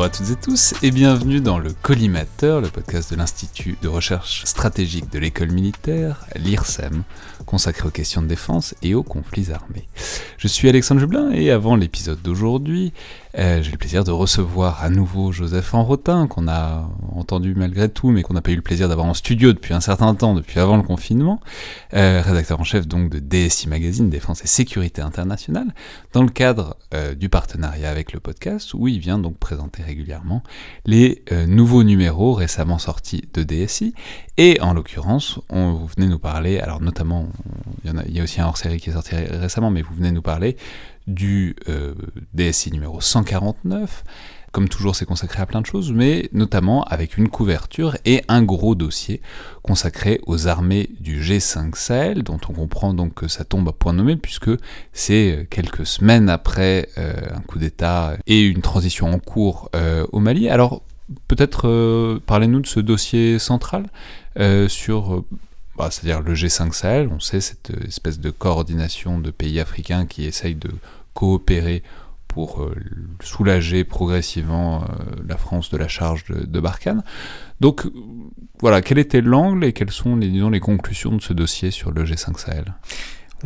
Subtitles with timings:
[0.00, 3.88] Bonjour à toutes et tous et bienvenue dans le Collimateur, le podcast de l'Institut de
[3.88, 7.02] recherche stratégique de l'école militaire, l'IRSEM,
[7.44, 9.90] consacré aux questions de défense et aux conflits armés.
[10.38, 12.94] Je suis Alexandre Jublin et avant l'épisode d'aujourd'hui,
[13.38, 18.10] euh, j'ai le plaisir de recevoir à nouveau Joseph Enrotin, qu'on a entendu malgré tout,
[18.10, 20.58] mais qu'on n'a pas eu le plaisir d'avoir en studio depuis un certain temps, depuis
[20.58, 21.40] avant le confinement,
[21.94, 25.72] euh, rédacteur en chef donc de DSI Magazine, Défense et Sécurité Internationale,
[26.12, 30.42] dans le cadre euh, du partenariat avec le podcast, où il vient donc présenter régulièrement
[30.84, 33.94] les nouveaux numéros récemment sortis de DSI,
[34.36, 37.28] et en l'occurrence, vous venez nous parler, alors notamment,
[37.84, 39.94] il y, a, il y a aussi un hors-série qui est sorti récemment, mais vous
[39.94, 40.56] venez nous parler
[41.10, 41.94] du euh,
[42.34, 44.04] DSI numéro 149.
[44.52, 48.42] Comme toujours, c'est consacré à plein de choses, mais notamment avec une couverture et un
[48.42, 49.20] gros dossier
[49.62, 53.92] consacré aux armées du G5 Sahel, dont on comprend donc que ça tombe à point
[53.92, 54.50] nommé, puisque
[54.92, 60.18] c'est quelques semaines après euh, un coup d'État et une transition en cours euh, au
[60.18, 60.48] Mali.
[60.48, 60.82] Alors,
[61.28, 63.86] peut-être parlez-nous de ce dossier central
[64.68, 65.24] sur
[65.80, 70.26] bah, c'est-à-dire le G5 Sahel, on sait cette espèce de coordination de pays africains qui
[70.26, 70.70] essayent de
[71.14, 71.82] coopérer
[72.28, 72.74] pour euh,
[73.20, 74.86] soulager progressivement euh,
[75.26, 77.02] la France de la charge de, Barkhane.
[77.60, 77.86] Donc
[78.60, 82.38] voilà, quel était l'angle et quelles sont les conclusions de ce dossier sur le G5
[82.38, 82.74] Sahel?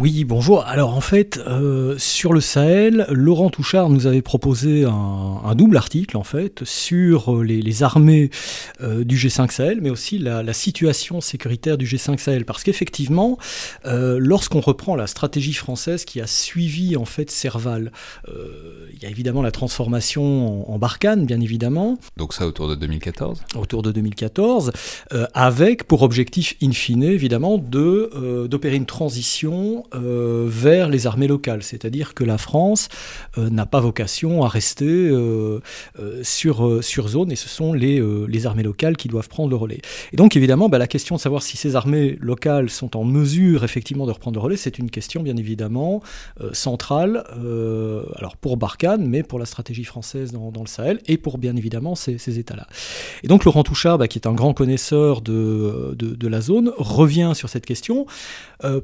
[0.00, 0.64] Oui, bonjour.
[0.64, 6.16] Alors en fait, euh, sur le Sahel, Laurent Touchard nous avait proposé un, double article
[6.16, 8.30] en fait sur euh, les, armées
[8.80, 12.44] euh, du G5 Sahel, mais aussi la, situation sécuritaire du G5 Sahel.
[12.44, 13.38] Parce qu'effectivement,
[13.84, 17.92] lorsqu'on reprend la stratégie française qui a suivi en fait Serval,
[18.28, 21.98] il y a évidemment la transformation en, en, Barkhane, bien évidemment.
[22.16, 24.72] Donc ça autour de 2014 Autour de 2014,
[25.34, 31.62] avec pour objectif in fine évidemment de d'opérer une transition euh, vers les armées locales.
[31.62, 32.88] C'est-à-dire que la France
[33.38, 35.60] euh, n'a pas vocation à rester euh,
[36.22, 39.80] sur, sur zone et ce sont les, les armées locales qui doivent prendre le relais.
[40.12, 43.64] Et donc évidemment, bah, la question de savoir si ces armées locales sont en mesure
[43.64, 46.02] effectivement de reprendre le relais, c'est une question bien évidemment
[46.52, 47.24] centrale,
[48.16, 51.56] alors pour Barkhane, mais pour la stratégie française dans, dans le Sahel et pour bien
[51.56, 52.66] évidemment ces, ces États-là.
[53.22, 56.72] Et donc Laurent Touchard, bah, qui est un grand connaisseur de, de, de, la zone,
[56.76, 58.06] revient sur cette question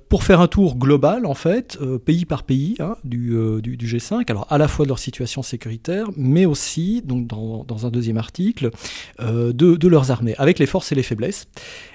[0.08, 3.76] pour faire un tour global global, en fait, euh, pays par pays, hein, euh, du,
[3.76, 7.86] du, G5, alors à la fois de leur situation sécuritaire, mais aussi, donc dans, dans
[7.86, 8.70] un deuxième article,
[9.20, 11.46] euh, de, de, leurs armées, avec les forces et les faiblesses.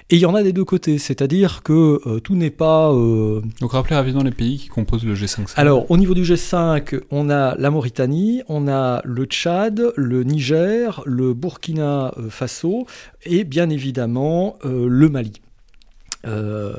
[0.08, 2.92] Et il y en a des deux côtés, c'est-à-dire que tout n'est pas...
[3.60, 5.52] Donc rappelez rapidement les pays qui composent le G5.
[5.56, 11.02] Alors au niveau du G5, on a la Mauritanie, on a le Tchad, le Niger,
[11.06, 12.86] le Burkina Faso
[13.24, 15.42] et bien évidemment le Mali.
[16.26, 16.72] Euh,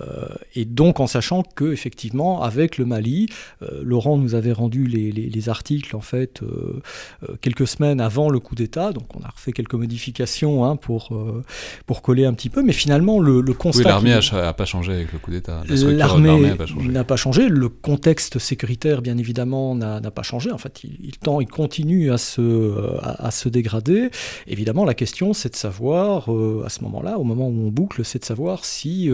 [0.56, 3.28] et donc en sachant que effectivement avec le Mali,
[3.62, 6.82] euh, Laurent nous avait rendu les, les, articles en fait euh,
[7.42, 11.18] quelques semaines avant le coup d'État, donc on a refait quelques modifications hein, pour
[11.86, 13.80] pour coller un petit peu, mais finalement le, le constat.
[13.80, 15.64] Oui, l'armée n'a pas changé avec le coup d'État.
[15.70, 16.54] L'armée
[16.90, 17.48] n'a pas, changé.
[17.48, 20.52] Le contexte sécuritaire, bien évidemment, n'a pas changé.
[20.52, 24.10] En fait, il, il, tend, il continue à se à, à se dégrader.
[24.48, 26.30] Évidemment, la question, c'est de savoir
[26.66, 29.10] à ce moment-là, au moment où on boucle, c'est de savoir si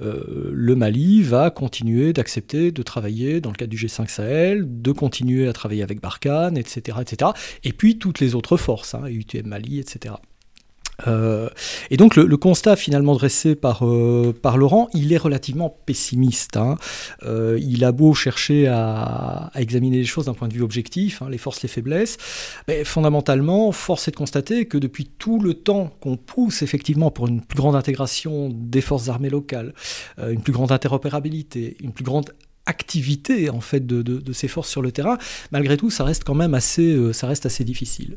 [0.00, 4.92] euh, le Mali va continuer d'accepter de travailler dans le cadre du G5 Sahel, de
[4.92, 6.98] continuer à travailler avec Barkhane, etc.
[7.00, 7.32] etc.
[7.64, 10.14] et puis toutes les autres forces, hein, UTM Mali, etc.
[11.06, 11.48] Euh,
[11.90, 16.56] et donc le, constat finalement dressé par, euh, par Laurent, il est relativement pessimiste.
[16.56, 16.76] Hein.
[17.22, 21.28] Euh, il a beau chercher à, examiner les choses d'un point de vue objectif, hein,
[21.30, 22.16] les forces, les faiblesses,
[22.68, 27.28] mais fondamentalement, force est de constater que depuis tout le temps qu'on pousse effectivement pour
[27.28, 29.74] une plus grande intégration des forces armées locales,
[30.18, 32.30] une plus grande interopérabilité, une plus grande
[32.66, 35.18] activité en fait de, de, ces forces sur le terrain,
[35.50, 38.16] malgré tout, ça reste quand même assez, ça reste assez difficile.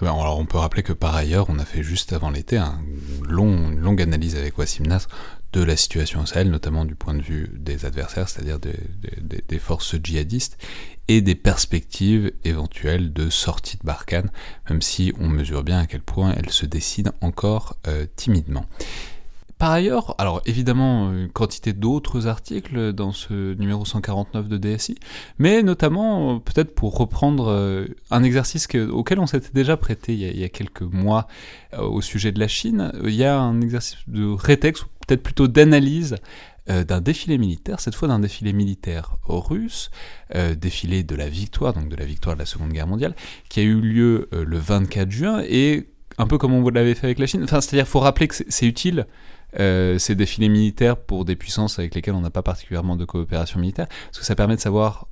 [0.00, 4.02] Alors on peut rappeler que par ailleurs, on a fait juste avant l'été une longue
[4.02, 5.08] analyse avec Wassim Nasr
[5.52, 9.96] de la situation au Sahel, notamment du point de vue des adversaires, c'est-à-dire des, forces
[10.02, 10.58] djihadistes,
[11.08, 14.30] et des perspectives éventuelles de sortie de Barkhane,
[14.68, 18.66] même si on mesure bien à quel point elles se décident encore euh, timidement.
[19.58, 24.96] Par ailleurs, alors évidemment, une quantité d'autres articles dans ce numéro 149 de DSI,
[25.38, 30.38] mais notamment, euh, peut-être pour reprendre euh, un exercice auquel on s'était déjà prêté il
[30.38, 31.26] y, a, quelques mois
[31.72, 35.22] euh, au sujet de la Chine, il y a un exercice de rétexte, ou peut-être
[35.22, 36.16] plutôt d'analyse
[36.68, 39.92] d'un défilé militaire, cette fois d'un défilé militaire russe,
[40.56, 43.14] défilé de la victoire, donc de la victoire de la Seconde Guerre mondiale,
[43.48, 45.86] qui a eu lieu le 24 juin, et
[46.18, 48.66] un peu comme on l'avait fait avec la Chine, enfin, c'est-à-dire faut rappeler que c'est
[48.66, 49.06] utile
[49.58, 53.60] euh, ces défilés militaires pour des puissances avec lesquelles on n'a pas particulièrement de coopération
[53.60, 55.08] militaire, parce que ça permet de savoir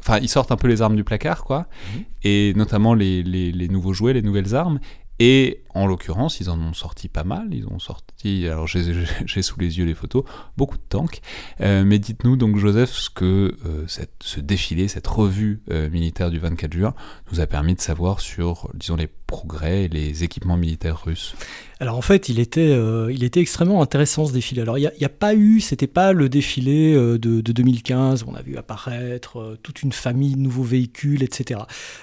[0.00, 2.04] enfin, ils sortent un peu les armes du placard, quoi, mhm.
[2.22, 4.78] et notamment les, les, nouveaux jouets, les nouvelles armes.
[5.18, 7.48] Et en l'occurrence, ils en ont sorti pas mal.
[7.52, 10.24] Ils ont sorti, alors j'ai sous les yeux les photos,
[10.56, 11.22] beaucoup de tanks.
[11.62, 16.30] Euh, mais dites-nous donc, Joseph, ce que euh, cette, ce défilé, cette revue euh, militaire
[16.30, 16.94] du 24 juin
[17.32, 21.34] nous a permis de savoir sur, disons, les progrès et les équipements militaires russes.
[21.78, 24.62] Alors en fait, il était, euh, il était extrêmement intéressant ce défilé.
[24.62, 28.34] Alors il n'y a, pas eu, c'était pas le défilé euh, de, 2015 où on
[28.34, 31.60] a vu apparaître euh, toute une famille de nouveaux véhicules, etc.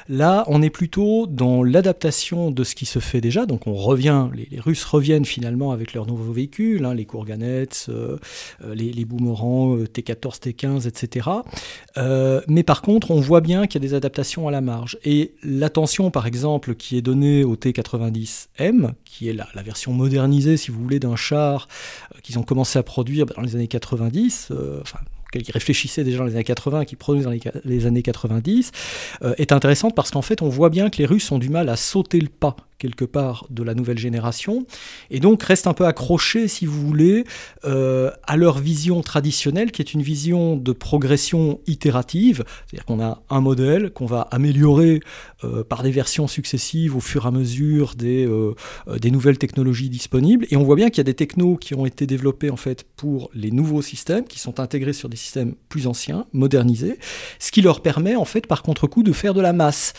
[0.10, 3.48] Là, on est plutôt dans l'adaptation de ce qui se fait déjà.
[3.48, 7.68] Donc on revient, les, Russes reviennent finalement avec leurs nouveaux véhicules, hein, les Kourganets,
[8.64, 11.28] les, les boomerangs T14, T15, etc.
[12.48, 14.98] mais par contre, on voit bien qu'il y a des adaptations à la marge.
[15.04, 20.72] Et l'attention, par exemple, qui est donnée au T90M, qui est la version modernisée, si
[20.72, 21.68] vous voulez, d'un char
[22.14, 25.00] euh, qu'ils ont commencé à produire dans les années 90, euh, enfin,
[25.42, 27.34] qui réfléchissaient déjà dans les années 80, qui produisent dans
[27.66, 28.72] les, années 90,
[29.24, 31.70] euh, est intéressante parce qu'en fait, on voit bien que les Russes ont du mal
[31.70, 34.66] à sauter le pas quelque part de la nouvelle génération,
[35.10, 37.24] et donc restent un peu accrochés, si vous voulez,
[37.64, 43.22] euh, à leur vision traditionnelle, qui est une vision de progression itérative, c'est-à-dire qu'on a
[43.30, 45.00] un modèle qu'on va améliorer
[45.46, 48.28] euh, par des versions successives au fur et à mesure des,
[49.00, 51.86] des nouvelles technologies disponibles, et on voit bien qu'il y a des technos qui ont
[51.86, 55.88] été développés en fait pour les nouveaux systèmes, qui sont intégrés sur des systèmes plus
[55.88, 57.00] anciens, modernisés,
[57.40, 59.94] ce qui leur permet en fait par contre-coup de faire de la masse,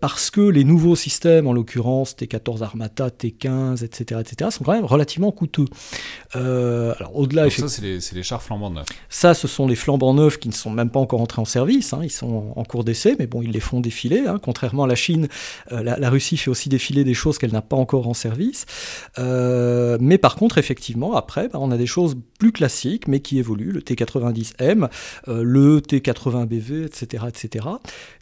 [0.00, 4.84] parce que les nouveaux systèmes, en l'occurrence T14 Armata, T15, etc., etc., sont quand même
[4.84, 5.66] relativement coûteux.
[6.36, 8.86] Euh, alors au-delà, ça c'est les, chars flambants neufs.
[9.08, 11.92] Ça, ce sont les flambants neufs qui ne sont même pas encore entrés en service.
[11.92, 12.00] Hein.
[12.02, 14.24] ils sont en cours d'essai, mais bon, ils les font défiler.
[14.26, 14.38] Hein.
[14.42, 15.28] Contrairement à la Chine,
[15.72, 18.66] euh, la, Russie fait aussi défiler des choses qu'elle n'a pas encore en service.
[19.18, 23.38] Euh, mais par contre, effectivement, après, bah, on a des choses plus classiques, mais qui
[23.38, 23.72] évoluent.
[23.72, 23.82] Le
[24.48, 24.88] T90M,
[25.26, 27.66] le T80BV, etc., etc.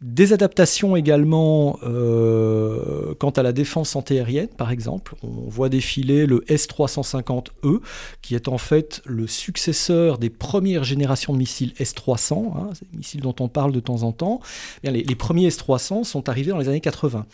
[0.03, 5.15] Des adaptations également quant à la défense antiaérienne, par exemple.
[5.23, 7.81] On voit défiler le S-350E,
[8.23, 13.21] qui est en fait le successeur des premières générations de missiles S-300, hein, des missiles
[13.21, 14.41] dont on parle de temps en temps.
[14.85, 17.27] Eh les, premiers S-300 sont arrivés dans les années 80.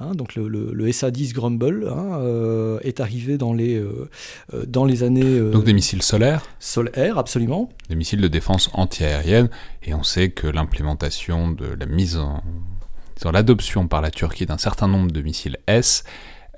[0.00, 0.14] Hein.
[0.14, 4.08] donc le, SA-10 Grumble hein, euh, est arrivé dans les, euh,
[4.52, 5.40] euh, dans les années...
[5.50, 7.70] donc des missiles solaires Solaires, absolument.
[7.88, 9.48] Des missiles de défense antiaérienne,
[9.82, 12.42] et on sait que l'implémentation de la mise en
[13.30, 16.04] l'adoption par la Turquie d'un certain nombre de missiles S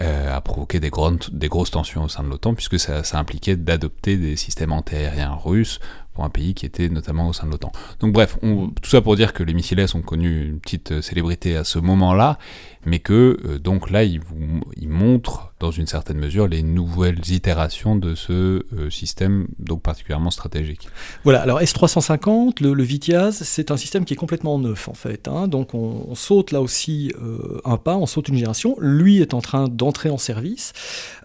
[0.01, 0.91] euh, a provoqué des,
[1.33, 5.35] des, grosses tensions au sein de l'OTAN, puisque ça, ça impliquait d'adopter des systèmes antiaériens
[5.35, 5.81] russes
[6.17, 7.71] pour un pays qui était notamment au sein de l'OTAN.
[8.01, 11.03] Donc bref, tout ça pour dire que les missiles S ont connu une petite euh,
[11.03, 12.39] célébrité à ce moment-là,
[12.87, 17.97] mais que euh, donc là, ils, vous, montrent dans une certaine mesure les nouvelles itérations
[17.97, 20.89] de ce euh, système donc particulièrement stratégique.
[21.25, 25.29] Voilà, alors S350, le, le Vitiaz, c'est un système qui est complètement neuf en fait.
[25.29, 25.49] Hein.
[25.49, 27.13] donc on, saute là aussi
[27.67, 28.75] un pas, on saute une génération.
[28.81, 30.73] Lui est en train d'entrer en service.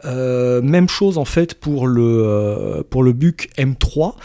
[0.03, 4.15] même chose en fait pour le, pour le BUC M3.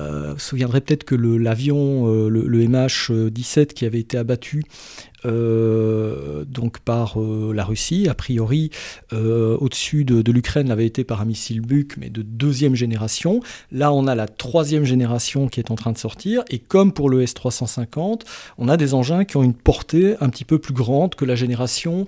[0.00, 5.09] Euh, vous vous souviendrez peut-être que l'avion, le, le, MH17 qui avait été abattu euh,
[5.24, 8.08] donc par euh, la Russie.
[8.08, 8.70] A priori,
[9.12, 13.40] euh, au-dessus de, l'Ukraine, l'avait été par un missile Buk, mais de deuxième génération.
[13.72, 16.42] Là, on a la troisième génération qui est en train de sortir.
[16.50, 18.22] Et comme pour le S-350,
[18.58, 21.34] on a des engins qui ont une portée un petit peu plus grande que la
[21.34, 22.06] génération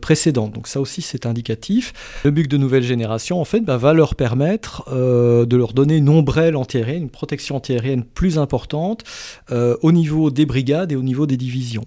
[0.00, 0.52] précédente.
[0.52, 1.92] Donc ça aussi, c'est indicatif.
[2.24, 6.08] Le Buk de nouvelle génération, en fait, bah, va leur permettre de leur donner une
[6.08, 9.04] ombrelle antiaérienne, une protection antiaérienne plus importante
[9.50, 11.84] au niveau des brigades et au niveau des divisions.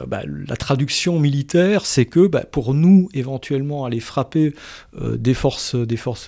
[0.07, 4.53] bah, la traduction militaire, c'est que bah, pour nous, éventuellement, aller frapper
[4.99, 5.75] euh, des, forces,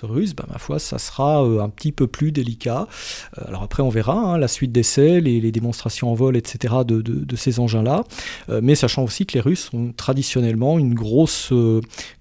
[0.02, 2.86] russes, bah, ma foi, ça sera euh, un petit peu plus délicat.
[3.36, 7.36] alors après, on verra hein, la suite d'essais, les, démonstrations en vol, etc., de, de,
[7.36, 8.04] ces engins-là,
[8.62, 11.52] mais sachant aussi que les Russes ont traditionnellement une grosse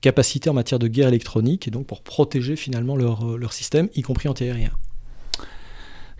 [0.02, 4.02] capacité en matière de guerre électronique, et donc pour protéger finalement leur, leur système, y
[4.02, 4.72] compris antiaérien.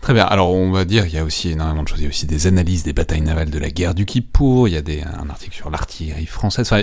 [0.04, 0.24] Très bien.
[0.24, 2.00] Alors, on va dire, il y a aussi énormément de choses.
[2.00, 4.68] Il y a aussi des analyses des batailles navales de la guerre du Kippour.
[4.68, 6.70] Il y a des, un article sur l'artillerie française.
[6.70, 6.82] Enfin,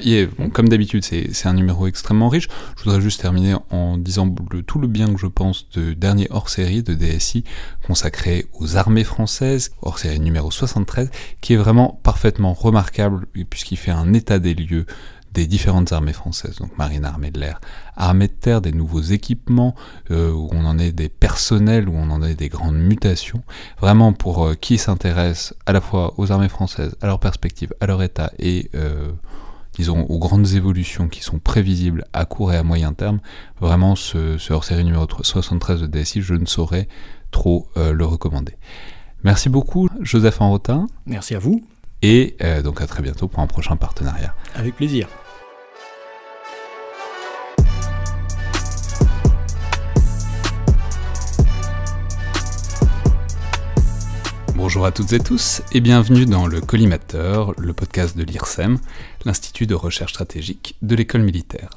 [0.52, 2.48] comme d'habitude, c'est un numéro extrêmement riche.
[2.78, 4.28] Je voudrais juste terminer en disant
[4.66, 7.44] tout le bien que je pense du dernier hors-série de DSI
[7.86, 11.12] consacré aux armées françaises, hors-série numéro 73,
[11.42, 14.88] qui est vraiment parfaitement remarquable puisqu'il fait un état des lieux
[15.34, 17.62] des différentes armées françaises, donc marine, armée de l'air,
[17.96, 19.76] armée de terre, des nouveaux équipements,
[20.12, 23.44] euh, où on en est des personnels, où on en est des grandes mutations.
[23.80, 27.86] Vraiment pour euh, qui s'intéresse à la fois aux armées françaises, à leur perspective, à
[27.88, 29.12] leur état et euh,
[29.74, 33.20] disons aux grandes évolutions qui sont prévisibles à court et à moyen terme,
[33.62, 36.90] vraiment ce, ce hors-série numéro 73 de DSI, je ne saurais
[37.32, 38.58] trop le recommander.
[39.24, 40.88] Merci beaucoup Joseph Enrotin.
[41.06, 41.64] Merci à vous.
[42.02, 44.36] Et donc à très bientôt pour un prochain partenariat.
[44.56, 45.08] Avec plaisir.
[54.56, 58.78] Bonjour à toutes et tous et bienvenue dans le Collimateur, le podcast de l'IRSEM,
[59.26, 61.72] l'Institut de recherche stratégique de l'école militaire.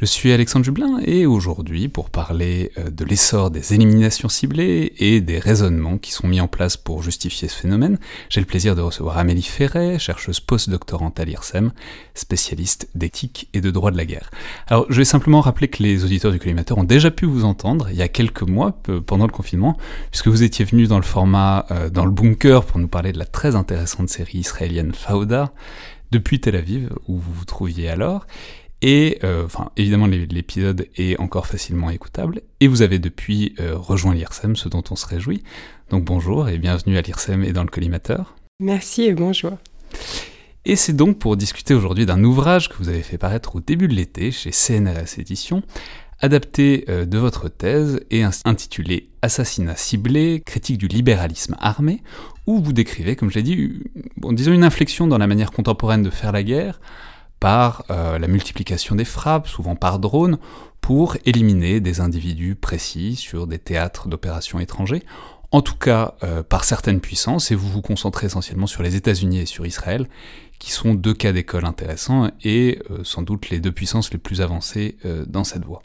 [0.00, 5.20] Je suis Alexandre Jublin et aujourd'hui, pour parler euh, de l'essor des éliminations ciblées et
[5.20, 7.98] des raisonnements qui sont mis en place pour justifier ce phénomène,
[8.30, 11.72] j'ai le plaisir de recevoir Amélie Ferret, chercheuse post-doctorante à l'IRSEM,
[12.14, 14.30] spécialiste d'éthique et de droit de la guerre.
[14.68, 17.90] Alors, je vais simplement rappeler que les auditeurs du collimateur ont déjà pu vous entendre
[17.90, 19.76] il y a quelques mois, pendant le confinement,
[20.10, 23.18] puisque vous étiez venu dans le format euh, dans le bunker pour nous parler de
[23.18, 25.52] la très intéressante série israélienne Fauda,
[26.10, 28.26] depuis Tel Aviv, où vous vous trouviez alors.
[28.82, 32.42] Et euh, enfin, évidemment, l'épisode est encore facilement écoutable.
[32.60, 35.42] Et vous avez depuis euh, rejoint l'IRSEM, ce dont on se réjouit.
[35.90, 38.36] Donc bonjour et bienvenue à l'IRSEM et dans le collimateur.
[38.60, 39.52] Merci et bonjour.
[40.64, 43.88] Et c'est donc pour discuter aujourd'hui d'un ouvrage que vous avez fait paraître au début
[43.88, 45.62] de l'été chez CNRS Éditions,
[46.20, 52.02] adapté euh, de votre thèse et intitulé Assassinat ciblé, critique du libéralisme armé,
[52.46, 53.82] où vous décrivez, comme je l'ai dit,
[54.16, 56.80] bon, disons une inflexion dans la manière contemporaine de faire la guerre,
[57.40, 60.38] par euh, la multiplication des frappes, souvent par drone,
[60.80, 65.02] pour éliminer des individus précis sur des théâtres d'opérations étrangers,
[65.50, 69.40] en tout cas euh, par certaines puissances, et vous vous concentrez essentiellement sur les États-Unis
[69.40, 70.06] et sur Israël,
[70.58, 74.42] qui sont deux cas d'école intéressants et euh, sans doute les deux puissances les plus
[74.42, 75.82] avancées dans cette voie.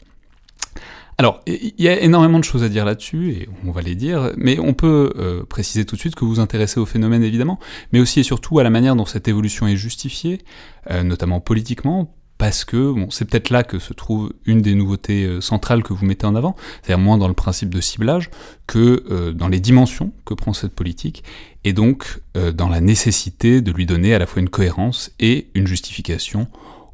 [1.18, 4.32] Alors, il y a énormément de choses à dire là-dessus, et on va les dire,
[4.36, 7.58] mais on peut euh, préciser tout de suite que vous vous intéressez au phénomène évidemment,
[7.92, 10.42] mais aussi et surtout à la manière dont cette évolution est justifiée,
[10.90, 15.40] euh, notamment politiquement, parce que c'est peut-être là que se trouve une des nouveautés euh,
[15.40, 18.28] centrales que vous mettez en avant, c'est-à-dire moins dans le principe de ciblage
[18.66, 21.24] que dans les dimensions que prend cette politique,
[21.64, 22.20] et donc
[22.54, 26.48] dans la nécessité de lui donner à la fois une cohérence et une justification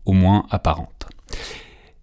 [0.05, 1.09] au moins apparente.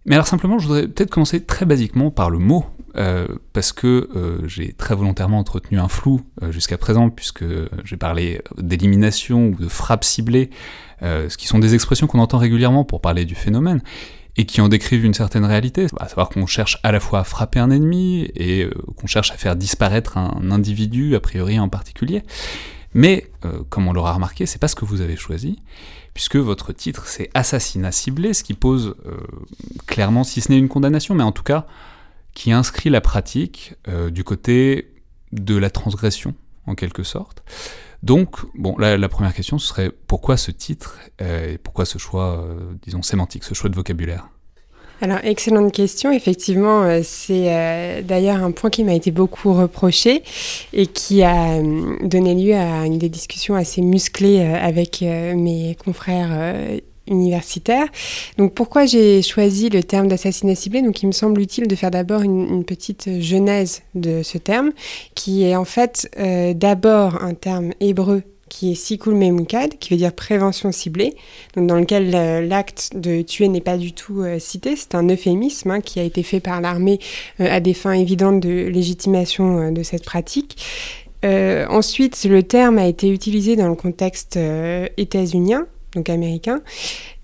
[0.06, 2.66] Mais alors simplement, je voudrais peut-être commencer très basiquement par le mot,
[2.96, 7.46] euh, parce que euh, j'ai très volontairement entretenu un flou euh, jusqu'à présent, puisque
[7.84, 10.50] j'ai parlé d'élimination ou de frappe ciblée,
[11.02, 13.82] ce qui sont des expressions qu'on entend régulièrement pour parler du phénomène,
[14.36, 17.24] et qui en décrivent une certaine réalité, à savoir qu'on cherche à la fois à
[17.24, 22.24] frapper un ennemi, et qu'on cherche à faire disparaître un individu, a priori en particulier.
[22.94, 23.32] Mais,
[23.70, 25.62] comme on l'aura remarqué, c'est pas ce que vous avez choisi
[26.20, 29.22] puisque votre titre c'est Assassinat ciblé, ce qui pose euh,
[29.88, 31.66] clairement, si ce n'est une condamnation, mais en tout cas
[32.34, 34.92] qui inscrit la pratique euh, du côté
[35.32, 36.36] de la transgression,
[36.66, 37.42] en quelque sorte.
[38.04, 42.46] Donc, bon, la, première question, serait pourquoi ce titre euh, et pourquoi ce choix,
[42.82, 44.28] disons, sémantique, ce choix de vocabulaire?
[45.02, 46.12] Alors, excellente question.
[46.12, 50.24] Effectivement, euh, c'est euh, d'ailleurs un point qui m'a été beaucoup reproché
[50.74, 56.54] et qui a euh, donné lieu à une des discussions assez musclées avec mes confrères
[57.08, 57.88] universitaires.
[58.38, 60.82] Donc pourquoi j'ai choisi le terme d'assassinat ciblé?
[60.82, 64.72] Donc il me semble utile de faire d'abord une, petite genèse de ce terme,
[65.16, 66.10] qui est en fait
[66.56, 71.16] d'abord un terme hébreu qui est Sikul Memukad, qui veut dire prévention ciblée,
[71.56, 74.76] dans lequel euh, l'acte de tuer n'est pas du tout euh, cité.
[74.76, 77.00] C'est un euphémisme hein, qui a été fait par l'armée
[77.40, 80.58] euh, à des fins évidentes de légitimation de cette pratique.
[81.24, 84.40] ensuite, le terme a été utilisé dans le contexte
[84.98, 86.62] états-unien, donc américain,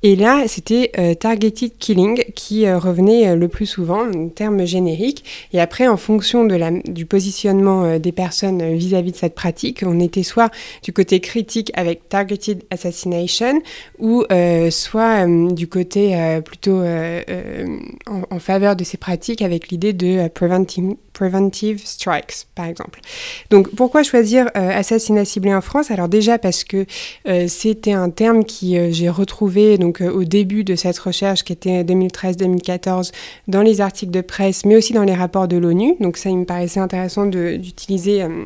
[0.04, 4.64] et là, c'était euh, targeted killing qui euh, revenait euh, le plus souvent, un terme
[4.66, 5.24] générique.
[5.52, 6.46] Et après, en fonction
[6.86, 10.52] du positionnement des personnes vis-à-vis de cette pratique, on était soit
[10.84, 13.62] du côté critique avec targeted assassination,
[13.98, 14.24] ou
[14.70, 22.66] soit du côté plutôt en, faveur de ces pratiques avec l'idée de preventive strikes, par
[22.66, 23.00] exemple.
[23.50, 25.92] Donc, pourquoi choisir assassinat ciblé en France?
[25.92, 26.86] Alors déjà parce que
[27.48, 33.12] c'était un terme qui j'ai retrouvé donc au début de cette recherche qui était 2013-2014
[33.48, 35.96] dans les articles de presse, mais aussi dans les rapports de l'ONU.
[36.00, 38.46] Donc ça, il me paraissait intéressant d'utiliser euh,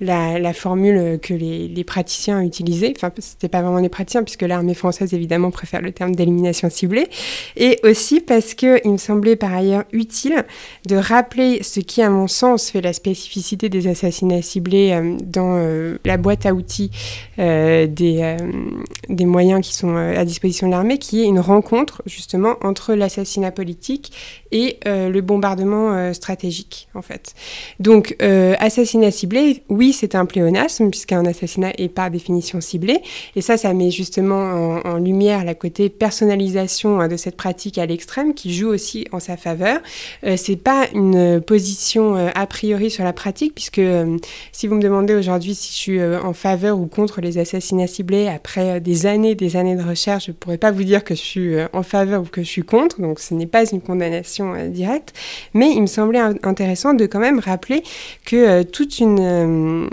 [0.00, 2.92] la, formule que les, praticiens utilisaient.
[2.96, 7.08] Enfin, c'était pas vraiment les praticiens, puisque l'armée française, évidemment, préfère le terme d'élimination ciblée.
[7.56, 10.44] Et aussi parce qu'il me semblait par ailleurs utile
[10.86, 15.56] de rappeler ce qui, à mon sens, fait la spécificité des assassinats ciblés euh, dans
[15.56, 16.90] euh, la boîte à outils
[17.38, 24.12] des moyens qui sont à disposition qui est une rencontre justement entre l'assassinat politique
[24.52, 27.34] et euh, le bombardement euh, stratégique en fait.
[27.78, 33.02] Donc euh, assassinat ciblé, oui c'est un pléonasme puisqu'un assassinat est par définition ciblé
[33.36, 37.86] et ça ça met justement en, lumière la côté personnalisation hein, de cette pratique à
[37.86, 39.80] l'extrême qui joue aussi en sa faveur.
[40.36, 43.80] c'est pas une position a priori sur la pratique puisque
[44.52, 48.28] si vous me demandez aujourd'hui si je suis en faveur ou contre les assassinats ciblés
[48.28, 51.54] après des années des années de recherche, je pourrais pas vous dire que je suis
[51.72, 55.12] en faveur ou que je suis contre donc ce n'est pas une condamnation euh, directe,
[55.54, 57.82] mais il me semblait intéressant de quand même rappeler
[58.24, 59.88] que euh, toute, une, euh,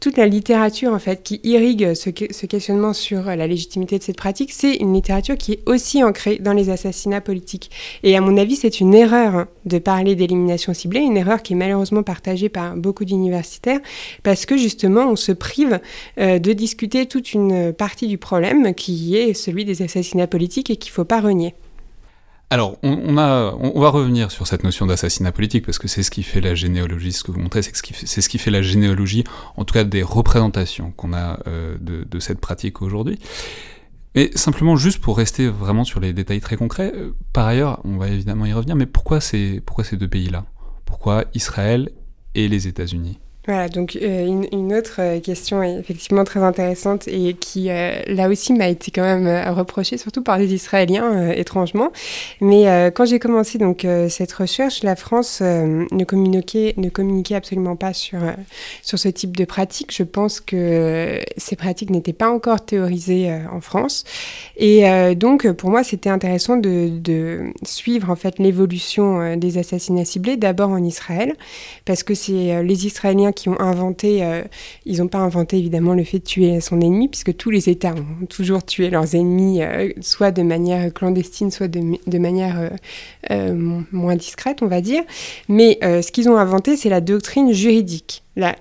[0.00, 4.16] toute la littérature en fait qui irrigue ce, ce questionnement sur la légitimité de cette
[4.16, 7.70] pratique, c'est une littérature qui est aussi ancrée dans les assassinats politiques.
[8.02, 11.52] Et à mon avis, c'est une erreur hein, de parler d'élimination ciblée, une erreur qui
[11.52, 13.80] est malheureusement partagée par beaucoup d'universitaires,
[14.22, 15.80] parce que justement, on se prive
[16.16, 20.90] de discuter toute une partie du problème qui est celui des assassinats politiques et qu'il
[20.90, 21.54] ne faut pas renier.
[22.50, 26.40] Alors, on, va revenir sur cette notion d'assassinat politique, parce que c'est ce qui fait
[26.40, 29.24] la généalogie, ce que vous montrez, c'est ce, qui fait, la généalogie,
[29.56, 33.18] en tout cas des représentations qu'on a euh, de, cette pratique aujourd'hui.
[34.14, 37.96] Mais simplement, juste pour rester vraiment sur les détails très concrets, euh, par ailleurs, on
[37.96, 39.60] va évidemment y revenir, mais pourquoi ces
[39.92, 40.44] deux pays-là?
[40.84, 41.90] Pourquoi Israël
[42.36, 43.18] et les États-Unis?
[43.46, 48.30] Voilà, donc euh, une, autre euh, question est effectivement très intéressante et qui, euh, là
[48.30, 51.92] aussi, m'a été quand même reprochée, surtout par les Israéliens, étrangement.
[52.40, 57.92] Mais quand j'ai commencé donc cette recherche, la France ne, communiquait, ne communiquait absolument pas
[57.92, 58.20] sur,
[58.82, 59.94] sur ce type de pratique.
[59.94, 64.04] Je pense que ces pratiques n'étaient pas encore théorisées en France.
[64.56, 64.84] Et
[65.14, 70.70] donc, pour moi, c'était intéressant de, de, suivre en fait l'évolution des assassinats ciblés, d'abord
[70.70, 71.34] en Israël,
[71.84, 74.42] parce que c'est les Israéliens qui ont inventé, euh,
[74.86, 77.94] ils n'ont pas inventé évidemment le fait de tuer son ennemi, puisque tous les États
[77.94, 82.70] ont toujours tué leurs ennemis, euh, soit de manière clandestine, soit de, manière
[83.30, 85.02] euh, moins discrète, on va dire.
[85.48, 88.22] Mais ce qu'ils ont inventé, c'est la doctrine juridique.
[88.36, 88.54] La,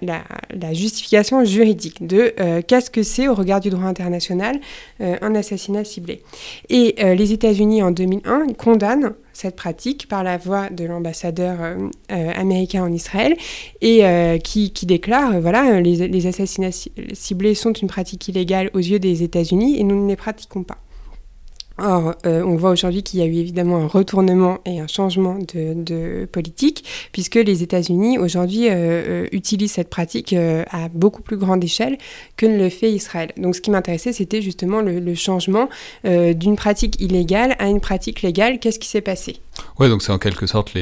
[0.74, 4.60] justification juridique de qu'est-ce que c'est au regard du droit international
[5.00, 6.22] un assassinat ciblé.
[6.70, 12.32] Et les États-Unis en 2001 condamnent cette pratique par la voix de l'ambassadeur euh, euh,
[12.36, 13.36] américain en Israël
[13.82, 16.72] et euh, qui, déclare voilà les, les assassinats
[17.14, 20.83] ciblés sont une pratique illégale aux yeux des États-Unis et nous ne les pratiquons pas.
[21.80, 25.40] Or, euh, on voit aujourd'hui qu'il y a eu évidemment un retournement et un changement
[25.40, 31.64] de, politique, puisque les États-Unis aujourd'hui euh, euh, utilisent cette pratique à beaucoup plus grande
[31.64, 31.98] échelle
[32.38, 33.32] que ne le fait Israël.
[33.38, 35.70] Donc, ce qui m'intéressait, c'était justement le, changement
[36.04, 38.60] d'une pratique illégale à une pratique légale.
[38.60, 39.38] Qu'est-ce qui s'est passé?
[39.80, 40.74] Ouais, donc c'est en quelque sorte.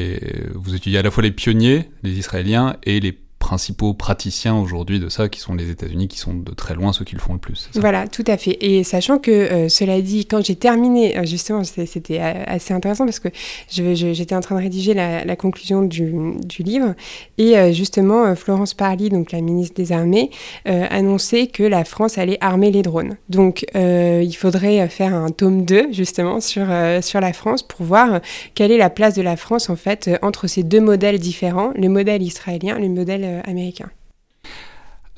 [0.54, 5.08] Vous étudiez à la fois les pionniers, les Israéliens, et les principaux praticiens aujourd'hui de
[5.08, 7.40] ça, qui sont les États-Unis, qui sont de très loin ceux qui le font le
[7.40, 7.68] plus.
[7.74, 8.56] Voilà, tout à fait.
[8.60, 13.18] Et sachant que, euh, cela dit, quand j'ai terminé, euh, justement, c'était assez intéressant parce
[13.18, 13.30] que
[13.68, 16.14] j'étais en train de rédiger la, conclusion du,
[16.60, 16.94] livre,
[17.36, 20.30] et euh, justement, Florence Parly, donc la ministre des Armées,
[20.64, 23.16] annonçait que la France allait armer les drones.
[23.28, 26.66] Donc, il faudrait faire un tome 2, justement, sur,
[27.00, 28.20] sur la France pour voir
[28.54, 31.88] quelle est la place de la France, en fait, entre ces deux modèles différents, le
[31.88, 33.90] modèle israélien, le modèle euh, américain.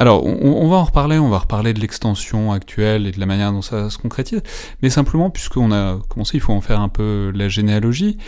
[0.01, 3.53] Alors, on, va en reparler, on va reparler de l'extension actuelle et de la manière
[3.53, 4.43] dont ça se concrétise,
[4.83, 8.19] mais simplement, puisqu'on a commencé, il faut en faire un peu la généalogie.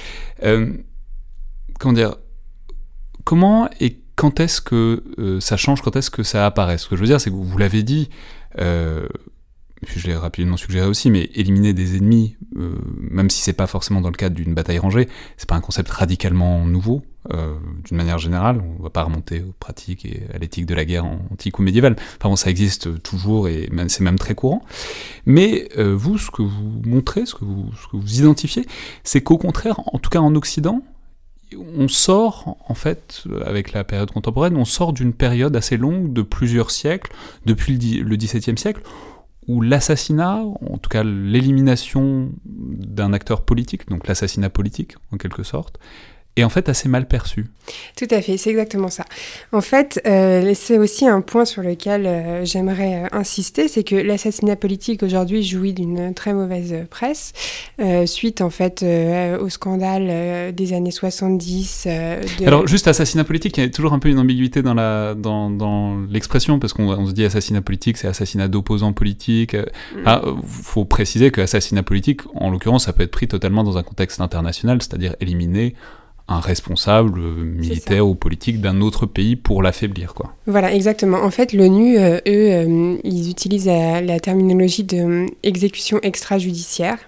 [0.45, 0.73] Euh,
[1.81, 2.17] comment dire
[3.25, 6.79] Comment et quand est-ce que euh, ça change, quand est-ce que ça apparaît?
[6.79, 8.11] Ce que je veux dire, c'est que vous, l'avez dit,
[8.57, 14.11] je l'ai rapidement suggéré aussi, mais éliminer des ennemis, même si c'est pas forcément dans
[14.11, 17.03] le cadre d'une bataille rangée, c'est pas un concept radicalement nouveau.
[17.33, 18.63] Euh, d'une manière générale.
[18.63, 21.63] On ne va pas remonter aux pratiques et à l'éthique de la guerre antique ou
[21.63, 21.97] médiévale.
[22.19, 24.63] Enfin bon, ça existe toujours et c'est même très courant.
[25.25, 28.65] Mais euh, vous, ce que vous montrez, ce que vous, ce que vous identifiez,
[29.03, 30.83] c'est qu'au contraire, en tout cas en Occident,
[31.77, 36.23] on sort, en fait, avec la période contemporaine, on sort d'une période assez longue de
[36.23, 37.13] plusieurs siècles,
[37.45, 38.83] depuis le XVIIe siècle,
[39.47, 45.79] où l'assassinat, en tout cas l'élimination d'un acteur politique, donc l'assassinat politique en quelque sorte,
[46.37, 47.47] et en fait assez mal perçu.
[47.97, 49.05] Tout à fait, c'est exactement ça.
[49.53, 53.97] En fait, euh, c'est aussi un point sur lequel euh, j'aimerais euh, insister, c'est que
[53.97, 57.33] l'assassinat politique aujourd'hui jouit d'une très mauvaise presse,
[58.07, 58.85] suite en fait
[59.41, 61.89] au scandale des années 70.
[62.45, 65.51] Alors juste assassinat politique, il y a toujours un peu une ambiguïté dans la dans,
[65.51, 69.55] dans l'expression parce qu'on se dit assassinat politique, c'est assassinat d'opposants politiques.
[69.55, 70.05] Il mm.
[70.07, 73.83] ah, faut préciser que assassinat politique, en l'occurrence, ça peut être pris totalement dans un
[73.83, 75.75] contexte international, c'est-à-dire éliminer
[76.29, 80.15] un responsable militaire ou politique d'un autre pays pour l'affaiblir.
[80.15, 80.35] quoi.
[80.47, 81.19] Voilà, exactement.
[81.19, 86.99] En fait, l'ONU, euh, eux, euh, ils utilisent la terminologie de exécution extrajudiciaire.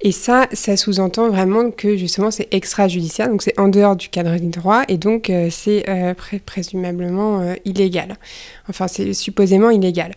[0.00, 4.38] Et ça, ça sous-entend vraiment que justement c'est extrajudiciaire, donc c'est en dehors du cadre
[4.38, 5.84] du droit et donc euh, c'est
[6.46, 8.18] présumablement illégal.
[8.68, 10.14] Enfin, c'est supposément illégal.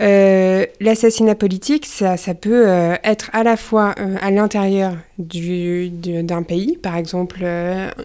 [0.00, 6.42] Euh, l'assassinat politique, ça, ça peut euh, être à la fois euh, à l'intérieur d'un
[6.42, 6.76] pays.
[6.82, 7.46] Par exemple,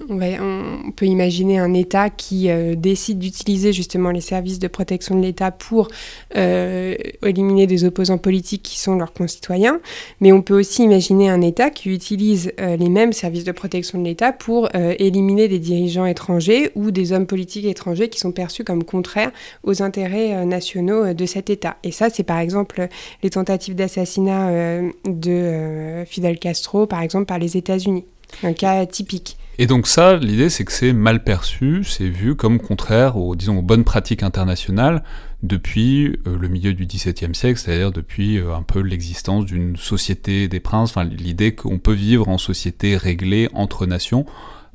[0.09, 5.15] on, va, on, peut imaginer un État qui décide d'utiliser justement les services de protection
[5.15, 5.87] de l'État pour
[6.35, 9.79] éliminer des opposants politiques qui sont leurs concitoyens.
[10.21, 14.05] Mais on peut aussi imaginer un État qui utilise les mêmes services de protection de
[14.05, 18.83] l'État pour éliminer des dirigeants étrangers ou des hommes politiques étrangers qui sont perçus comme
[18.83, 19.31] contraires
[19.63, 21.78] aux intérêts nationaux de cet État.
[21.83, 22.87] Et ça, c'est par exemple
[23.23, 28.05] les tentatives d'assassinat euh, de euh, Fidel Castro, par exemple, par les États-Unis.
[28.43, 29.37] Un cas typique.
[29.57, 33.61] Et donc ça, l'idée, c'est que c'est mal perçu, c'est vu comme contraire aux, disons,
[33.61, 35.03] bonnes pratiques internationales
[35.43, 40.59] depuis euh, le milieu du XVIIe siècle, c'est-à-dire depuis un peu l'existence d'une société des
[40.59, 44.25] princes, enfin, l'idée qu'on peut vivre en société réglée entre nations,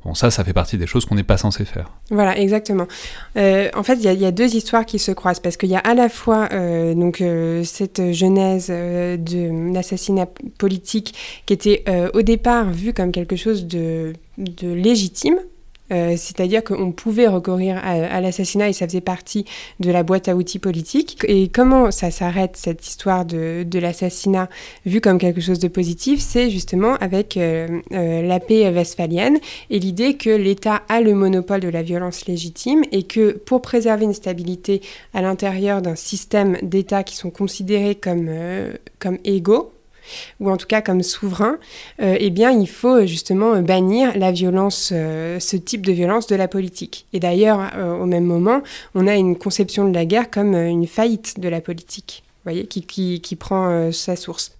[0.05, 1.89] Bon, ça, ça fait partie des choses qu'on n'est pas censé faire.
[2.11, 2.85] Voilà, exactement.
[3.37, 5.79] Euh, en fait, il y, a deux histoires qui se croisent parce qu'il y a
[5.79, 10.27] à la fois euh, donc euh, cette genèse de l'assassinat
[10.59, 11.15] politique
[11.47, 15.39] qui était au départ vue comme quelque chose de, de légitime
[15.91, 19.45] euh, c'est-à-dire qu'on pouvait recourir à, l'assassinat et ça faisait partie
[19.79, 21.23] de la boîte à outils politique.
[21.27, 24.49] Et comment ça s'arrête, cette histoire de, l'assassinat
[24.85, 26.19] vu comme quelque chose de positif?
[26.19, 29.37] C'est justement avec euh, euh, la paix westphalienne
[29.69, 34.05] et l'idée que l'État a le monopole de la violence légitime et que pour préserver
[34.05, 34.81] une stabilité
[35.13, 38.29] à l'intérieur d'un système d'États qui sont considérés comme,
[38.99, 39.74] comme égaux,
[40.39, 41.57] ou en tout cas comme souverain,
[42.01, 46.35] euh, eh bien, il faut justement bannir la violence, euh, ce type de violence de
[46.35, 47.07] la politique.
[47.13, 48.61] Et d'ailleurs, euh, au même moment,
[48.93, 52.81] on a une conception de la guerre comme une faillite de la politique, voyez, qui,
[53.21, 54.53] qui, prend sa source.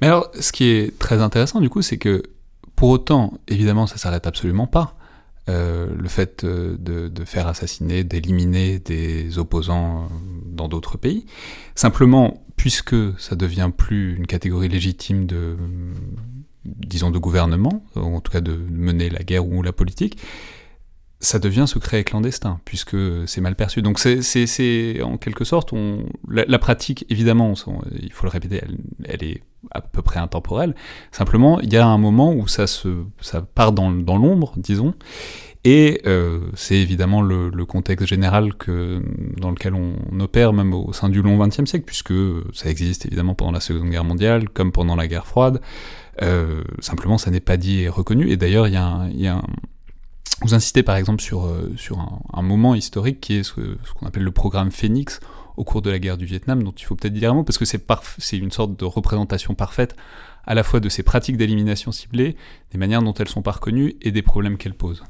[0.00, 2.22] Mais alors, ce qui est très intéressant, du coup, c'est que
[2.74, 4.96] pour autant, évidemment, ça s'arrête absolument pas.
[5.46, 10.08] le fait de, faire assassiner, d'éliminer des opposants
[10.56, 11.26] dans d'autres pays.
[11.74, 15.56] Simplement, puisque ça devient plus une catégorie légitime de,
[16.64, 20.18] disons, de gouvernement, en tout cas de mener la guerre ou la politique,
[21.20, 23.82] ça devient secret et clandestin, puisque c'est mal perçu.
[23.82, 25.72] Donc c'est en quelque sorte,
[26.28, 27.54] la, pratique, évidemment,
[28.00, 28.62] il faut le répéter,
[29.04, 30.74] elle, est à peu près intemporelle.
[31.12, 32.88] Simplement, il y a un moment où ça, se,
[33.20, 34.94] ça part dans l'ombre, disons,
[35.68, 38.52] et euh, c'est évidemment le, contexte général
[39.36, 42.14] dans lequel on, opère, même au sein du long XXe siècle, puisque
[42.52, 45.60] ça existe évidemment pendant la Seconde Guerre mondiale, comme pendant la guerre froide.
[46.22, 48.30] Euh, simplement, ça n'est pas dit et reconnu.
[48.30, 49.42] Et d'ailleurs, il y a, un,
[50.42, 51.98] Vous insistez par exemple sur, euh, sur
[52.32, 53.54] un, moment historique qui est ce,
[53.98, 55.18] qu'on appelle le programme Phoenix
[55.56, 57.58] au cours de la guerre du Vietnam, dont il faut peut-être dire un mot, parce
[57.58, 59.96] que c'est une sorte de représentation parfaite
[60.46, 62.36] à la fois de ces pratiques d'élimination ciblée,
[62.72, 65.04] des manières dont elles sont pas reconnues et des problèmes qu'elles posent.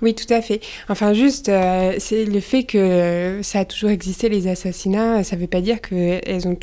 [0.00, 0.60] Oui, tout à fait.
[0.88, 5.40] Enfin, juste, euh, c'est le fait que ça a toujours existé, les assassinats, ça ne
[5.40, 6.56] veut pas dire que elles ont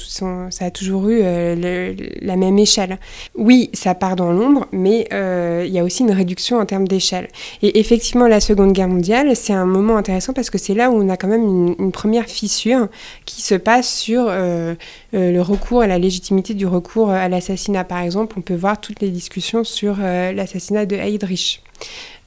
[0.50, 3.00] ça a toujours eu euh, la même échelle.
[3.36, 6.88] Oui, ça part dans l'ombre, mais euh, il y a aussi une réduction en termes
[6.88, 7.28] d'échelle.
[7.62, 10.96] Et effectivement, la Seconde Guerre mondiale, c'est un moment intéressant parce que c'est là où
[10.96, 12.88] on a quand même une, première fissure
[13.26, 17.84] qui se passe sur le recours et la légitimité du recours à l'assassinat.
[17.84, 19.98] Par exemple, on peut voir toutes les discussions sur
[20.40, 21.62] l'assassinat de Heydrich.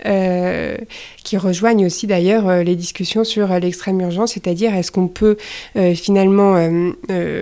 [0.04, 0.76] Euh,
[1.22, 5.36] qui rejoignent aussi d'ailleurs euh, les discussions sur l'extrême urgence, c'est-à-dire est-ce qu'on peut
[5.94, 6.54] finalement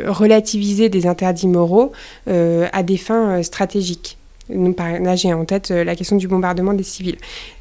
[0.07, 1.93] relativiser des interdits moraux
[2.27, 4.19] à des fins stratégiques?
[4.49, 7.17] Là, j'ai en tête la question du bombardement des civils.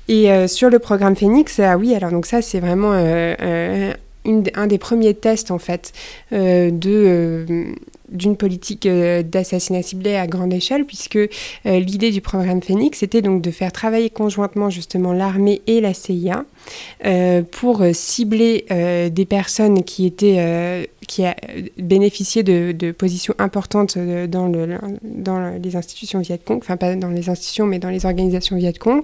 [0.07, 5.13] Et sur le programme Phoenix, ah oui, alors donc ça, c'est vraiment un des premiers
[5.13, 5.93] tests en fait
[6.31, 7.45] de
[8.11, 11.27] d'une politique euh, d'assassinat ciblé à grande échelle, puisque euh,
[11.65, 16.45] l'idée du programme Phoenix était donc de faire travailler conjointement justement l'armée et la CIA
[17.51, 18.65] pour cibler
[19.11, 21.35] des personnes qui étaient qui a
[21.77, 27.65] bénéficié de, positions importantes dans, le, dans les institutions Vietcong, enfin pas dans les institutions
[27.65, 29.01] mais dans les organisations Vietcong,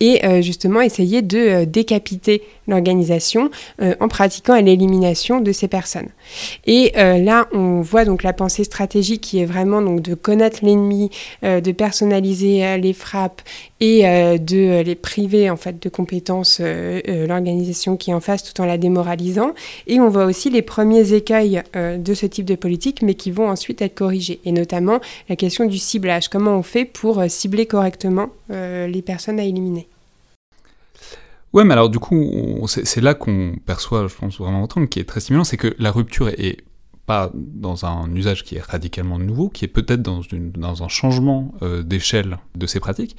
[0.00, 3.50] et justement essayer de décapiter l'organisation
[3.80, 6.08] en pratiquant l'élimination de ces personnes.
[6.66, 11.10] Et là, on voit donc la pensée stratégique qui est vraiment donc de connaître l'ennemi,
[11.44, 13.42] euh, de personnaliser euh, les frappes
[13.80, 18.60] et euh, de les priver en fait de compétences l'organisation qui est en face tout
[18.60, 19.54] en la démoralisant.
[19.86, 23.48] Et on voit aussi les premiers écueils de ce type de politique, mais qui vont
[23.48, 24.40] ensuite être corrigés.
[24.44, 26.28] Et notamment la question du ciblage.
[26.28, 29.86] Comment on fait pour cibler correctement les personnes à éliminer?
[31.52, 35.04] Ouais, mais alors du coup, c'est là qu'on perçoit, je pense, vraiment entendre, qui est
[35.04, 36.58] très stimulant, c'est que la rupture est
[37.08, 41.82] pas dans un usage qui est radicalement nouveau, qui est peut-être dans, un changement euh,
[41.82, 43.16] d'échelle de ces pratiques,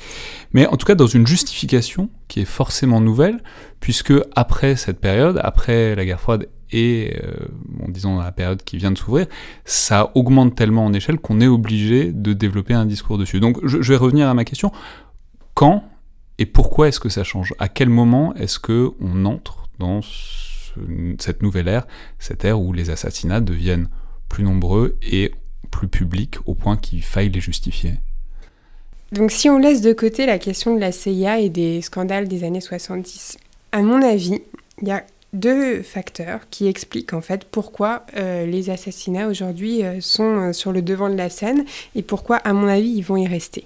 [0.53, 3.41] mais en tout cas dans une justification qui est forcément nouvelle,
[3.79, 7.47] puisque après cette période, après la guerre froide et, euh,
[7.87, 9.25] disons, la période qui vient de s'ouvrir,
[9.65, 13.39] ça augmente tellement en échelle qu'on est obligé de développer un discours dessus.
[13.39, 14.71] Donc je, vais revenir à ma question.
[15.55, 15.83] Quand
[16.37, 17.55] et pourquoi est-ce que ça change?
[17.57, 19.99] À quel moment est-ce que on entre dans
[21.19, 21.87] cette nouvelle ère,
[22.19, 23.89] cette ère où les assassinats deviennent
[24.27, 25.31] plus nombreux et
[25.71, 27.93] plus publics au point qu'il faille les justifier
[29.11, 32.43] Donc si on laisse de côté la question de la CIA et des scandales des
[32.43, 33.37] années 70,
[33.71, 34.41] à mon avis,
[34.81, 40.01] il y a deux facteurs qui expliquent en fait pourquoi euh, les assassinats aujourd'hui euh,
[40.01, 41.65] sont euh, sur le devant de la scène
[41.95, 43.65] et pourquoi, à mon avis, ils vont y rester.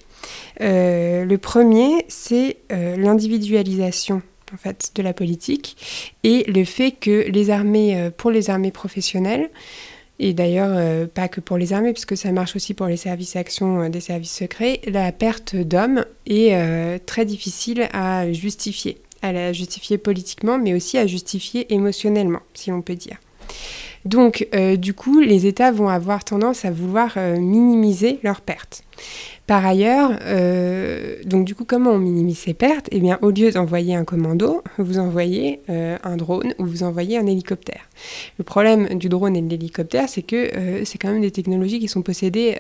[0.60, 4.22] le premier, c'est l'individualisation
[4.54, 8.72] en fait de la politique et le fait que les armées, euh, pour les armées
[8.72, 9.50] professionnelles,
[10.20, 13.36] et d'ailleurs euh, pas que pour les armées, puisque ça marche aussi pour les services
[13.36, 19.54] actions euh, des services secrets, la perte d'hommes est très difficile à justifier, à la
[19.54, 23.18] justifier politiquement, mais aussi à justifier émotionnellement, si on peut dire.
[24.06, 28.84] Donc, du coup, les États vont avoir tendance à vouloir minimiser leurs pertes.
[29.46, 32.88] Par ailleurs, euh, donc du coup, comment on minimise ces pertes?
[32.94, 37.18] Eh bien, au lieu d'envoyer un commando, vous envoyez euh, un drone ou vous envoyez
[37.18, 37.90] un hélicoptère.
[38.38, 41.80] Le problème du drone et de l'hélicoptère, c'est que euh, c'est quand même des technologies
[41.80, 42.56] qui sont possédées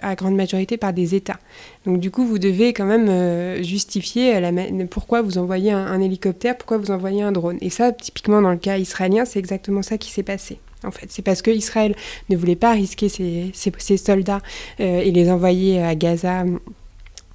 [0.00, 1.40] à grande majorité par des États.
[1.84, 4.50] Donc du coup, vous devez quand même justifier la
[4.88, 7.58] pourquoi vous envoyez un hélicoptère, pourquoi vous envoyez un drone.
[7.60, 11.06] Et ça, typiquement dans le cas israélien, c'est exactement ça qui s'est passé en fait.
[11.10, 11.94] C'est parce qu'Israël
[12.28, 13.52] ne voulait pas risquer ses,
[13.96, 14.40] soldats
[14.78, 16.44] et les envoyer à Gaza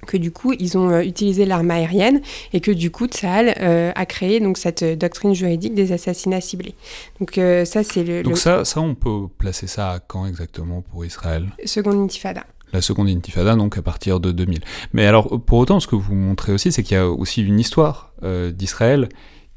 [0.06, 2.20] que du coup ils ont euh, utilisé l'arme aérienne
[2.52, 6.74] et que du coup Tsahal euh, a créé donc cette doctrine juridique des assassinats ciblés.
[7.18, 11.04] Donc ça c'est le Donc ça ça on peut placer ça à quand exactement pour
[11.04, 11.48] Israël?
[11.64, 12.44] Seconde intifada.
[12.72, 14.60] La seconde intifada donc à partir de 2000.
[14.92, 17.58] Mais alors pour autant ce que vous montrez aussi c'est qu'il y a aussi une
[17.58, 19.08] histoire d'Israël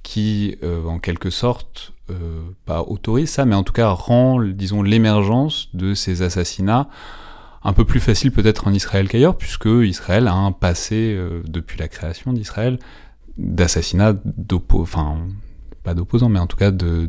[0.02, 5.70] qui en quelque sorte euh, pas autorise ça, mais en tout cas rend, disons, l'émergence
[5.76, 6.88] de ces assassinats
[7.64, 11.78] un peu plus facile peut-être en Israël qu'ailleurs, puisque Israël a un passé, euh, depuis
[11.78, 12.80] la création d'Israël,
[13.38, 15.18] d'assassinats d'opposants, enfin,
[15.84, 17.08] pas d'opposants, mais en tout cas de,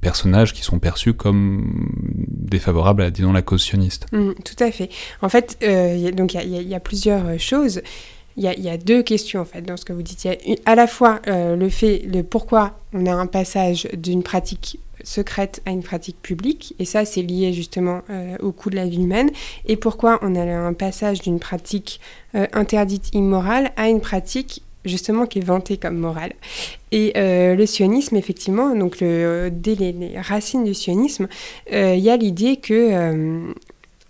[0.00, 1.90] personnages qui sont perçus comme
[2.28, 4.06] défavorables à, disons, la cause sioniste.
[4.12, 4.90] Mmh, tout à fait.
[5.22, 7.82] En fait, euh, il y, a plusieurs choses
[8.36, 10.24] il y, a, deux questions en fait dans ce que vous dites.
[10.24, 13.88] Il y a à la fois euh, le fait, le pourquoi on a un passage
[13.96, 18.70] d'une pratique secrète à une pratique publique, et ça c'est lié justement euh, au coût
[18.70, 19.30] de la vie humaine,
[19.66, 22.00] et pourquoi on a un passage d'une pratique
[22.34, 26.32] euh, interdite immorale à une pratique justement qui est vantée comme morale.
[26.92, 31.26] Et le sionisme, effectivement, donc le, dès les, racines du sionisme,
[31.72, 33.52] il y a l'idée que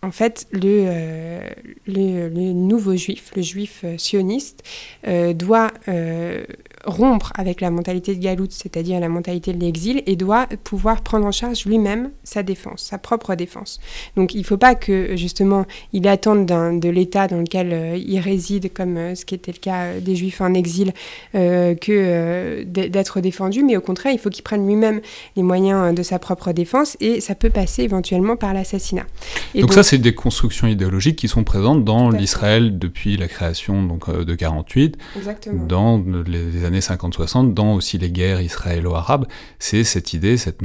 [0.07, 1.41] en fait, le,
[1.87, 4.63] le, nouveau juif, le juif euh, sioniste,
[5.09, 6.45] euh, doit euh,
[6.87, 11.27] rompre avec la mentalité de Galout, c'est-à-dire la mentalité de l'exil, et doit pouvoir prendre
[11.27, 13.81] en charge lui-même sa défense, sa propre défense.
[14.17, 18.21] Donc il ne faut pas que justement il attende de l'État dans lequel euh, il
[18.21, 20.93] réside, comme euh, ce qui était le cas euh, des Juifs en exil,
[21.35, 25.01] que d'être défendu, mais au contraire il faut qu'il prenne lui-même
[25.37, 29.07] les moyens de sa propre défense, et ça peut passer éventuellement par l'assassinat.
[29.55, 33.83] Donc, donc, ça c'est des constructions idéologiques qui sont présentes dans l'Israël depuis la création
[33.83, 35.65] donc, de 48, Exactement.
[35.67, 39.27] dans les années 50-60, dans aussi les guerres israélo-arabes,
[39.59, 40.61] c'est cette idée, cette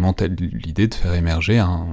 [0.66, 1.88] l'idée de faire émerger un,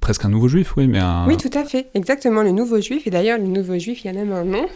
[0.00, 1.26] presque un nouveau juif, oui, mais un...
[1.26, 4.10] Oui, tout à fait, exactement, le nouveau juif, et d'ailleurs, le nouveau juif, il y
[4.10, 4.66] a même un nom,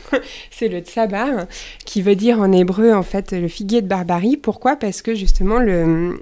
[0.50, 1.46] c'est le tsabar,
[1.84, 4.37] qui veut dire en hébreu, en fait, le figuier de barbarie.
[4.37, 4.76] Pourquoi?
[4.76, 6.18] Parce que, justement, le,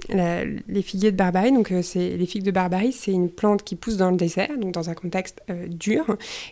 [0.67, 3.75] les figuiers de barbarie, donc euh, c'est les figues de barbarie, c'est une plante qui
[3.75, 6.05] pousse dans le désert, donc dans un contexte euh, dur,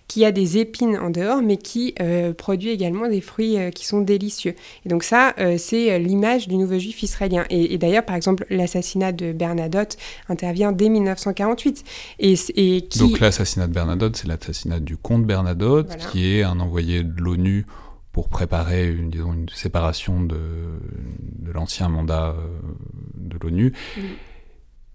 [0.07, 4.01] qui a des épines en dehors, mais qui euh, produit également des fruits qui sont
[4.01, 4.55] délicieux.
[4.85, 7.45] Et donc ça, euh, c'est euh, l'image du nouveau juif israélien.
[7.49, 9.97] Et, d'ailleurs, par exemple, l'assassinat de Bernadotte
[10.29, 11.83] intervient dès 1948.
[12.19, 17.03] Et, et Donc l'assassinat de Bernadotte, c'est l'assassinat du comte Bernadotte, qui est un envoyé
[17.03, 17.65] de l'ONU
[18.11, 20.37] pour préparer une, disons, une séparation de,
[21.19, 22.47] de l'ancien mandat euh,
[23.15, 23.73] de l'ONU.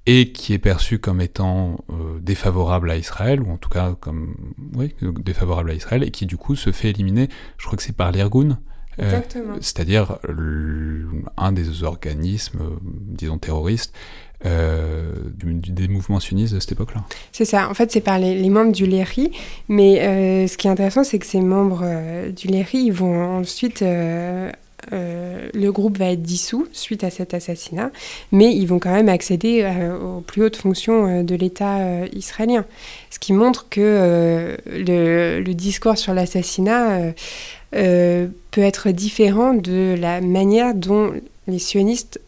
[0.07, 1.79] Et qui est perçu comme étant
[2.21, 4.37] défavorable à Israël, ou en tout cas comme
[4.75, 7.97] oui, défavorable à Israël, et qui du coup se fait éliminer, je crois que c'est
[7.97, 8.59] par l'Irgun,
[9.03, 9.21] euh,
[9.61, 10.19] c'est-à-dire
[11.37, 13.93] un des organismes, disons terroristes,
[14.45, 15.13] euh,
[15.45, 17.05] des mouvements sionistes de cette époque-là.
[17.33, 19.33] C'est ça, en fait c'est par les, membres du LERI,
[19.69, 21.85] mais euh, ce qui est intéressant c'est que ces membres
[22.31, 23.85] du LERI ils vont ensuite
[24.93, 27.91] le groupe va être dissous suite à cet assassinat,
[28.33, 29.69] mais ils vont quand même accéder
[30.03, 32.65] aux plus hautes fonctions de l'État israélien.
[33.11, 37.13] Ce qui montre que le, le, discours sur l'assassinat
[37.71, 41.13] peut être différent de la manière dont
[41.47, 42.21] les sionistes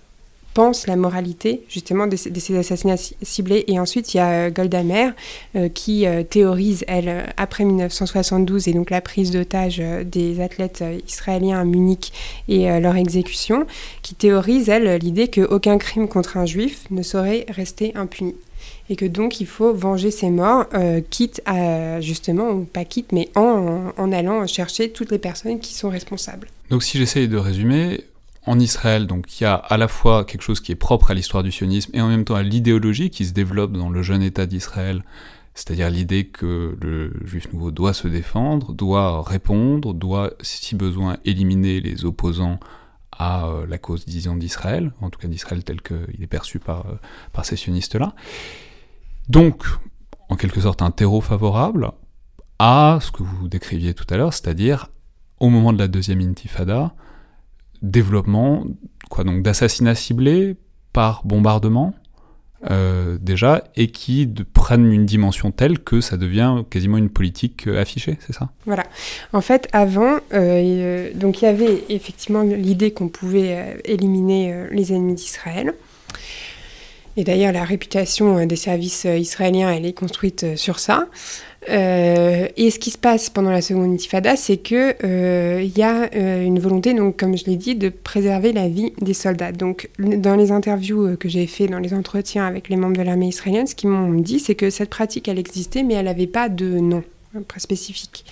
[0.58, 3.62] pensent la moralité justement de, ces assassinats ciblés.
[3.68, 5.12] Et ensuite, il y a euh, Golda Meir
[5.54, 11.60] euh, qui euh, théorise, elle, après 1972 et donc la prise d'otage des athlètes israéliens
[11.60, 12.12] à Munich
[12.48, 13.68] et leur exécution,
[14.02, 18.34] qui théorise, elle, l'idée qu'aucun crime contre un juif ne saurait rester impuni
[18.90, 20.66] et que donc il faut venger ces morts,
[21.10, 25.74] quitte à justement, ou pas quitte, mais en, en, allant chercher toutes les personnes qui
[25.74, 26.48] sont responsables.
[26.70, 28.00] Donc si j'essaye de résumer,
[28.48, 31.14] en Israël, donc il y a à la fois quelque chose qui est propre à
[31.14, 34.22] l'histoire du sionisme et en même temps à l'idéologie qui se développe dans le jeune
[34.22, 35.04] État d'Israël,
[35.54, 41.80] c'est-à-dire l'idée que le juif nouveau doit se défendre, doit répondre, doit, si besoin, éliminer
[41.80, 42.58] les opposants
[43.12, 46.74] à euh, la cause, disons, d'Israël, en tout cas d'Israël tel qu'il est perçu euh,
[47.32, 48.14] par ces sionistes-là.
[49.28, 49.64] Donc,
[50.30, 51.92] en quelque sorte, un terreau favorable
[52.58, 54.88] à ce que vous décriviez tout à l'heure, c'est-à-dire
[55.38, 56.94] au moment de la deuxième intifada,
[57.82, 58.64] développement
[59.10, 60.56] quoi donc d'assassinats ciblés
[60.92, 61.94] par bombardement
[62.70, 67.80] euh, déjà et qui prennent une dimension telle que ça devient quasiment une politique euh,
[67.80, 68.50] affichée, c'est ça?
[68.66, 68.82] Voilà.
[69.32, 75.14] En fait, avant, euh, donc il y avait effectivement l'idée qu'on pouvait éliminer les ennemis
[75.14, 75.72] d'Israël.
[77.16, 81.08] Et d'ailleurs, la réputation des services israéliens, elle est construite sur ça.
[81.68, 86.08] Euh, et ce qui se passe pendant la seconde intifada, c'est qu'il euh, y a
[86.14, 89.52] euh, une volonté, donc, comme je l'ai dit, de préserver la vie des soldats.
[89.52, 93.28] Donc, dans les interviews que j'ai fait, dans les entretiens avec les membres de l'armée
[93.28, 96.48] israélienne, ce qu'ils m'ont dit, c'est que cette pratique, elle existait, mais elle n'avait pas
[96.48, 97.02] de nom
[97.46, 98.24] très spécifique.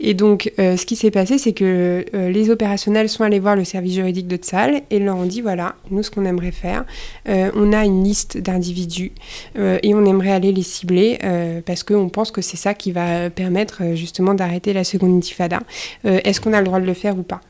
[0.00, 3.56] Et donc, euh, ce qui s'est passé, c'est que euh, les opérationnels sont allés voir
[3.56, 6.84] le service juridique de Tsal et leur ont dit voilà, nous, ce qu'on aimerait faire,
[7.28, 9.12] euh, on a une liste d'individus
[9.56, 11.18] et on aimerait aller les cibler
[11.64, 15.60] parce qu'on pense que c'est ça qui va permettre justement d'arrêter la seconde intifada.
[16.04, 17.40] Est-ce qu'on a le droit de le faire ou pas?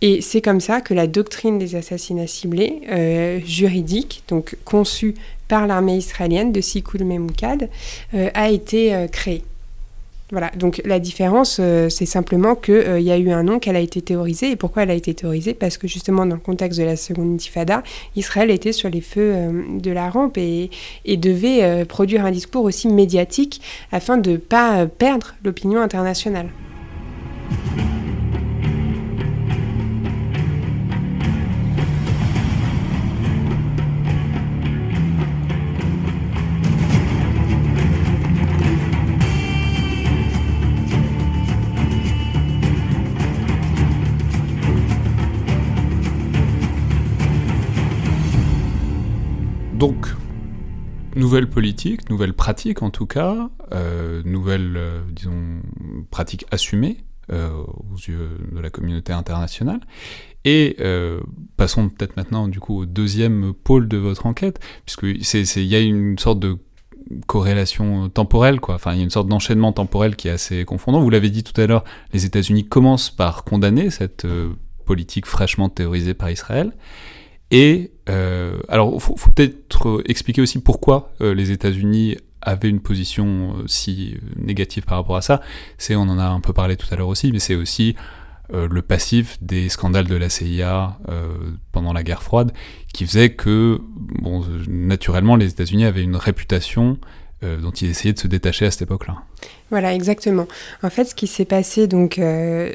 [0.00, 5.14] Et c'est comme ça que la doctrine des assassinats ciblés, juridique, donc conçue
[5.48, 7.68] par l'armée israélienne de Sikul Memoukad,
[8.12, 9.44] a été créée.
[10.56, 13.80] Donc la différence, euh, c'est simplement qu'il euh, y a eu un nom qu'elle a
[13.80, 14.50] été théorisée.
[14.50, 15.54] Et pourquoi elle a été théorisée?
[15.54, 17.82] Parce que justement, dans le contexte de la seconde intifada,
[18.16, 20.70] Israël était sur les feux euh, de la rampe et,
[21.04, 23.60] et devait produire un discours aussi médiatique
[23.92, 26.48] afin de ne pas perdre l'opinion internationale.
[49.86, 50.06] Donc,
[51.14, 55.60] nouvelle politique, nouvelle pratique en tout cas, euh, nouvelle, euh, disons,
[56.10, 59.80] pratique assumée euh, aux yeux de la communauté internationale.
[60.46, 60.78] Et
[61.58, 65.80] passons peut-être maintenant du coup au deuxième pôle de votre enquête, puisque il y a
[65.80, 66.56] une sorte de
[67.26, 68.76] corrélation temporelle, quoi.
[68.76, 71.02] Enfin, il y a une sorte d'enchaînement temporel qui est assez confondant.
[71.02, 74.26] Vous l'avez dit tout à l'heure, les États-Unis commencent par condamner cette
[74.86, 76.72] politique fraîchement théorisée par Israël.
[77.56, 83.54] Et euh, alors, il faut, peut-être expliquer aussi pourquoi euh, les États-Unis avaient une position
[83.56, 85.40] euh, si négative par rapport à ça.
[85.78, 87.94] C'est, on en a un peu parlé tout à l'heure aussi, mais c'est aussi
[88.52, 90.98] le passif des scandales de la CIA
[91.72, 92.52] pendant la guerre froide,
[92.92, 96.98] qui faisait que, bon, naturellement, les États-Unis avaient une réputation
[97.40, 99.22] dont ils essayaient de se détacher à cette époque-là.
[99.70, 100.46] Voilà, exactement.
[100.82, 102.72] En fait, ce qui s'est passé donc euh,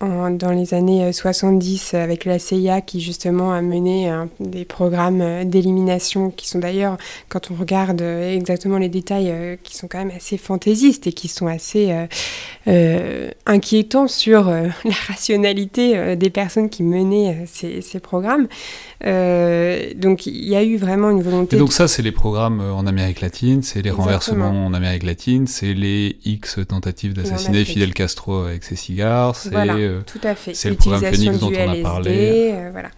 [0.00, 5.44] dans les années 70 euh, avec la CIA qui justement a mené des programmes euh,
[5.44, 6.96] d'élimination qui sont d'ailleurs,
[7.28, 11.46] quand on regarde exactement les détails, qui sont quand même assez fantaisistes et qui sont
[11.46, 11.94] assez
[13.46, 18.48] inquiétants sur la rationalité des personnes qui menaient ces, programmes.
[19.00, 21.56] donc il y a eu vraiment une volonté.
[21.56, 25.46] Et donc ça, c'est les programmes en Amérique latine, c'est les renversements en Amérique latine,
[25.46, 29.36] c'est les X tentatives d'assassiner Fidel Castro avec ses cigares.
[29.36, 30.54] C'est euh, tout à fait.
[30.54, 32.50] C'est le programme Phoenix dont on a parlé.
[32.52, 32.90] Euh, voilà.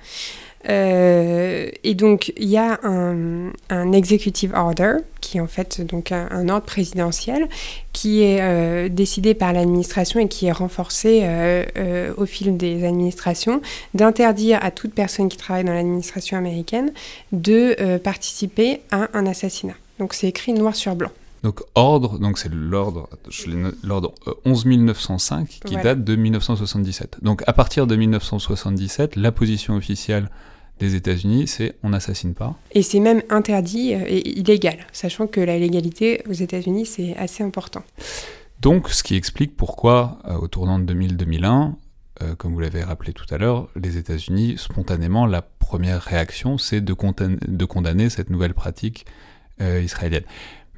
[0.70, 6.10] Euh, et donc, il y a un, un, executive order, qui est en fait donc
[6.10, 7.48] un, ordre présidentiel,
[7.92, 11.22] qui est décidé par l'administration et qui est renforcé
[12.16, 13.60] au fil des administrations,
[13.92, 16.92] d'interdire à toute personne qui travaille dans l'administration américaine
[17.32, 19.74] de participer à un assassinat.
[19.98, 21.10] Donc, c'est écrit noir sur blanc.
[21.44, 23.10] Donc ordre, donc c'est l'ordre,
[23.82, 24.14] l'ordre
[24.46, 27.18] 11905 qui date de 1977.
[27.20, 30.30] Donc à partir de 1977, la position officielle
[30.78, 32.56] des États-Unis, c'est on n'assassine pas.
[32.72, 37.82] Et c'est même interdit et illégal, sachant que la légalité aux États-Unis, c'est assez important.
[38.60, 41.74] Donc, ce qui explique pourquoi, au tournant de 2000-2001,
[42.22, 46.80] euh, comme vous l'avez rappelé tout à l'heure, les États-Unis, spontanément, la première réaction, c'est
[46.80, 49.04] de, de, condamner cette nouvelle pratique
[49.60, 50.24] euh, israélienne.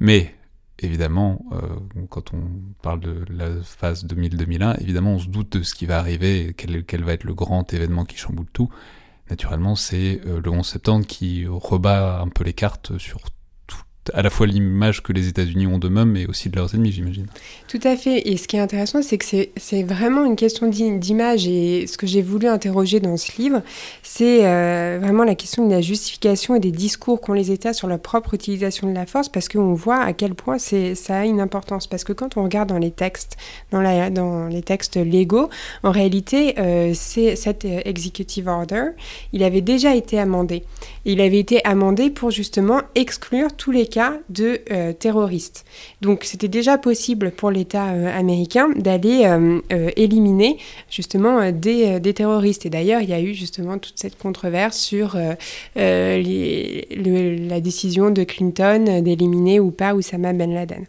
[0.01, 0.35] Mais,
[0.79, 2.43] évidemment, euh, quand on
[2.83, 6.85] parle de la phase 2000-2001, évidemment, on se doute de ce qui va arriver, quel,
[6.85, 8.69] quel, va être le grand événement qui chamboule tout.
[9.31, 13.19] Naturellement, c'est le 11 septembre qui rebat un peu les cartes sur
[14.15, 17.27] à la fois l'image que les États-Unis ont d'eux-mêmes, mais aussi de leurs ennemis, j'imagine.
[17.69, 18.29] Tout à fait.
[18.29, 19.25] Et ce qui est intéressant, c'est que
[19.57, 21.47] c'est vraiment une question d'image.
[21.47, 23.63] Et ce que j'ai voulu interroger dans ce livre,
[24.03, 27.89] c'est euh, vraiment la question de la justification et des discours qu'ont les États sur
[27.89, 31.41] leur propre utilisation de la force, parce qu'on voit à quel point ça a une
[31.41, 31.87] importance.
[31.87, 33.37] Parce que quand on regarde dans les textes,
[33.71, 35.49] dans, la, dans les textes légaux,
[35.83, 38.91] en réalité, euh, cet euh, executive order,
[39.33, 40.65] il avait déjà été amendé.
[41.05, 43.87] Il avait été amendé pour justement exclure tous les
[44.29, 45.65] de euh, terroristes.
[46.01, 49.61] Donc c'était déjà possible pour l'État euh, américain d'aller euh,
[49.97, 50.59] éliminer
[50.91, 52.67] justement des, terroristes.
[52.67, 55.17] Et d'ailleurs, il y a eu justement toute cette controverse sur
[55.77, 56.21] la
[57.61, 60.87] décision de Clinton d'éliminer ou pas Oussama Ben Laden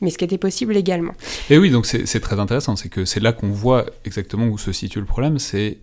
[0.00, 1.14] mais ce qui était possible également.
[1.48, 4.72] Et oui, donc c'est très intéressant, c'est que c'est là qu'on voit exactement où se
[4.72, 5.78] situe le problème, c'est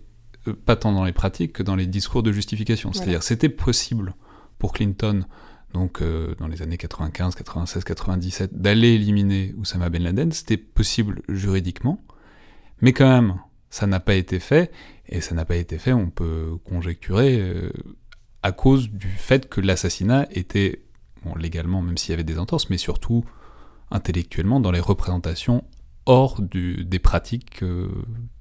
[0.66, 2.92] pas tant dans les pratiques que dans les discours de justification.
[2.92, 4.14] C'est-à-dire, c'était possible
[4.58, 5.24] pour Clinton
[5.72, 11.22] donc euh, dans les années 95, 96, 97, d'aller éliminer Oussama Ben Laden, c'était possible
[11.28, 12.02] juridiquement,
[12.80, 13.40] mais quand même,
[13.70, 14.72] ça n'a pas été fait,
[15.08, 17.70] et ça n'a pas été fait, on peut conjecturer, euh,
[18.42, 20.82] à cause du fait que l'assassinat était,
[21.36, 23.24] légalement, même s'il y avait des entorses, mais surtout
[23.90, 25.64] intellectuellement dans les représentations
[26.06, 27.88] hors des pratiques, euh,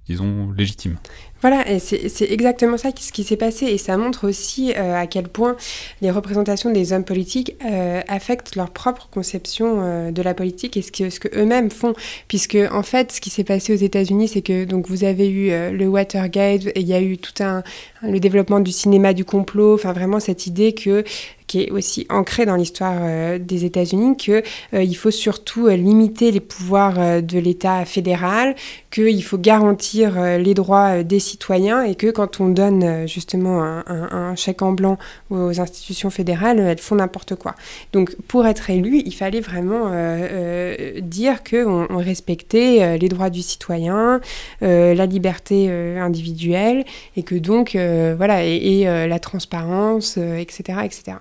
[0.09, 0.97] disons, légitimes.
[1.41, 3.67] Voilà, et c'est exactement ça ce qui s'est passé.
[3.67, 5.55] Et ça montre aussi euh, à quel point
[6.01, 10.81] les représentations des hommes politiques euh, affectent leur propre conception euh, de la politique et
[10.81, 11.93] ce que, ce que eux-mêmes font.
[12.27, 15.49] Puisque, en fait, ce qui s'est passé aux États-Unis, c'est que donc vous avez eu
[15.71, 17.63] le Watergate et il y a eu tout un.
[18.01, 21.05] le développement du cinéma du complot, enfin, vraiment cette idée que
[21.49, 24.43] qui est aussi ancrée dans l'histoire des États-Unis, qu'il
[24.73, 28.55] il faut surtout limiter les pouvoirs de l'État fédéral,
[28.91, 34.35] qu'il faut garantir les droits des citoyens et que quand on donne euh, justement un,
[34.35, 34.97] chèque en blanc
[35.29, 37.55] aux institutions fédérales, elles font n'importe quoi.
[37.93, 43.29] Donc pour être élu, il fallait vraiment euh, euh, dire qu'on on respectait les droits
[43.29, 44.21] du citoyen,
[44.61, 46.85] la liberté individuelle
[47.15, 51.17] et que donc voilà et, la transparence, etc., etc.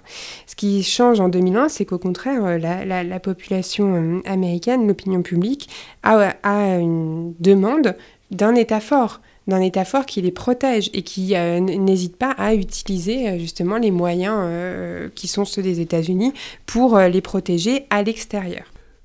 [0.47, 5.69] Ce qui change en 2001, c'est qu'au contraire, la, population américaine, l'opinion publique,
[6.03, 6.35] a,
[6.79, 7.97] une demande
[8.31, 12.55] d'un État fort d'un État fort qui les protège et qui euh, n'hésite pas à
[12.55, 16.35] utiliser euh, justement les moyens euh, qui sont ceux des États-Unis
[16.67, 18.65] pour les protéger à l'extérieur.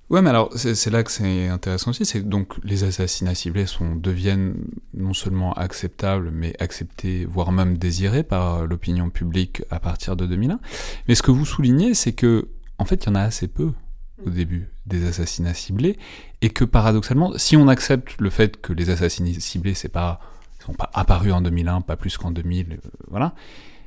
[0.10, 3.96] Ouais, mais alors c'est là que c'est intéressant aussi, c'est donc les assassinats ciblés sont,
[3.96, 4.56] deviennent
[4.94, 10.60] non seulement acceptables, mais acceptés, voire même désirés par l'opinion publique à partir de 2001.
[11.08, 13.72] Mais ce que vous soulignez, c'est que en fait, il y en a assez peu
[14.26, 15.98] au début des assassinats ciblés,
[16.42, 20.20] et que paradoxalement, si on accepte le fait que les assassinats ciblés, c'est pas
[20.64, 23.34] sont pas apparus en 2001, pas plus qu'en 2000, euh, voilà,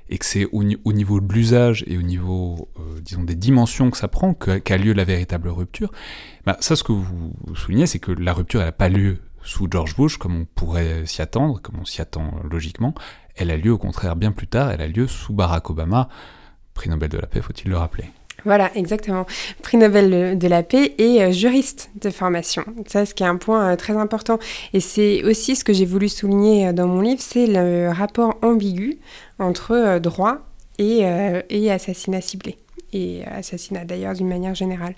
[0.08, 3.96] et que c'est au, niveau de l'usage et au niveau, euh, disons, des dimensions que
[3.96, 5.90] ça prend qu'a lieu la véritable rupture,
[6.44, 9.96] bah, ça, ce que vous, soulignez, c'est que la rupture, n'a pas lieu sous George
[9.96, 12.94] Bush, comme on pourrait s'y attendre, comme on s'y attend logiquement,
[13.34, 16.08] elle a lieu au contraire bien plus tard, elle a lieu sous Barack Obama,
[16.74, 18.04] prix Nobel de la paix, faut-il le rappeler.
[18.46, 19.26] Voilà, exactement.
[19.60, 22.64] Prix Nobel de la paix et euh, juriste de formation.
[22.86, 24.38] Ça, ce un point euh, très important.
[24.72, 28.36] Et c'est aussi ce que j'ai voulu souligner euh, dans mon livre, c'est le rapport
[28.42, 28.98] ambigu
[29.40, 30.38] entre droit
[30.78, 31.04] et,
[31.50, 32.56] et assassinat ciblé
[32.92, 34.94] et assassinat d'ailleurs d'une manière générale.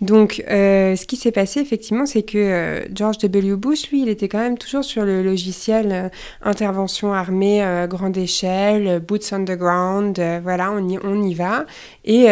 [0.00, 3.56] Donc euh, ce qui s'est passé effectivement, c'est que euh, George W.
[3.56, 6.08] Bush, lui, il était quand même toujours sur le logiciel euh,
[6.42, 7.40] intervention armée
[7.88, 11.64] grande échelle, boots on the ground, voilà, on y, on y va
[12.04, 12.26] et,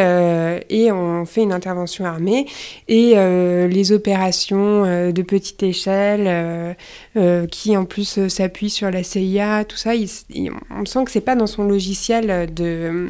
[0.70, 2.46] et on fait une intervention armée
[2.88, 4.82] et les opérations
[5.12, 6.76] de petite échelle
[7.50, 9.92] qui en plus s'appuient sur la CIA, tout ça,
[10.70, 13.08] on sent que c'est pas dans son logiciel de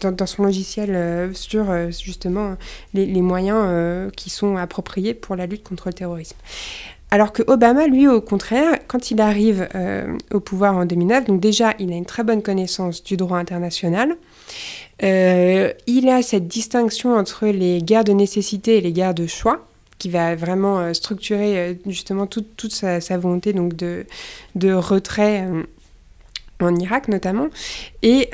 [0.00, 2.56] dans, son logiciel euh, sur euh, justement
[2.92, 6.36] les, moyens euh, qui sont appropriés pour la lutte contre le terrorisme.
[7.10, 9.68] Alors que Obama, lui, au contraire, quand il arrive
[10.32, 14.16] au pouvoir en 2009, donc déjà, il a une très bonne connaissance du droit international.
[15.00, 19.64] il a cette distinction entre les guerres de nécessité et les guerres de choix
[19.98, 24.06] qui va vraiment structurer justement toute, sa, volonté donc de,
[24.56, 25.46] de retrait
[26.58, 27.46] en Irak notamment.
[28.02, 28.28] Et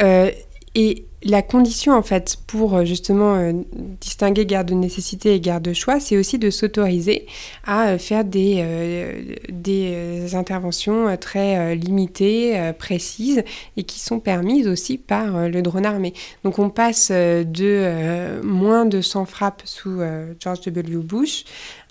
[1.22, 3.52] la condition en fait pour euh, justement euh,
[4.00, 7.26] distinguer garde de nécessité et garde de choix, c'est aussi de s'autoriser
[7.64, 13.42] à faire des, des interventions très limitées, précises
[13.76, 16.14] et qui sont permises aussi par le drone armé.
[16.44, 20.00] Donc on passe de moins de 100 frappes sous
[20.40, 20.98] George W.
[20.98, 21.44] Bush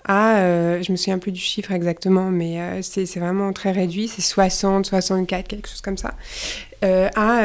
[0.04, 4.08] à, euh, je me souviens plus du chiffre exactement, mais euh, c'est vraiment très réduit,
[4.08, 7.42] c'est 60, 64, quelque chose comme ça, euh, à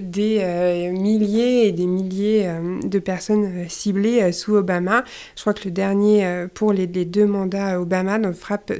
[0.00, 2.50] des milliers et des milliers
[2.84, 5.04] de personnes ciblées sous Obama.
[5.36, 8.72] Je crois que le dernier, pour les, deux mandats Obama, dans frappe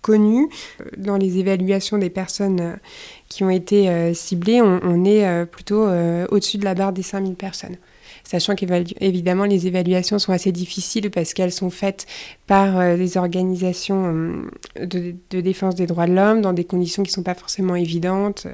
[0.00, 0.48] connue,
[0.96, 2.78] dans les évaluations des personnes
[3.28, 5.86] qui ont été ciblées, on, on est plutôt
[6.30, 7.76] au-dessus de la barre des 5000 personnes
[8.24, 12.06] sachant qu'évidemment les évaluations sont assez difficiles parce qu'elles sont faites
[12.46, 14.46] par euh, des organisations
[14.78, 17.76] euh, de, défense des droits de l'homme dans des conditions qui ne sont pas forcément
[17.76, 18.46] évidentes.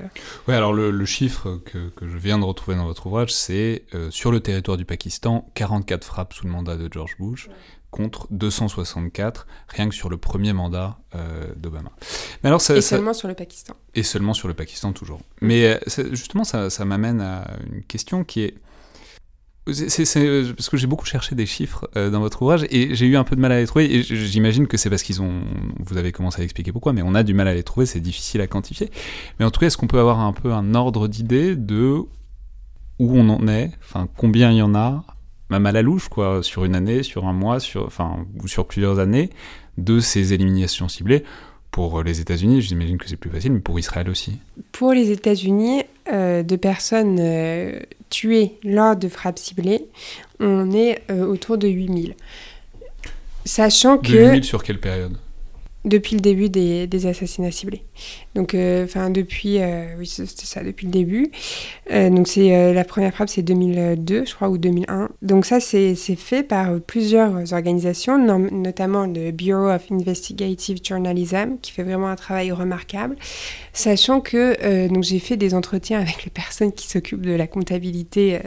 [0.46, 4.30] Oui, alors le, chiffre que, je viens de retrouver dans votre ouvrage, c'est euh, sur
[4.30, 7.48] le territoire du Pakistan, 44 frappes sous le mandat de George Bush.
[7.90, 10.98] contre 264 rien que sur le premier mandat
[11.56, 11.90] d'Obama.
[12.42, 13.74] Mais alors et seulement sur le Pakistan.
[13.94, 15.20] Et seulement sur le Pakistan toujours.
[15.40, 15.80] Mais
[16.12, 18.54] justement, ça, ça m'amène à une question qui est
[19.68, 23.16] euh, parce que j'ai beaucoup cherché des chiffres euh, dans votre ouvrage et j'ai eu
[23.16, 23.94] un peu de mal à les trouver.
[23.94, 25.42] Et j'imagine que c'est parce qu'ils ont.
[25.80, 28.00] Vous avez commencé à expliquer pourquoi, mais on a du mal à les trouver, c'est
[28.00, 28.90] difficile à quantifier.
[29.38, 32.02] Mais en tout cas, est-ce qu'on peut avoir un peu un ordre d'idée de
[32.98, 35.04] où on en est, enfin combien il y en a,
[35.50, 38.66] même à la louche, quoi, sur une année, sur un mois, sur, enfin, ou sur
[38.66, 39.30] plusieurs années,
[39.76, 41.24] de ces éliminations ciblées?
[41.70, 44.38] Pour les États-Unis, j'imagine que c'est plus facile, mais pour Israël aussi.
[44.72, 45.82] Pour les États-Unis,
[46.12, 47.80] euh, de personnes euh,
[48.10, 49.86] tuées lors de frappes ciblées,
[50.40, 52.14] on est euh, autour de 8000.
[53.44, 54.12] Sachant que...
[54.12, 55.16] 8000 sur quelle période?
[55.88, 57.82] Depuis le début des, des assassinats ciblés.
[58.34, 61.30] Donc, euh, enfin, depuis, euh, oui, c'était ça, depuis le début.
[61.90, 65.08] Euh, donc, c'est la première frappe, c'est 2002, je crois, ou 2001.
[65.22, 71.82] Donc, ça, c'est fait par plusieurs organisations, notamment le Bureau of Investigative Journalism, qui fait
[71.82, 73.16] vraiment un travail remarquable.
[73.72, 78.40] Sachant que donc j'ai fait des entretiens avec les personnes qui s'occupent de la comptabilité,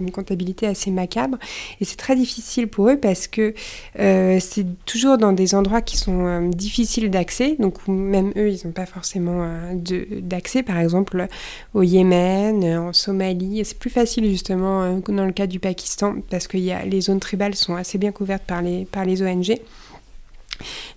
[0.00, 1.38] une comptabilité assez macabre,
[1.80, 3.54] et c'est très difficile pour eux parce que
[3.94, 8.86] c'est toujours dans des endroits qui sont difficiles d'accès, donc même eux, ils n'ont pas
[8.86, 9.74] forcément euh,
[10.22, 11.26] d'accès, par exemple
[11.74, 13.62] au Yémen, euh, en Somalie.
[13.64, 17.20] C'est plus facile justement euh, dans le cas du Pakistan parce que y les zones
[17.20, 19.58] tribales sont assez bien couvertes par les, par les ONG.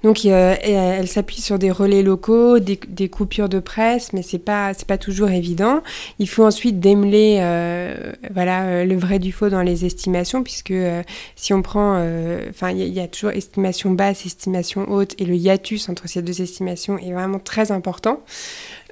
[0.03, 4.87] Donc elle s'appuie sur des relais locaux, des, coupures de presse, mais c'est pas c'est
[4.87, 5.81] pas toujours évident.
[6.19, 7.39] Il faut ensuite démêler
[8.33, 10.73] voilà le vrai du faux dans les estimations, puisque
[11.35, 11.93] si on prend,
[12.49, 16.41] enfin il y, a toujours estimation basse, estimation haute, et le hiatus entre ces deux
[16.41, 18.21] estimations est vraiment très important.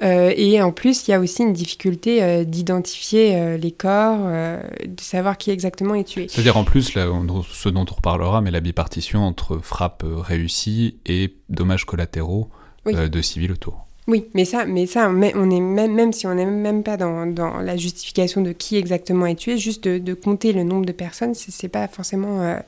[0.04, 4.28] Euh, et en plus, il y a aussi une difficulté euh, d'identifier euh, les corps,
[4.28, 6.28] de savoir qui exactement est tué.
[6.30, 7.08] C'est-à-dire en plus, là,
[7.50, 12.50] ce dont on reparlera, mais la bipartition entre frappe réussie et dommages collatéraux
[12.86, 13.88] de civils autour.
[14.08, 17.26] Oui, mais ça, mais ça, on est même, même si on n'est même pas dans,
[17.26, 21.34] dans, la justification de qui exactement est tué, juste de, compter le nombre de personnes,
[21.34, 22.60] c'est pas forcément euh,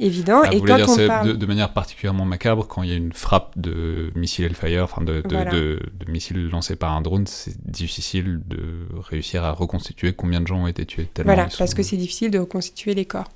[0.00, 0.42] évident.
[0.44, 1.38] Ah, et vous quand dire, on parle...
[1.38, 5.22] de, manière particulièrement macabre, quand il y a une frappe de missile Hellfire, enfin de,
[5.22, 10.46] de, de, missiles lancés par un drone, c'est difficile de réussir à reconstituer combien de
[10.46, 11.08] gens ont été tués.
[11.24, 13.28] Voilà, parce que c'est difficile de reconstituer les corps.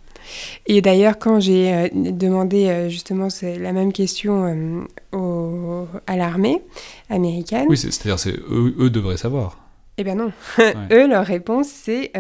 [0.66, 6.62] Et d'ailleurs, quand j'ai euh, demandé euh, justement la même question euh, à l'armée
[7.11, 7.66] américaine.
[7.68, 9.59] Oui, c'est-à-dire c'est eux, eux devraient savoir.
[9.99, 10.31] Eh bien non.
[10.93, 12.12] Eux, leur réponse, c'est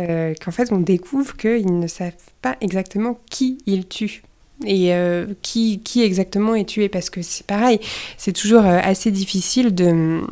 [0.42, 4.22] qu'en fait, on découvre qu'ils ne savent pas exactement qui ils tuent
[4.64, 4.94] et
[5.42, 6.88] qui, qui exactement est tué.
[6.88, 7.78] Parce que c'est pareil,
[8.16, 10.22] c'est toujours assez difficile de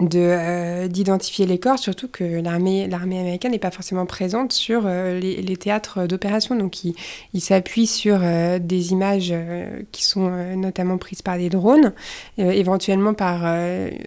[0.00, 6.06] d'identifier les corps, surtout que l'armée américaine n'est pas forcément présente sur euh, les, théâtres
[6.06, 6.54] d'opération.
[6.54, 6.94] Donc, il,
[7.34, 9.34] il s'appuie sur euh, des images
[9.92, 11.92] qui sont notamment prises par des drones,
[12.38, 13.44] éventuellement par,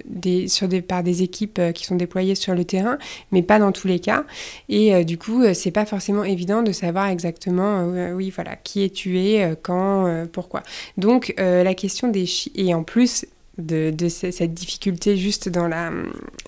[0.05, 2.97] des, sur des, par des équipes qui sont déployées sur le terrain,
[3.31, 4.25] mais pas dans tous les cas.
[4.69, 9.53] Et du coup, c'est pas forcément évident de savoir exactement, oui, voilà, qui est tué,
[9.61, 10.63] quand, pourquoi.
[10.97, 12.25] Donc, la question des...
[12.55, 13.25] Et en plus,
[13.57, 15.91] de, cette difficulté juste dans la,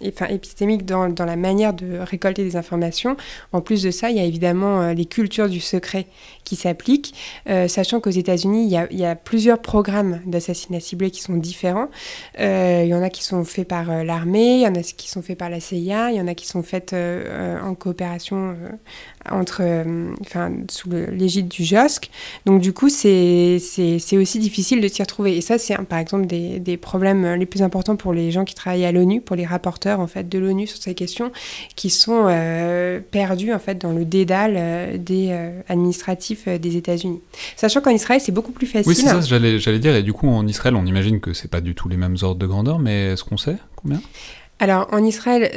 [0.06, 3.16] enfin, épistémique dans, dans, la manière de récolter des informations.
[3.52, 6.08] En plus de ça, il y a évidemment euh, les cultures du secret
[6.44, 7.14] qui s'appliquent,
[7.48, 11.90] euh, sachant qu'aux États-Unis, il, y a plusieurs programmes d'assassinat ciblé qui sont différents.
[12.40, 15.10] Euh, il y en a qui sont faits par l'armée, il y en a qui
[15.10, 18.56] sont faits par la CIA, il y en a qui sont faits en coopération
[19.32, 19.64] entre,
[20.22, 22.10] enfin, sous l'égide du JOSC.
[22.46, 23.60] Donc du coup, c'est
[24.14, 25.38] aussi difficile de s'y retrouver.
[25.38, 28.56] Et ça, c'est par exemple des, des problèmes les plus importants pour les gens qui
[28.56, 31.32] travaillent à l'ONU, pour les rapporteurs en fait de l'ONU sur ces questions,
[31.76, 37.22] qui sont euh, perdus en fait dans le dédale euh, des euh, administratifs des États-Unis.
[37.56, 38.90] Sachant qu'en Israël c'est beaucoup plus facile.
[38.90, 39.96] Oui, c'est ça, j'allais, j'allais dire.
[39.96, 42.40] Et du coup, en Israël, on imagine que c'est pas du tout les mêmes ordres
[42.40, 44.02] de grandeur, mais est-ce qu'on sait combien?
[44.60, 45.52] Alors en Israël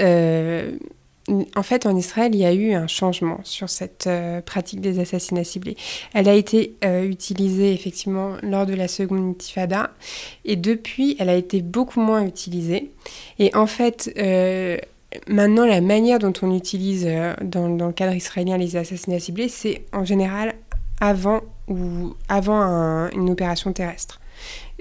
[1.56, 4.98] en fait, en Israël, il y a eu un changement sur cette euh, pratique des
[4.98, 5.76] assassinats ciblés.
[6.14, 9.90] Elle a été euh, utilisée effectivement lors de la seconde intifada
[10.44, 12.90] et depuis, elle a été beaucoup moins utilisée.
[13.38, 14.78] Et en fait, euh,
[15.26, 17.08] maintenant, la manière dont on utilise
[17.42, 20.54] dans, le cadre israélien les assassinats ciblés, c'est en général
[21.00, 24.17] avant ou avant une opération terrestre.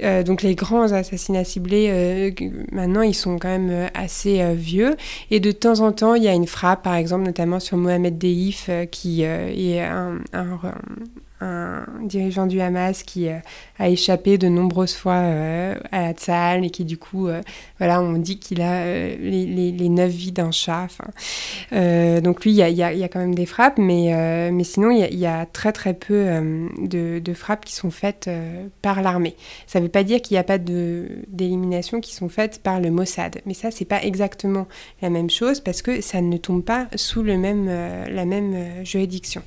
[0.03, 2.31] Euh, donc les grands assassinats ciblés, euh,
[2.71, 4.95] maintenant, ils sont quand même euh, assez vieux.
[5.31, 8.17] Et de temps en temps, il y a une frappe, par exemple, notamment sur Mohamed
[8.17, 10.59] Deif, qui est un, un
[12.07, 13.37] dirigeant du Hamas qui euh,
[13.77, 17.41] a échappé de nombreuses fois euh, à Tzal et qui du coup, euh,
[17.77, 18.85] voilà, on dit qu'il a
[19.15, 20.87] les, neuf vies d'un chat.
[21.71, 25.15] donc lui, il y a, y a, quand même des frappes, mais, mais sinon, il
[25.17, 26.25] y, a très très peu
[26.81, 28.29] de, frappes qui sont faites
[28.81, 29.35] par l'armée.
[29.65, 32.91] Ça ne veut pas dire qu'il n'y a pas d'élimination qui sont faites par le
[32.91, 34.67] Mossad, mais ça, c'est pas exactement
[35.01, 39.41] la même chose parce que ça ne tombe pas sous le même, la même juridiction.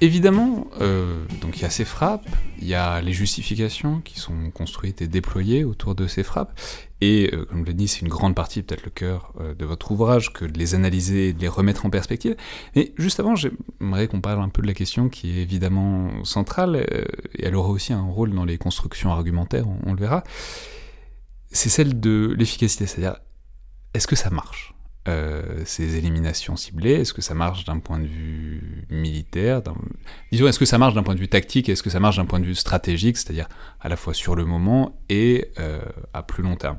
[0.00, 2.28] Évidemment, euh, donc il y a ces frappes,
[2.60, 6.58] il y a les justifications qui sont construites et déployées autour de ces frappes,
[7.00, 9.64] et euh, comme je l'ai dit, c'est une grande partie, peut-être le cœur euh, de
[9.64, 12.36] votre ouvrage, que de les analyser et de les remettre en perspective.
[12.76, 16.76] Mais juste avant, j'aimerais qu'on parle un peu de la question qui est évidemment centrale,
[17.34, 20.24] et elle aura aussi un rôle dans les constructions argumentaires, on le verra.
[21.52, 23.16] C'est celle de l'efficacité, c'est-à-dire,
[23.94, 24.74] est-ce que ça marche?
[25.08, 29.62] Euh, ces éliminations ciblées Est-ce que ça marche d'un point de vue militaire
[30.30, 32.26] Disons, est-ce que ça marche d'un point de vue tactique Est-ce que ça marche d'un
[32.26, 33.48] point de vue stratégique, c'est-à-dire
[33.80, 35.80] à la fois sur le moment et euh,
[36.12, 36.76] à plus long terme?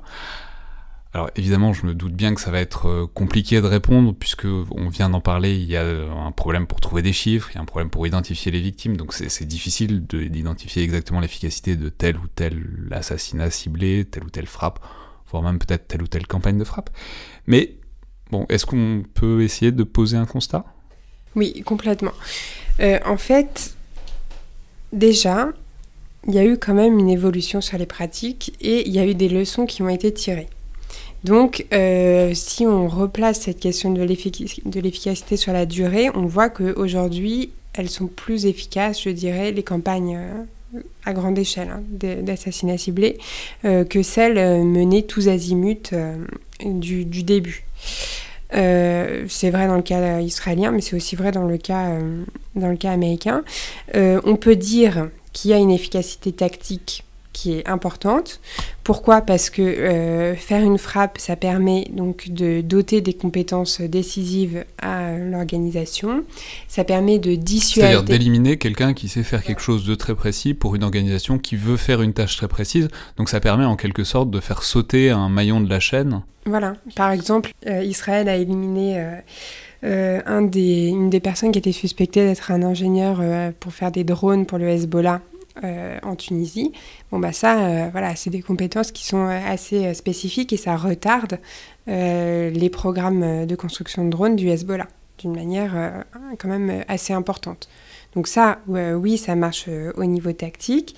[1.14, 4.46] Alors évidemment, je me doute bien que ça va être euh, compliqué de répondre, puisque
[4.46, 7.58] on vient d'en parler, il y a un problème pour trouver des chiffres, il y
[7.58, 12.18] a un problème pour identifier les victimes, donc c'est difficile d'identifier exactement l'efficacité de tel
[12.18, 14.80] ou tel assassinat ciblé, telle ou telle frappe,
[15.32, 16.92] voire même peut-être telle ou telle campagne de frappe.
[17.48, 17.81] Mais
[18.32, 20.66] Bon, est-ce qu'on peut essayer de poser un constat?
[21.36, 22.14] Oui, complètement.
[22.80, 23.76] Euh, en fait,
[24.94, 25.50] déjà,
[26.28, 29.06] il y a eu quand même une évolution sur les pratiques et il y a
[29.06, 30.50] eu des leçons qui ont été tirées.
[31.24, 37.52] Donc, euh, si on replace cette question de l'efficacité sur la durée, on voit qu'aujourd'hui,
[37.74, 40.44] elles sont plus efficaces, je dirais, les campagnes euh,
[41.06, 43.18] à grande échelle hein, d'assassinats ciblés,
[43.64, 45.94] que celles menées tous azimuts
[46.64, 47.66] du, du, début.
[48.54, 52.76] Euh, c'est vrai dans le cas israélien, mais c'est aussi vrai dans le cas, euh,
[52.84, 53.44] américain.
[53.96, 57.04] Euh, on peut dire qu'il y a une efficacité tactique
[57.34, 58.40] qui est importante.
[58.84, 59.22] Pourquoi?
[59.22, 65.18] Parce que euh, faire une frappe, ça permet donc de doter des compétences décisives à
[65.18, 66.24] l'organisation.
[66.68, 67.88] Ça permet de dissuader.
[67.88, 71.56] C'est-à-dire d'éliminer quelqu'un qui sait faire quelque chose de très précis pour une organisation qui
[71.56, 72.90] veut faire une tâche très précise.
[73.18, 76.22] Donc ça permet en quelque sorte de faire sauter un maillon de la chaîne.
[76.46, 76.74] Voilà.
[76.96, 79.04] Par exemple, euh, Israël a éliminé.
[79.84, 83.20] un des, une des personnes qui était suspectée d'être un ingénieur
[83.60, 85.22] pour faire des drones pour le Hezbollah
[85.64, 86.72] en Tunisie.
[87.12, 91.40] Bon, bah ça, voilà, c'est des compétences qui sont assez spécifiques et ça retarde
[91.88, 94.88] les programmes de construction de drones du Hezbollah
[95.20, 96.04] d'une manière
[96.40, 97.70] quand même assez importante.
[98.16, 100.96] Donc ça, oui, ça marche au niveau tactique.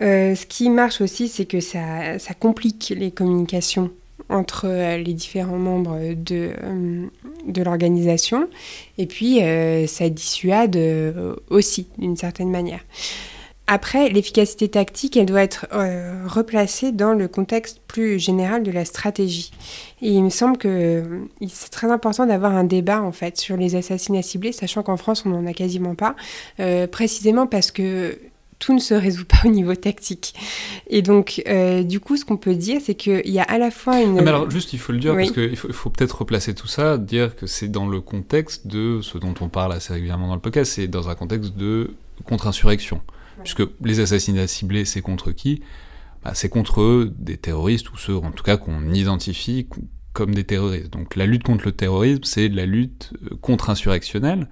[0.00, 3.90] Euh, ce qui marche aussi, c'est que ça, complique les communications
[4.28, 7.06] entre euh, les différents membres de, euh,
[7.46, 8.48] de l'organisation.
[8.96, 9.40] Et puis,
[9.86, 10.78] ça dissuade
[11.50, 12.80] aussi, d'une certaine manière.
[13.66, 15.66] Après, l'efficacité tactique, elle doit être
[16.26, 19.50] replacée dans le contexte plus général de la stratégie.
[20.02, 21.04] Et il me semble que
[21.48, 25.24] c'est très important d'avoir un débat en fait sur les assassinats ciblés, sachant qu'en France
[25.24, 26.16] on n'en a quasiment pas,
[26.90, 28.18] précisément parce que
[28.62, 30.34] tout ne se résout pas au niveau tactique.
[30.88, 33.72] Et donc, euh, du coup, ce qu'on peut dire, c'est qu'il y a à la
[33.72, 34.14] fois une...
[34.14, 36.96] mais alors, juste, il faut le dire, parce qu'il faut, faut peut-être replacer tout ça,
[36.96, 40.40] dire que c'est dans le contexte de ce dont on parle assez régulièrement dans le
[40.40, 41.90] podcast, c'est dans un contexte de
[42.24, 43.00] contre-insurrection.
[43.40, 45.62] Puisque les assassinats ciblés, c'est contre qui?
[46.22, 49.66] Bah, C'est contre des terroristes, ou ceux, en tout cas, qu'on identifie
[50.12, 50.90] comme des terroristes.
[50.90, 54.48] Donc la lutte contre le terrorisme, c'est la lutte euh, contre-insurrectionnelle.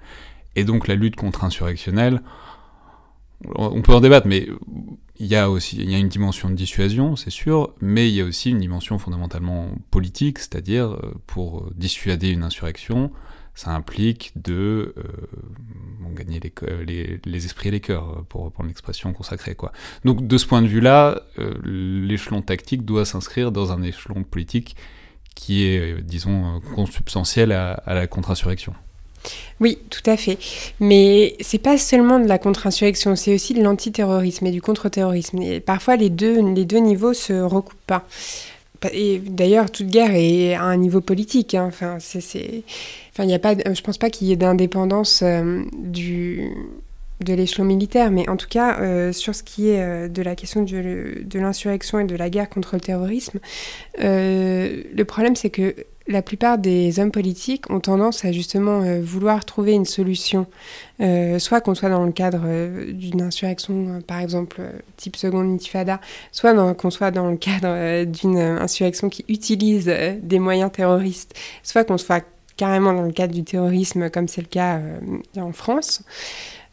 [0.55, 2.21] Et donc la lutte contre-insurrectionnelle,
[3.55, 4.47] on peut en débattre, mais
[5.17, 8.15] il y a aussi il y a une dimension de dissuasion, c'est sûr, mais il
[8.15, 13.11] y a aussi une dimension fondamentalement politique, c'est-à-dire euh, pour dissuader une insurrection,
[13.55, 15.03] ça implique de euh,
[16.15, 16.39] gagner
[17.25, 19.55] les, esprits et les cœurs, pour reprendre l'expression consacrée.
[19.55, 19.71] Quoi.
[20.05, 24.75] Donc de ce point de vue-là, euh, l'échelon tactique doit s'inscrire dans un échelon politique
[25.35, 28.73] qui est, disons, consubstantiel à la contre-insurrection.
[29.59, 30.37] Oui, tout à fait.
[30.79, 35.41] Mais c'est pas seulement de la contre-insurrection, c'est aussi de l'antiterrorisme et du contre-terrorisme.
[35.41, 38.07] Et parfois, les deux, les deux niveaux se recoupent pas.
[38.91, 41.53] Et d'ailleurs, toute guerre est à un niveau politique.
[41.53, 41.67] Hein.
[41.67, 46.49] Enfin, a pas, je pense pas qu'il y ait d'indépendance euh, du
[47.19, 50.35] de l'échelon militaire, mais en tout cas, euh, sur ce qui est euh, de la
[50.35, 53.39] question de l'insurrection et de la guerre contre le terrorisme,
[53.99, 55.75] le problème c'est que
[56.11, 60.45] la plupart des hommes politiques ont tendance à justement euh, vouloir trouver une solution,
[60.99, 64.61] euh, soit qu'on soit dans le cadre euh, d'une insurrection, par exemple
[64.97, 65.99] type seconde intifada,
[66.31, 69.91] soit qu'on soit dans le cadre d'une insurrection qui utilise
[70.21, 71.33] des moyens terroristes,
[71.63, 72.23] soit qu'on soit
[72.57, 74.79] carrément dans le cadre du terrorisme, comme c'est le cas
[75.37, 76.03] en France.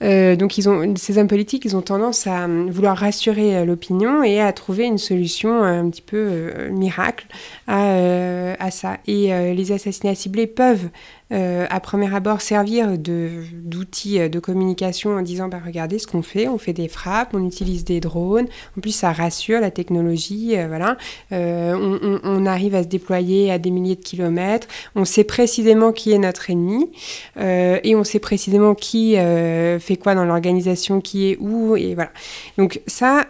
[0.01, 5.63] Donc ces hommes politiques, ont tendance à vouloir rassurer l'opinion et à trouver une solution
[5.63, 7.27] un petit peu miracle
[7.69, 8.97] à, à, ça.
[9.07, 10.89] Et les assassinats ciblés peuvent
[11.31, 16.23] euh, à premier abord servir d'outils euh, de, communication en disant bah, regardez ce qu'on
[16.23, 18.47] fait, on fait des frappes, on utilise des drones,
[18.79, 20.97] en plus ça rassure la technologie, euh, voilà.
[21.31, 26.13] On, on, arrive à se déployer à des milliers de kilomètres, on sait précisément qui
[26.13, 26.91] est notre ennemi
[27.39, 32.11] et on sait précisément qui fait quoi dans l'organisation, qui est où, et voilà.
[32.57, 33.27] Donc ça,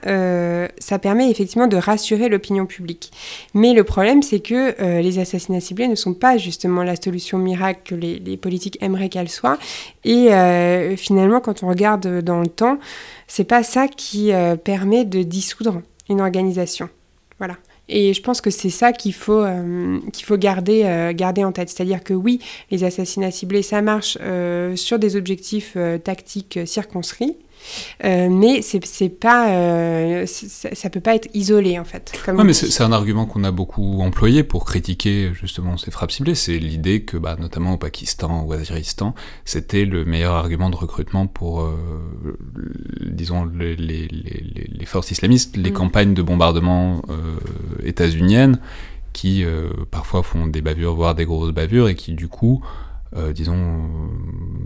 [0.79, 3.11] ça permet effectivement de rassurer l'opinion publique.
[3.55, 7.81] Mais le problème, c'est que les assassinats ciblés ne sont pas justement la solution miracle
[7.85, 9.59] que les, politiques aimeraient qu'elle soit.
[10.05, 12.79] Et euh, finalement, quand on regarde dans le temps,
[13.27, 16.89] c'est pas ça qui euh, permet de dissoudre une organisation.
[17.39, 17.57] Voilà.
[17.89, 21.71] Et je pense que c'est ça qu'il faut, euh, qu'il faut garder, garder en tête.
[21.71, 22.39] C'est-à-dire que oui,
[22.71, 24.19] les assassinats ciblés, ça marche
[24.75, 27.37] sur des objectifs tactiques circonscrits.
[28.05, 32.13] Euh, mais c'est pas, euh, ça, peut pas être isolé en fait.
[32.25, 36.35] Comme mais c'est un argument qu'on a beaucoup employé pour critiquer justement ces frappes ciblées.
[36.35, 40.77] C'est l'idée que, bah, notamment au Pakistan ou au Waziristan, c'était le meilleur argument de
[40.77, 41.77] recrutement pour, euh,
[43.01, 45.75] disons, les, les, les, forces islamistes, les mm.
[45.75, 47.03] campagnes de bombardement
[47.85, 48.59] états-uniennes
[49.13, 49.45] qui
[49.91, 52.63] parfois font des bavures, voire des grosses bavures, et qui du coup
[53.17, 53.57] euh, disons,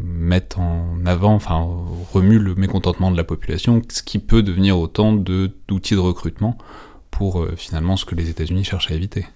[0.04, 1.68] mettent en avant, enfin,
[2.12, 6.58] remuent le mécontentement de la population, ce qui peut devenir autant d'outils de, recrutement
[7.12, 9.26] pour euh, finalement ce que les États-Unis cherchent à éviter.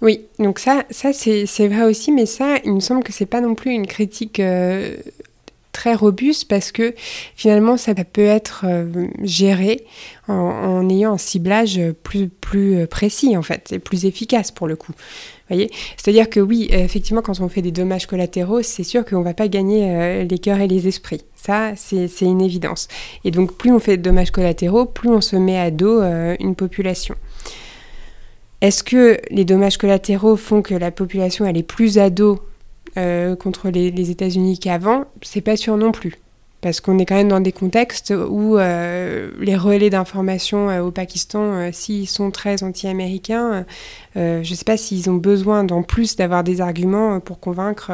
[0.00, 3.42] Oui, donc ça, ça c'est vrai aussi, mais ça, il me semble que c'est pas
[3.42, 4.96] non plus une critique euh,
[5.72, 6.94] très robuste parce que
[7.36, 8.64] finalement ça peut être
[9.22, 9.84] géré
[10.28, 14.92] en, ayant un ciblage plus, plus précis en fait et plus efficace pour le coup.
[15.96, 19.34] C'est-à-dire que oui, effectivement, quand on fait des dommages collatéraux, c'est sûr qu'on ne va
[19.34, 21.22] pas gagner euh, les cœurs et les esprits.
[21.34, 22.88] Ça, c'est une évidence.
[23.24, 26.36] Et donc, plus on fait de dommages collatéraux, plus on se met à dos euh,
[26.38, 27.14] une population.
[28.60, 32.40] Est-ce que les dommages collatéraux font que la population est plus à dos
[32.96, 35.04] euh, contre les, les États-Unis qu'avant?
[35.22, 36.16] C'est pas sûr non plus
[36.60, 40.90] parce qu'on est quand même dans des contextes où euh, les relais d'information euh, au
[40.90, 43.64] Pakistan, euh, s'ils sont très anti-américains,
[44.14, 47.92] je ne sais pas s'ils ont besoin, en plus, d'avoir des arguments pour convaincre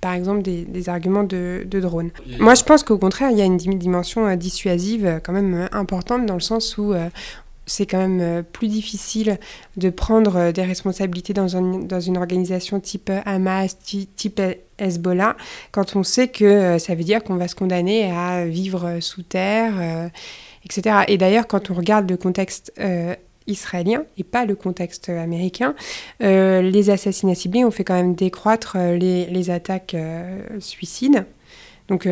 [0.00, 2.10] par exemple des, arguments de drones.
[2.38, 6.34] Moi, je pense qu'au contraire, il y a une dimension dissuasive quand même importante dans
[6.34, 6.94] le sens où
[7.70, 9.38] c'est quand même plus difficile
[9.76, 14.40] de prendre des responsabilités dans, une organisation type Hamas, type
[14.78, 15.36] Hezbollah,
[15.72, 20.10] quand on sait que ça veut dire qu'on va se condamner à vivre sous terre,
[20.64, 21.04] etc.
[21.08, 22.72] Et d'ailleurs, quand on regarde le contexte
[23.50, 25.74] israélien et pas le contexte américain,
[26.22, 31.24] euh, les assassinats ciblés ont fait quand même décroître euh, les, attaques euh, suicides.
[31.90, 32.08] Donc,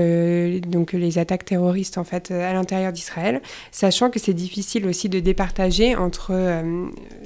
[0.68, 5.20] donc les attaques terroristes en fait à l'intérieur d'Israël, sachant que c'est difficile aussi de
[5.20, 6.34] départager entre,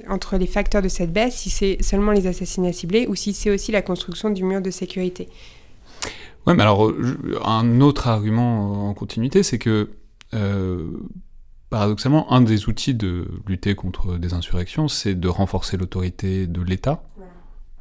[0.09, 3.51] entre les facteurs de cette baisse, si c'est seulement les assassinats ciblés ou si c'est
[3.51, 5.29] aussi la construction du mur de sécurité.
[6.47, 6.93] Ouais, mais alors
[7.45, 9.89] un autre argument en continuité, c'est que
[11.73, 17.03] paradoxalement, un des outils de lutter contre des insurrections, c'est de renforcer l'autorité de l'État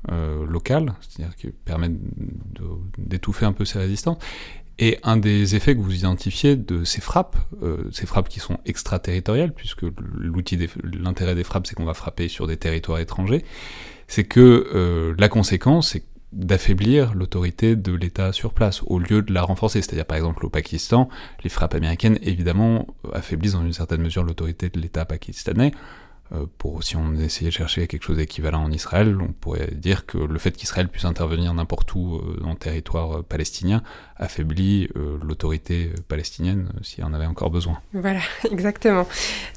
[0.09, 1.91] euh, local, c'est-à-dire qui permet
[2.97, 4.17] d'étouffer un peu ces résistances.
[4.79, 8.57] Et un des effets que vous identifiez de ces frappes, euh, ces frappes qui sont
[8.65, 9.85] extraterritoriales, puisque
[10.83, 13.43] l'intérêt des frappes, c'est qu'on va frapper sur des territoires étrangers,
[14.07, 19.33] c'est que euh, la conséquence, c'est d'affaiblir l'autorité de l'État sur place, au lieu de
[19.33, 19.81] la renforcer.
[19.81, 21.09] C'est-à-dire, par exemple, au Pakistan,
[21.43, 25.71] les frappes américaines, évidemment, affaiblissent dans une certaine mesure l'autorité de l'État pakistanais.
[26.33, 26.45] Euh,
[26.81, 30.39] si on essayait de chercher quelque chose d'équivalent en Israël, on pourrait dire que le
[30.39, 33.83] fait qu'Israël puisse intervenir n'importe où euh, dans le territoire euh, palestinien
[34.17, 34.87] affaiblit
[35.23, 37.79] l'autorité palestinienne s'il en avait encore besoin.
[37.93, 38.19] Voilà,
[38.51, 39.07] exactement.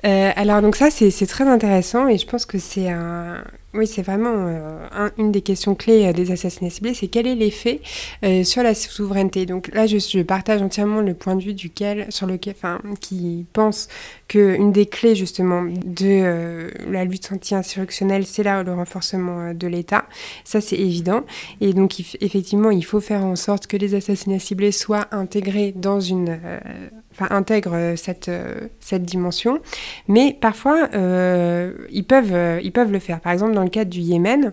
[0.02, 3.44] alors donc ça, c'est très intéressant et je pense que c'est un
[3.74, 7.34] oui, c'est vraiment euh, une des questions clés euh, des assassinats ciblés, c'est quel est
[7.34, 7.80] l'effet
[8.24, 9.46] euh, sur la souveraineté?
[9.46, 13.88] Donc là, je, partage entièrement le point de vue duquel, sur lequel, enfin, qui pense
[14.28, 20.04] qu'une des clés justement de la lutte anti-insurrectionnelle, c'est là le renforcement de l'État.
[20.44, 21.24] Ça, c'est évident.
[21.60, 26.00] Et donc, effectivement, il faut faire en sorte que les assassinats ciblés soient intégrés dans
[26.00, 26.38] une
[27.14, 29.60] enfin, intègrent euh, cette, euh, cette dimension.
[30.08, 33.20] Mais parfois, euh, ils, peuvent, ils peuvent le faire.
[33.20, 34.52] Par exemple, dans le cadre du Yémen,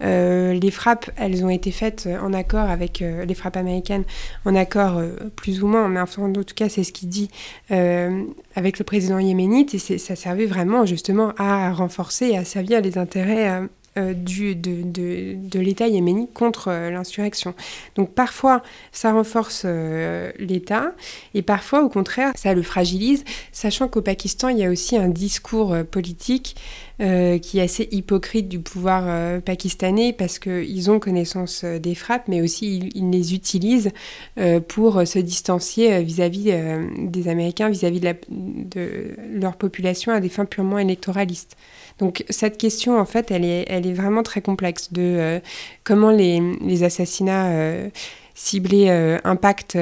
[0.00, 4.04] les frappes, elles ont été faites en accord avec les frappes américaines,
[4.44, 5.00] en accord
[5.34, 7.30] plus ou moins, mais en tout cas, c'est ce qu'il dit
[7.70, 12.98] avec le président yéménite, et ça servait vraiment justement à renforcer et à servir les
[12.98, 13.62] intérêts
[13.96, 17.54] du, de, de, de l'État yéménite contre euh, l'insurrection.
[17.94, 20.92] Donc parfois, ça renforce euh, l'État
[21.34, 25.08] et parfois, au contraire, ça le fragilise, sachant qu'au Pakistan, il y a aussi un
[25.08, 26.56] discours politique
[26.98, 32.88] qui est assez hypocrite du pouvoir pakistanais parce qu'ils ont connaissance des frappes, mais aussi
[32.94, 33.90] ils, les utilisent
[34.68, 36.54] pour se distancier vis-à-vis
[36.98, 41.56] des Américains, vis-à-vis de, leur population à des fins purement électoralistes.
[41.98, 45.40] Donc cette question, en fait, elle est, vraiment très complexe de euh,
[45.84, 47.88] comment les, les assassinats euh,
[48.34, 49.78] ciblés euh, impactent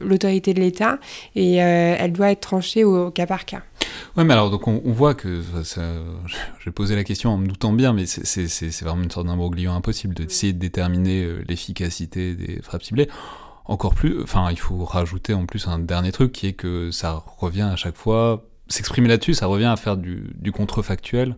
[0.00, 0.98] l'autorité de l'État
[1.34, 3.62] et elle doit être tranchée au, cas par cas.
[4.16, 5.42] Ouais, mais alors donc on, voit que
[6.64, 10.14] j'ai posé la question en me doutant bien, mais c'est vraiment une sorte d'imbroglio impossible
[10.14, 13.08] d'essayer de déterminer l'efficacité des frappes ciblées.
[13.64, 17.22] Encore plus, enfin, il faut rajouter en plus un dernier truc qui est que ça
[17.38, 21.36] revient à chaque fois s'exprimer là-dessus, ça revient à faire du, contrefactuel,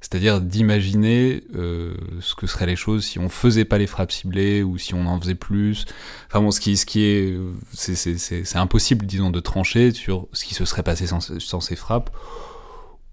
[0.00, 4.62] c'est-à-dire d'imaginer euh, ce que seraient les choses si on faisait pas les frappes ciblées
[4.62, 5.84] ou si on en faisait plus.
[6.28, 7.38] Enfin bon, ce qui, ce qui est,
[7.74, 12.10] c'est impossible, disons, de trancher sur ce qui se serait passé sans, ces frappes.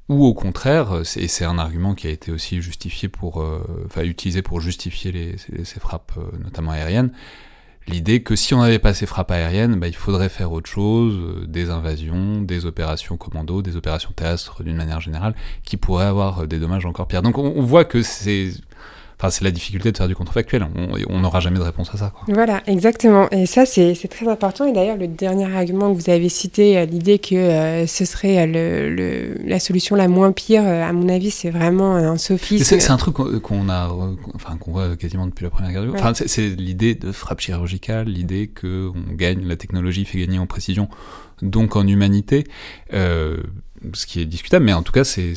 [0.09, 4.03] Ou au contraire, et c'est un argument qui a été aussi justifié pour, euh, enfin
[4.03, 7.11] utilisé pour justifier les, ces, frappes, euh, notamment aériennes,
[7.87, 11.13] l'idée que si on n'avait pas ces frappes aériennes, bah, il faudrait faire autre chose,
[11.15, 16.39] euh, des invasions, des opérations commando, des opérations terrestres d'une manière générale, qui pourraient avoir
[16.39, 17.21] euh, des dommages encore pires.
[17.21, 18.51] Donc on voit que c'est
[19.19, 20.67] Enfin, c'est la difficulté de faire du contrefactuel.
[21.09, 22.13] On n'aura jamais de réponse à ça.
[22.27, 23.27] Voilà, exactement.
[23.31, 24.65] Et ça, c'est très important.
[24.65, 28.47] Et d'ailleurs, le dernier argument que vous avez cité, euh, l'idée que euh, ce serait
[28.47, 32.63] euh, le, la solution la moins pire, à mon avis, c'est vraiment un sophisme.
[32.63, 33.89] C'est un truc qu'on a,
[34.35, 38.07] enfin, qu'on voit quasiment depuis la Première Guerre du Enfin, c'est l'idée de frappe chirurgicale,
[38.07, 40.89] l'idée qu'on gagne, la technologie fait gagner en précision,
[41.41, 42.45] donc en humanité.
[42.93, 43.37] Euh,
[43.93, 45.33] ce qui est discutable, mais en tout cas, c'est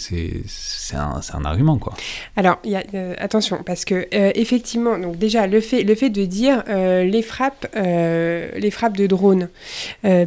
[0.94, 1.78] un, argument.
[1.78, 1.94] Quoi.
[2.36, 7.22] Alors, euh, attention, parce que euh, effectivement, donc déjà, le fait, de dire euh, les,
[7.22, 9.48] frappes, les frappes de drones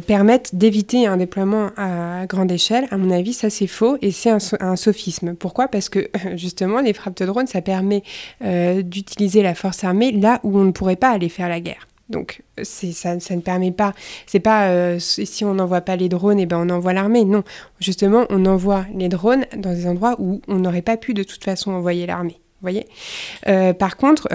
[0.06, 4.30] permettent d'éviter un déploiement à grande échelle, à mon avis, ça c'est faux et c'est
[4.30, 5.34] un, un, sophisme.
[5.34, 5.68] Pourquoi?
[5.68, 8.02] Parce que justement, les frappes de drones, ça permet
[8.40, 11.86] d'utiliser la force armée là où on ne pourrait pas aller faire la guerre.
[12.10, 13.94] Donc ça, ne permet pas,
[14.26, 17.24] c'est pas euh, si on n'envoie pas les drones, et eh ben on envoie l'armée.
[17.24, 17.44] Non,
[17.80, 21.42] justement, on envoie les drones dans des endroits où on n'aurait pas pu de toute
[21.44, 22.38] façon envoyer l'armée.
[22.60, 22.86] Voyez?
[23.48, 24.28] Euh, par contre,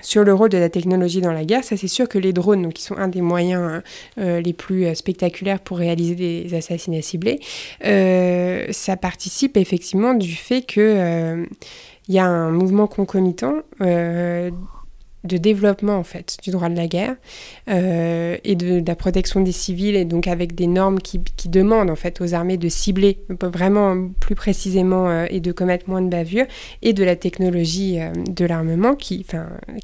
[0.00, 2.62] sur le rôle de la technologie dans la guerre, ça c'est sûr que les drones,
[2.62, 3.82] donc, qui sont un des moyens
[4.18, 7.40] euh, les plus spectaculaires pour réaliser des assassinats ciblés,
[8.72, 11.46] ça participe effectivement du fait que
[12.08, 13.56] il y a un mouvement concomitant
[15.24, 17.16] de développement en fait du droit de la guerre
[17.68, 21.90] euh, et de, la protection des civils et donc avec des normes qui, qui demandent
[21.90, 26.08] en fait aux armées de cibler vraiment plus précisément euh, et de commettre moins de
[26.08, 26.46] bavures
[26.82, 29.26] et de la technologie euh, de l'armement qui,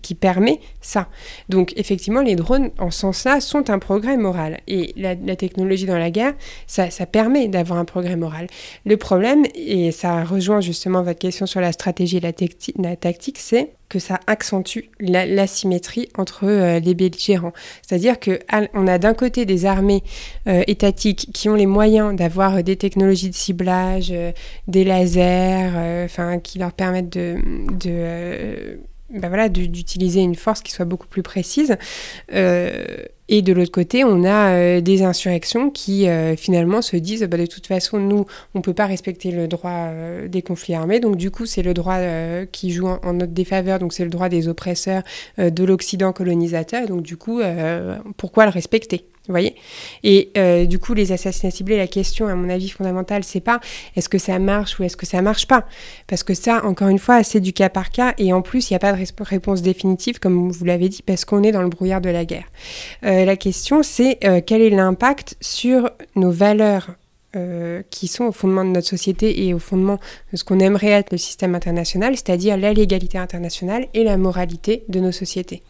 [0.03, 1.09] qui permet ça.
[1.49, 5.99] Donc effectivement les drones en ce sens-là sont un progrès moral et la, technologie dans
[5.99, 6.35] la guerre
[6.69, 8.47] ça, ça permet d'avoir un progrès moral.
[8.87, 12.21] Le problème et ça rejoint justement votre question sur la stratégie et
[12.79, 17.53] la tactique c'est que ça accentue l'asymétrie entre euh, les belligérants.
[17.81, 20.03] C'est-à-dire qu'on a d'un côté des armées
[20.49, 24.13] euh, étatiques qui ont les moyens d'avoir euh, des technologies de ciblage,
[24.67, 27.37] des lasers, enfin qui leur permettent de,
[29.11, 31.77] ben voilà, d'utiliser une force qui soit beaucoup plus précise.
[33.29, 37.39] Et de l'autre côté, on a euh, des insurrections qui euh, finalement se disent bah,
[37.39, 41.01] de toute façon, nous, on ne peut pas respecter le droit euh, des conflits armés.
[41.01, 41.99] Donc du coup, c'est le droit
[42.53, 45.03] qui joue en, notre défaveur, donc c'est le droit des oppresseurs
[45.39, 46.87] de l'Occident colonisateur.
[46.87, 47.41] Donc du coup,
[48.17, 49.07] pourquoi le respecter?
[49.27, 49.55] Vous voyez?
[50.03, 53.59] Et euh, du coup, les assassinats ciblés, la question, à mon avis, fondamentale, c'est pas
[53.97, 55.67] est-ce que ça marche ou est-ce que ça marche pas
[56.07, 58.13] Parce que ça, encore une fois, c'est du cas par cas.
[58.19, 61.25] Et en plus, il n'y a pas de réponse définitive, comme vous l'avez dit, parce
[61.25, 62.45] qu'on est dans le brouillard de la guerre.
[63.05, 66.91] Euh, la question, c'est euh, quel est l'impact sur nos valeurs
[67.91, 69.99] qui sont au fondement de notre société et au fondement
[70.31, 74.85] de ce qu'on aimerait être le système international, c'est-à-dire la légalité internationale et la moralité
[74.89, 75.61] de nos sociétés?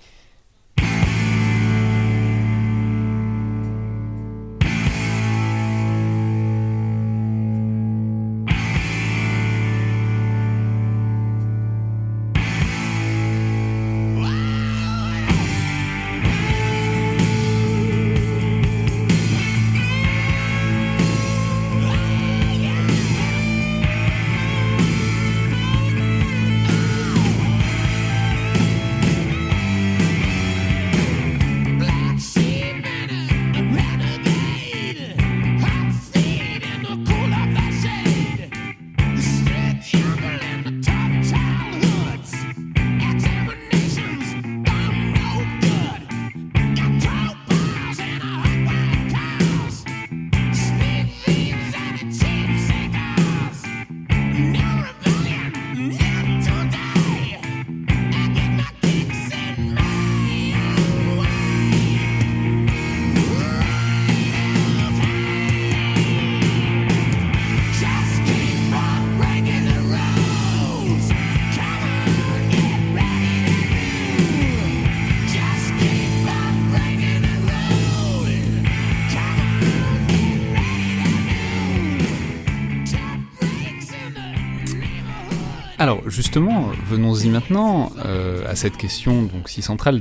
[86.14, 90.00] Justement, venons-y maintenant euh, à cette question donc si centrale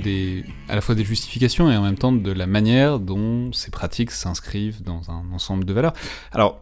[0.70, 4.12] à la fois des justifications et en même temps de la manière dont ces pratiques
[4.12, 5.94] s'inscrivent dans un ensemble de valeurs.
[6.32, 6.62] Alors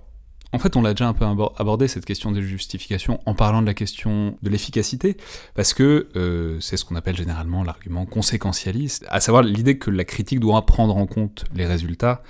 [0.54, 3.68] en fait, on l'a déjà un peu abordé cette question des justifications en parlant de
[3.68, 5.16] la question de l'efficacité,
[5.56, 10.04] parce que euh, c'est ce qu'on appelle généralement l'argument conséquentialiste, à savoir l'idée que la
[10.04, 12.22] critique doit prendre en compte les résultats,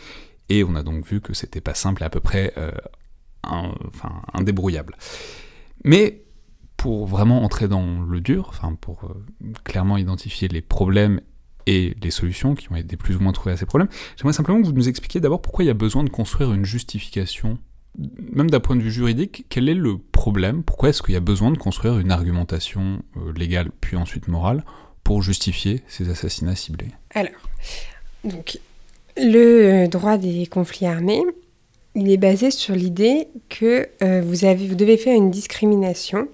[0.49, 2.69] et on a donc vu que c'était pas simple et à peu près euh,
[3.43, 4.95] enfin, indébrouillable.
[5.84, 6.22] Mais
[6.82, 11.21] pour vraiment entrer dans le dur, enfin pour euh, clairement identifier les problèmes
[11.67, 14.59] et les solutions qui ont été plus ou moins trouvées à ces problèmes, j'aimerais simplement
[14.59, 17.59] que vous nous expliquiez d'abord pourquoi il y a besoin de construire une justification,
[18.34, 21.19] même d'un point de vue juridique, quel est le problème, pourquoi est-ce qu'il y a
[21.19, 24.63] besoin de construire une argumentation euh, légale puis ensuite morale
[25.03, 26.89] pour justifier ces assassinats ciblés?
[27.13, 27.47] Alors,
[28.23, 28.57] donc,
[29.17, 31.21] le droit des conflits armés,
[31.93, 36.27] il est basé sur l'idée que euh, vous, devez faire une discrimination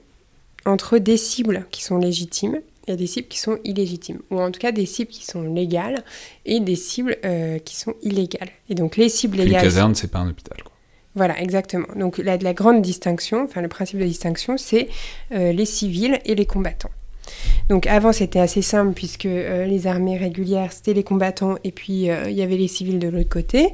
[0.68, 4.60] entre des cibles qui sont légitimes et des cibles qui sont illégitimes, ou en tout
[4.60, 6.04] cas des cibles qui sont légales
[6.46, 8.50] et des cibles euh, qui sont illégales.
[8.70, 9.64] Et donc les cibles légales.
[9.64, 10.58] Une caserne, c'est pas un hôpital.
[10.64, 10.72] Quoi.
[11.16, 11.88] Voilà, exactement.
[11.96, 14.88] Donc la, la, grande distinction, enfin le principe de distinction, c'est
[15.34, 16.92] euh, les civils et les combattants.
[17.70, 22.08] Donc avant c'était assez simple puisque euh, les armées régulières c'était les combattants et puis
[22.08, 23.72] il y avait les civils de l'autre côté.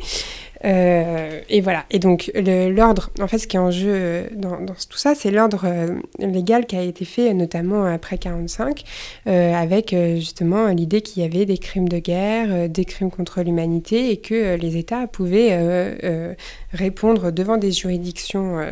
[0.65, 1.85] Euh, et voilà.
[1.91, 5.31] Et donc, l'ordre, en fait, ce qui est en jeu euh, dans, tout ça, c'est
[5.31, 8.83] l'ordre euh, légal qui a été fait, notamment après 45,
[9.25, 14.17] avec justement l'idée qu'il y avait des crimes de guerre, des crimes contre l'humanité, et
[14.17, 16.35] que les États pouvaient
[16.71, 18.65] répondre devant des juridictions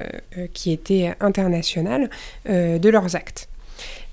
[0.54, 2.10] qui étaient internationales
[2.48, 3.51] de leurs actes.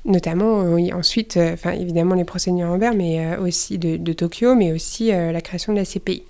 [0.04, 5.08] Notamment ensuite, enfin évidemment les procès de Nuremberg, mais aussi de, de, Tokyo, mais aussi
[5.08, 6.22] la création de la CPI.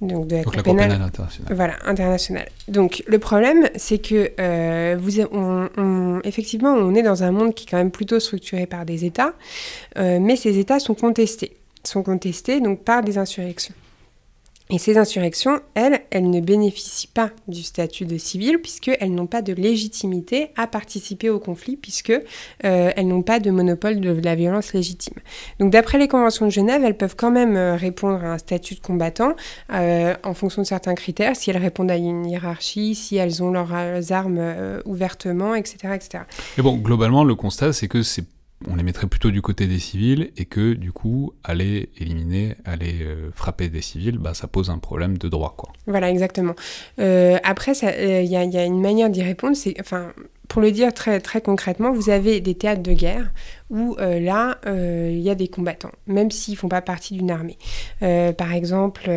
[0.00, 1.54] Donc, de la, Cour pénale, internationale.
[1.54, 2.48] Voilà, internationale.
[2.68, 7.66] Donc le problème, c'est que euh, vous, on, effectivement, on est dans un monde qui
[7.66, 9.34] est quand même plutôt structuré par des États,
[9.98, 11.54] euh, mais ces États sont contestés,
[11.84, 13.74] sont contestés donc par des insurrections.
[14.70, 19.42] Et ces insurrections, elles, elles ne bénéficient pas du statut de civil puisqu'elles n'ont pas
[19.42, 22.20] de légitimité à participer au conflit puisque euh,
[22.96, 25.16] elles n'ont pas de monopole de la violence légitime.
[25.58, 28.76] Donc d'après les conventions de Genève, elles peuvent quand même euh, répondre à un statut
[28.76, 29.34] de combattant
[29.72, 33.50] euh, en fonction de certains critères, si elles répondent à une hiérarchie, si elles ont
[33.50, 33.72] leurs
[34.12, 34.40] armes
[34.84, 36.24] ouvertement, etc., etc.
[36.56, 38.24] Mais bon, globalement, le constat, c'est que c'est
[38.68, 42.98] on les mettrait plutôt du côté des civils et que du coup aller éliminer, aller
[43.02, 45.54] euh, frapper des civils, bah, ça pose un problème de droit.
[45.56, 45.72] Quoi.
[45.86, 46.54] Voilà, exactement.
[46.98, 50.12] Euh, après, il euh, y, a une manière d'y répondre, c'est, enfin,
[50.48, 53.32] pour le dire très, concrètement, vous avez des théâtres de guerre
[53.70, 57.56] où là, il y a des combattants, même s'ils font pas partie d'une armée.
[58.00, 59.08] par exemple,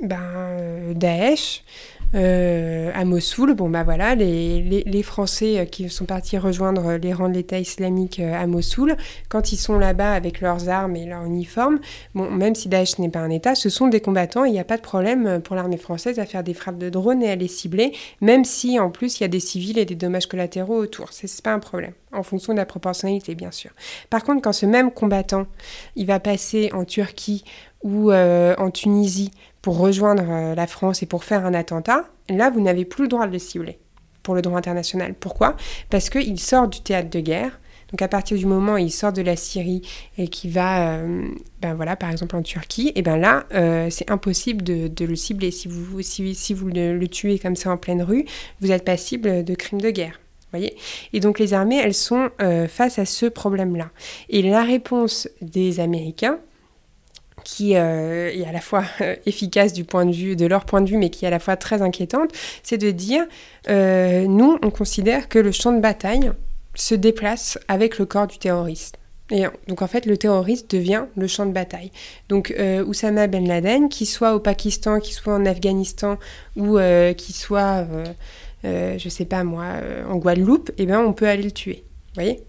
[0.00, 1.64] ben, Daesh,
[2.14, 3.54] à Mossoul.
[3.54, 7.58] Bon, bah voilà, les, les, Français euh, qui sont partis rejoindre les rangs de l'État
[7.58, 8.96] islamique euh, à Mossoul,
[9.28, 11.80] quand ils sont là-bas avec leurs armes et leur uniforme,
[12.14, 14.44] bon, même si Daesh n'est pas un État, ce sont des combattants.
[14.44, 17.22] Il n'y a pas de problème pour l'armée française à faire des frappes de drones
[17.22, 19.94] et à les cibler, même si en plus il y a des civils et des
[19.94, 21.08] dommages collatéraux autour.
[21.12, 23.70] C'est pas un problème, en fonction de la proportionnalité, bien sûr.
[24.10, 25.46] Par contre, quand ce même combattant,
[25.96, 27.44] il va passer en Turquie
[27.82, 29.32] ou en Tunisie
[29.62, 33.08] pour rejoindre euh, la France et pour faire un attentat, là, vous n'avez plus le
[33.08, 33.78] droit de le cibler
[34.22, 35.14] pour le droit international.
[35.18, 35.56] Pourquoi?
[35.88, 37.58] Parce qu'il sort du théâtre de guerre.
[37.90, 39.82] Donc à partir du moment où il sort de la Syrie
[40.16, 41.26] et qu'il va, euh,
[41.60, 45.50] ben voilà, par exemple en Turquie, et ben là, euh, c'est impossible de, le cibler.
[45.50, 48.24] Si vous, si, vous le, tuez comme ça en pleine rue,
[48.60, 50.20] vous êtes passible de crimes de guerre.
[50.52, 50.74] Voyez?
[51.12, 52.30] Et donc les armées, elles sont
[52.68, 53.90] face à ce problème-là.
[54.30, 56.38] Et la réponse des Américains,
[57.44, 60.80] qui euh, est à la fois euh, efficace du point de vue de leur point
[60.80, 62.30] de vue, mais qui est à la fois très inquiétante,
[62.62, 63.24] c'est de dire
[63.68, 66.32] euh, nous, on considère que le champ de bataille
[66.74, 68.96] se déplace avec le corps du terroriste.
[69.30, 71.90] Et donc en fait, le terroriste devient le champ de bataille.
[72.28, 72.54] Donc
[72.86, 76.18] Oussama Ben Laden, qu'il soit au Pakistan, qu'il soit en Afghanistan
[76.56, 76.78] ou
[77.16, 77.86] qu'il soit,
[78.62, 79.68] je sais pas moi,
[80.06, 81.82] en Guadeloupe, eh ben on peut aller le tuer.
[82.08, 82.42] Vous voyez?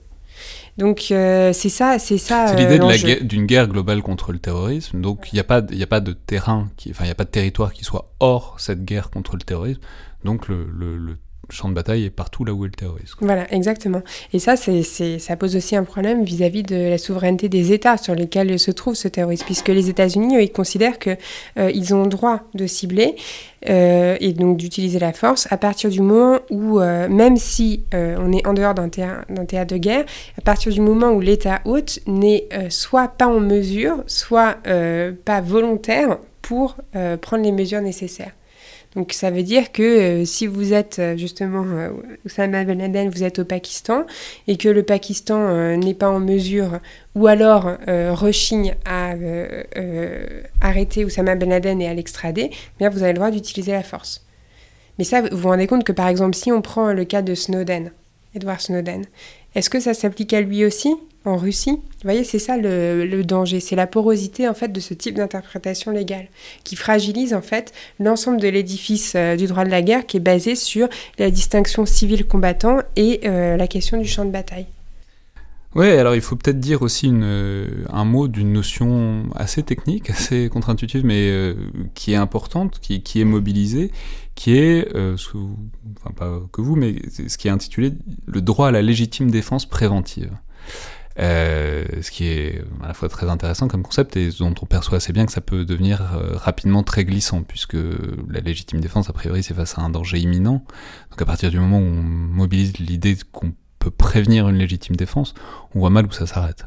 [0.77, 2.47] Donc euh, c'est ça, c'est ça.
[2.47, 5.01] C'est l'idée euh, d'une guerre, globale contre le terrorisme.
[5.01, 7.25] Donc il n'y a pas, il a pas de terrain, enfin il n'y a pas
[7.25, 9.81] de territoire qui soit hors cette guerre contre le terrorisme.
[10.23, 11.17] Donc le, le, le
[11.53, 13.17] champ de bataille est partout là où est le terrorisme.
[13.21, 14.01] Voilà, exactement.
[14.33, 18.59] Et ça, ça pose aussi un problème vis-à-vis de la souveraineté des États sur lesquels
[18.59, 21.17] se trouve ce terrorisme, puisque les États-Unis, ils considèrent qu'ils
[21.57, 23.15] euh, ont le droit de cibler
[23.69, 28.31] euh, et donc d'utiliser la force à partir du moment où, euh, même si on
[28.31, 30.05] est en dehors d'un théâtre de guerre,
[30.37, 34.57] à partir du moment où l'État hôte n'est soit pas en mesure, soit
[35.25, 36.77] pas volontaire pour
[37.21, 38.31] prendre les mesures nécessaires.
[38.95, 39.81] Donc ça veut dire que
[40.21, 41.89] euh, si vous êtes euh, justement euh,
[42.25, 44.05] Oussama Ben Laden, vous être au Pakistan
[44.47, 46.79] et que le Pakistan n'est pas en mesure
[47.15, 49.13] ou alors rechigne à
[50.61, 53.83] arrêter Oussama Ben Laden et à l'extrader, eh bien vous avez le droit d'utiliser la
[53.83, 54.25] force.
[54.97, 57.35] Mais ça, vous vous rendez compte que par exemple si on prend le cas de
[57.35, 57.91] Snowden,
[58.35, 59.05] Edward Snowden,
[59.55, 60.95] est-ce que ça s'applique à lui aussi
[61.25, 61.71] en Russie?
[61.71, 65.91] Vous voyez, c'est ça le, danger, c'est la porosité en fait de ce type d'interprétation
[65.91, 66.27] légale
[66.63, 70.21] qui fragilise en fait l'ensemble de l'édifice euh, du droit de la guerre qui est
[70.21, 70.87] basé sur
[71.19, 74.65] la distinction civil-combattant et euh, la question du champ de bataille.
[75.75, 80.49] Oui, alors il faut peut-être dire aussi euh, un mot d'une notion assez technique, assez
[80.49, 81.55] contre-intuitive, mais
[81.95, 83.91] qui est importante, qui, est mobilisée,
[84.43, 87.93] qui est, enfin pas que vous, mais ce qui est intitulé
[88.25, 90.31] le droit à la légitime défense préventive.
[91.17, 94.97] Euh, ce qui est à la fois très intéressant comme concept et dont on perçoit
[94.97, 97.77] assez bien que ça peut devenir euh, rapidement très glissant, puisque
[98.29, 100.65] la légitime défense, a priori, c'est face à un danger imminent.
[101.11, 105.35] Donc à partir du moment où on mobilise l'idée qu'on peut prévenir une légitime défense,
[105.73, 106.65] on voit mal où ça s'arrête.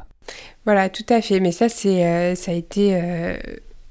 [0.65, 1.39] Voilà, tout à fait.
[1.39, 2.95] Mais ça, c'est, euh, ça a été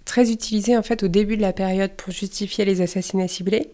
[0.07, 3.73] très utilisé en fait au début de la période pour justifier les assassinats ciblés.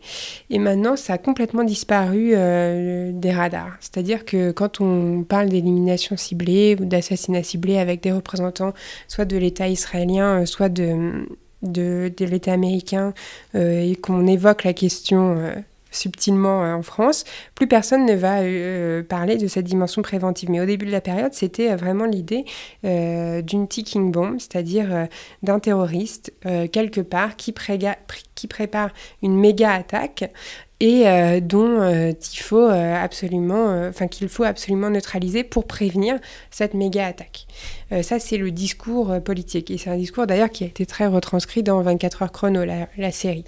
[0.50, 3.76] Et maintenant, ça a complètement disparu euh, des radars.
[3.78, 8.72] C'est-à-dire que quand on parle d'élimination ciblée ou d'assassinat ciblé avec des représentants
[9.06, 11.26] soit de l'État israélien, euh, soit de,
[12.18, 13.12] l'État américain,
[13.54, 15.52] euh, et qu'on évoque la question
[15.92, 17.24] subtilement euh, en France,
[17.54, 20.50] plus personne ne va euh, parler de cette dimension préventive.
[20.50, 22.44] Mais au début de la période, c'était euh, vraiment l'idée
[22.82, 25.08] d'une ticking bomb, c'est-à-dire
[25.42, 26.32] d'un terroriste
[26.72, 28.90] quelque part qui, prépare
[29.22, 30.24] une méga attaque
[30.84, 31.80] et dont
[32.10, 36.18] il faut absolument, enfin qu'il faut absolument neutraliser pour prévenir
[36.50, 37.46] cette méga attaque.
[38.02, 41.62] ça, c'est le discours politique et c'est un discours d'ailleurs qui a été très retranscrit
[41.62, 43.44] dans 24 heures chrono, la, la série.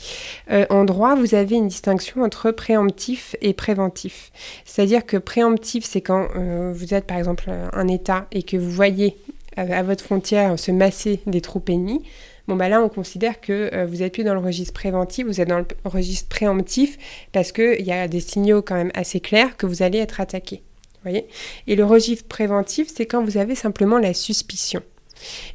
[0.71, 4.31] en droit, vous avez une distinction entre préemptif et préventif.
[4.65, 6.29] C'est-à-dire que préemptif, c'est quand
[6.73, 9.17] vous êtes par exemple un État et que vous voyez
[9.57, 12.03] à, votre frontière se masser des troupes ennemies,
[12.49, 15.41] bon bah là on considère que euh, vous êtes plus dans le registre préventif, vous
[15.41, 16.99] êtes dans le registre préemptif
[17.33, 20.63] parce qu'il y a des signaux quand même assez clairs que vous allez être attaqué.
[21.03, 21.27] Voyez?
[21.67, 24.83] Et le registre préventif, c'est quand vous avez simplement la suspicion.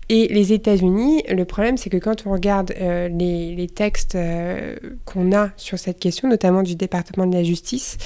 [0.08, 4.76] Et les États-Unis, le problème, c'est que quand on regarde euh, les, textes euh,
[5.06, 7.98] qu'on a sur cette question, notamment du département de la justice,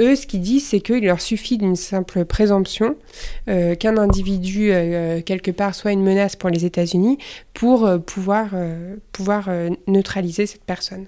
[0.00, 2.96] eux, ce qu'ils disent, c'est qu'il leur suffit d'une simple présomption
[3.48, 7.18] euh, qu'un individu, euh, quelque part, soit une menace pour les États-Unis
[7.54, 8.48] pour euh, pouvoir,
[9.12, 9.48] pouvoir
[9.86, 11.06] neutraliser cette personne.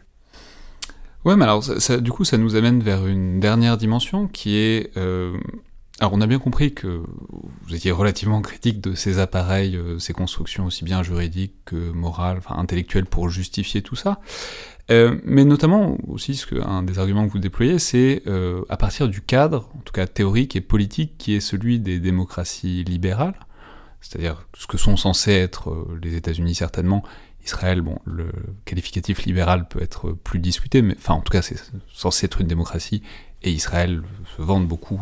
[1.24, 1.64] Ouais, mais alors,
[2.01, 4.97] du coup, ça nous amène vers une dernière dimension qui est.
[6.01, 7.02] alors, on a bien compris que
[7.66, 12.56] vous étiez relativement critique de ces appareils, ces constructions aussi bien juridiques que morales, enfin
[12.59, 14.20] intellectuelles pour justifier tout ça.
[14.93, 18.77] Euh, mais notamment aussi, ce que, un des arguments que vous déployez, c'est euh, à
[18.77, 23.35] partir du cadre, en tout cas théorique et politique, qui est celui des démocraties libérales,
[24.02, 27.02] c'est-à-dire ce que sont censés être euh, les États-Unis certainement.
[27.44, 28.27] Israël, bon, le
[28.64, 31.56] qualificatif libéral peut être plus discuté, mais enfin, en tout cas, c'est
[31.93, 33.02] censé être une démocratie,
[33.43, 34.02] et Israël
[34.36, 35.01] se vante beaucoup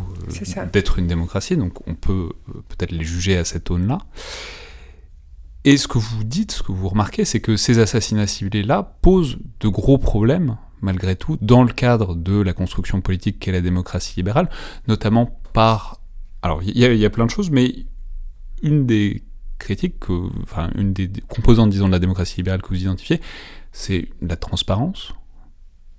[0.73, 2.31] d'être une démocratie, donc on peut
[2.69, 3.99] peut-être les juger à cette aune-là.
[5.65, 9.39] Et ce que vous dites, ce que vous remarquez, c'est que ces assassinats ciblés-là posent
[9.61, 14.15] de gros problèmes, malgré tout, dans le cadre de la construction politique qu'est la démocratie
[14.17, 14.49] libérale,
[14.89, 16.01] notamment par...
[16.43, 17.85] Alors, il y, a plein de choses, mais
[18.63, 19.23] une des
[19.59, 20.09] critiques,
[20.43, 23.21] enfin, une des composantes, disons, de la démocratie libérale que vous identifiez,
[23.73, 25.13] c'est la transparence,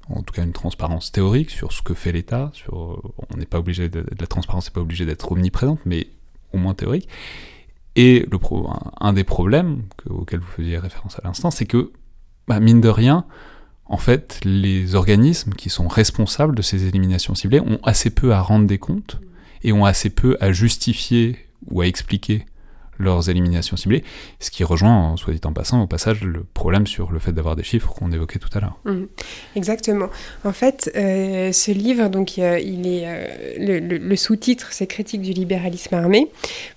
[0.09, 2.97] en tout cas une transparence théorique sur ce que fait l'État, on
[3.37, 6.07] n'est pas obligé de, la transparence n'est pas obligée d'être omniprésente, mais
[6.53, 7.07] au moins théorique.
[7.95, 8.25] Et
[8.99, 11.91] un des problèmes auxquels vous faisiez référence à l'instant, c'est que,
[12.47, 13.25] bah, mine de rien,
[13.85, 18.41] en fait, les organismes qui sont responsables de ces éliminations ciblées ont assez peu à
[18.41, 19.19] rendre des comptes
[19.63, 21.37] et ont assez peu à justifier
[21.69, 22.45] ou à expliquer
[22.97, 24.03] leurs éliminations ciblées,
[24.39, 27.55] ce qui rejoint, soit dit en passant, au passage, le problème sur le fait d'avoir
[27.55, 28.77] des chiffres qu'on évoquait tout à l'heure.
[28.85, 29.05] Mmh.
[29.55, 30.09] exactement.
[30.43, 35.31] En fait, euh, ce livre, donc, euh, il est euh, le, sous-titre, c'est Critique du
[35.31, 36.27] libéralisme armé.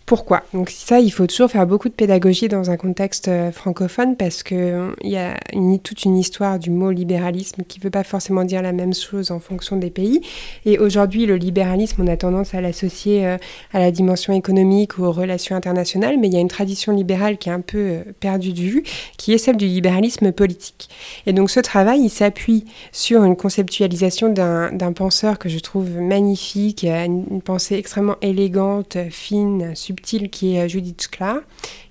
[0.07, 0.43] Pourquoi?
[0.53, 4.43] Donc ça, il faut toujours faire beaucoup de pédagogie dans un contexte euh, francophone parce
[4.43, 5.39] qu'il euh, y a
[5.82, 9.31] toute une histoire du mot libéralisme qui ne veut pas forcément dire la même chose
[9.31, 10.20] en fonction des pays.
[10.66, 13.39] Et aujourd'hui, le libéralisme, on a tendance à l'associer euh,
[13.73, 17.39] à la dimension économique ou aux relations internationales, mais il y a une tradition libérale
[17.39, 18.85] qui est un peu perdue de vue,
[19.16, 20.89] qui est celle du libéralisme politique.
[21.27, 26.85] Et donc ce travail, il s'appuie sur une conceptualisation d'un penseur que je trouve magnifique,
[26.85, 31.39] une pensée extrêmement élégante, fine, subtile, qui est euh, Judith Sklar,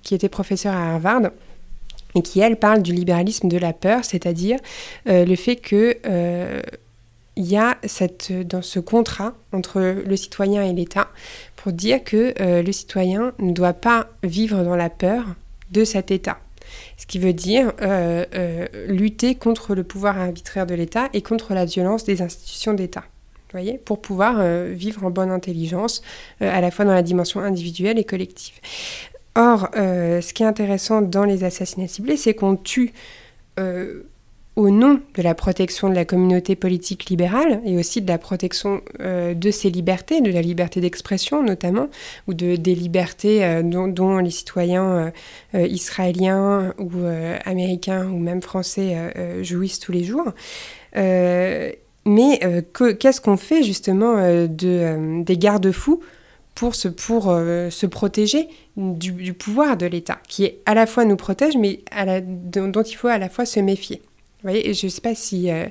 [0.02, 1.30] qui était professeure à Harvard
[2.14, 4.58] et qui, elle, parle du libéralisme de la peur, c'est-à-dire
[5.08, 6.62] euh, le fait que euh,
[7.36, 11.08] y a cette, dans ce contrat entre le citoyen et l'État
[11.72, 15.24] dire que le citoyen ne doit pas vivre dans la peur
[15.70, 16.38] de cet État.
[16.96, 17.72] Ce qui veut dire
[18.88, 23.04] lutter contre le pouvoir arbitraire de l'État et contre la violence des institutions d'État
[23.54, 26.02] voyez, pour pouvoir euh, vivre en bonne intelligence,
[26.42, 28.54] euh, à la fois dans la dimension individuelle et collective.
[29.36, 32.92] Or, euh, ce qui est intéressant dans les assassinats ciblés, c'est qu'on tue
[34.56, 38.82] au nom de la protection de la communauté politique libérale et aussi de la protection
[39.00, 41.88] de ses libertés, de la liberté d'expression notamment,
[42.28, 45.12] ou de, des libertés dont, les citoyens
[45.54, 46.90] israéliens ou
[47.44, 49.12] américains ou même français
[49.42, 50.32] jouissent tous les jours.
[52.06, 52.60] Mais euh,
[52.94, 56.00] qu'est-ce qu'on fait justement euh, de, euh, des garde-fous
[56.54, 61.56] pour, se, pour se protéger du, pouvoir de l'État, qui à la fois nous protège,
[61.56, 61.80] mais
[62.46, 64.00] dont il faut à la fois se méfier?
[64.50, 65.66] Voyez, je ne sais pas si euh,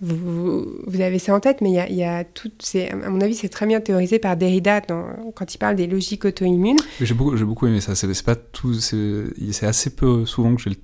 [0.00, 3.20] vous, vous, avez ça en tête, mais il y a, y a tout, à mon
[3.20, 6.78] avis, c'est très bien théorisé par Derrida quand il parle des logiques auto-immunes.
[7.00, 7.94] J'ai beaucoup, beaucoup aimé ça.
[7.94, 10.76] C'est pas tout, c'est assez peu souvent que j'ai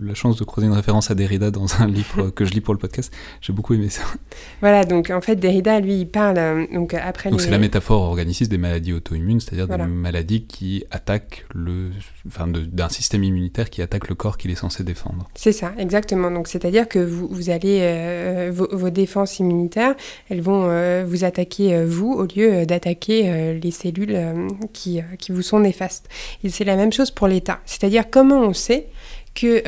[0.00, 2.74] la chance de croiser une référence à Derrida dans un livre que je lis pour
[2.74, 3.12] le podcast.
[3.40, 4.02] J'ai beaucoup aimé ça.
[4.60, 7.30] Voilà, donc en fait, Derrida, lui, il parle euh, donc après.
[7.30, 11.90] Donc c'est la métaphore organiciste des maladies auto-immunes, c'est-à-dire des maladies qui attaquent le,
[12.26, 15.28] enfin, d'un système immunitaire qui attaque le corps qu'il est censé défendre.
[15.34, 16.30] C'est ça, exactement.
[16.30, 19.94] Donc c'est-à-dire que vous, vous allez, euh, vos, défenses immunitaires,
[20.30, 24.18] elles vont euh, vous attaquer euh, vous au lieu d'attaquer les cellules
[24.72, 26.08] qui, qui vous sont néfastes.
[26.44, 27.60] Et c'est la même chose pour l'État.
[27.66, 28.86] C'est-à-dire comment on sait
[29.34, 29.62] que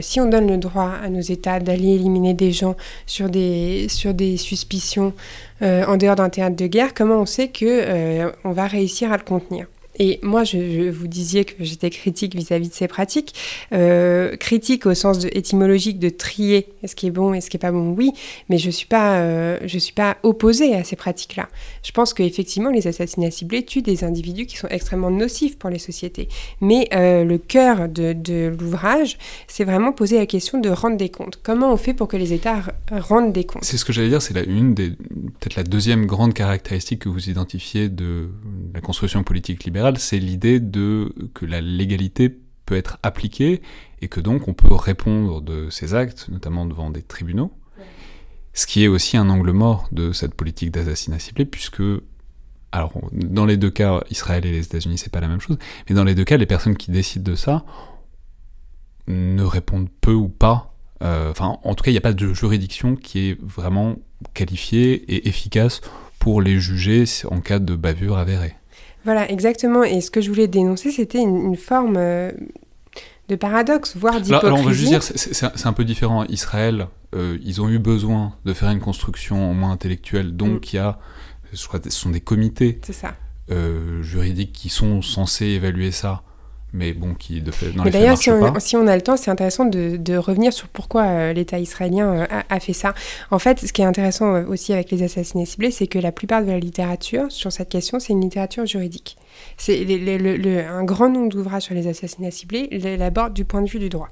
[0.00, 2.76] si on donne le droit à nos États d'aller éliminer des gens
[3.06, 5.12] sur des, sur des suspicions
[5.60, 9.66] en dehors d'un théâtre de guerre, comment on sait que va réussir à le contenir?
[9.98, 13.34] Et moi, je, vous disiez que j'étais critique vis-à-vis de ces pratiques.
[13.72, 17.56] Euh, critique au sens de, étymologique de trier ce qui est bon et ce qui
[17.56, 18.12] est pas bon, oui,
[18.48, 21.48] mais je suis euh, suis pas opposée à ces pratiques-là.
[21.82, 25.78] Je pense qu'effectivement, les assassinats ciblés tuent des individus qui sont extrêmement nocifs pour les
[25.78, 26.28] sociétés.
[26.60, 31.38] Mais euh, le cœur de, l'ouvrage, c'est vraiment poser la question de rendre des comptes.
[31.42, 33.64] Comment on fait pour que les États rendent des comptes?
[33.64, 38.28] C'est ce que j'allais dire, c'est peut-être la deuxième grande caractéristique que vous identifiez de
[38.74, 43.62] la construction politique libérale c'est l'idée de que la légalité peut être appliquée
[44.00, 47.52] et que donc on peut répondre de ces actes, notamment devant des tribunaux.
[48.54, 51.82] Ce qui est aussi un angle mort de cette politique d'assassinat ciblé, puisque,
[52.70, 55.94] alors, dans les deux cas, Israël et les États-Unis, c'est pas la même chose, mais
[55.94, 57.64] dans les deux cas, les personnes qui décident de ça
[59.08, 60.74] ne répondent peu ou pas.
[61.02, 63.96] Euh, enfin, en tout cas, il n'y a pas de juridiction qui est vraiment
[64.34, 65.80] qualifiée et efficace
[66.18, 68.54] pour les juger en cas de bavure avérée.
[69.04, 69.84] Voilà, exactement.
[69.84, 72.30] Et ce que je voulais dénoncer, c'était une, forme euh,
[73.28, 74.46] de paradoxe, voire d'hypocrisie.
[74.46, 76.24] Alors, on va juste dire, c'est un peu différent.
[76.24, 80.68] Israël, euh, ils ont eu besoin de faire une construction au moins intellectuelle, donc mm.
[80.72, 80.98] il y a,
[81.52, 82.80] je crois, ce sont des comités
[83.50, 86.22] euh, juridiques qui sont censés évaluer ça
[86.72, 89.66] mais bon, qui de fait, dans D'ailleurs, si, si, on a le temps, c'est intéressant
[89.66, 92.94] de, de, revenir sur pourquoi euh, l'État israélien euh, a, a, fait ça.
[93.30, 96.12] En fait, ce qui est intéressant euh, aussi avec les assassinats ciblés, c'est que la
[96.12, 99.18] plupart de la littérature sur cette question, c'est une littérature juridique.
[99.56, 99.86] C'est
[100.68, 104.08] un grand nombre d'ouvrages sur les assassinats ciblés l'abordent du point de vue du droit.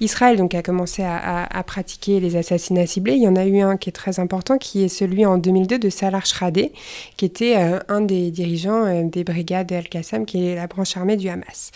[0.00, 3.14] Israël donc a commencé à, pratiquer les assassinats ciblés.
[3.14, 5.78] Il y en a eu un qui est très important, qui est celui en 2002
[5.78, 6.72] de Salah Shradeh,
[7.16, 11.16] qui était euh, un des dirigeants euh, des brigades Al-Qassam, qui est la branche armée
[11.16, 11.70] du Hamas.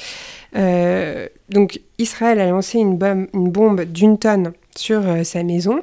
[0.56, 5.82] Euh, donc Israël a lancé une bombe d'une tonne sur sa maison.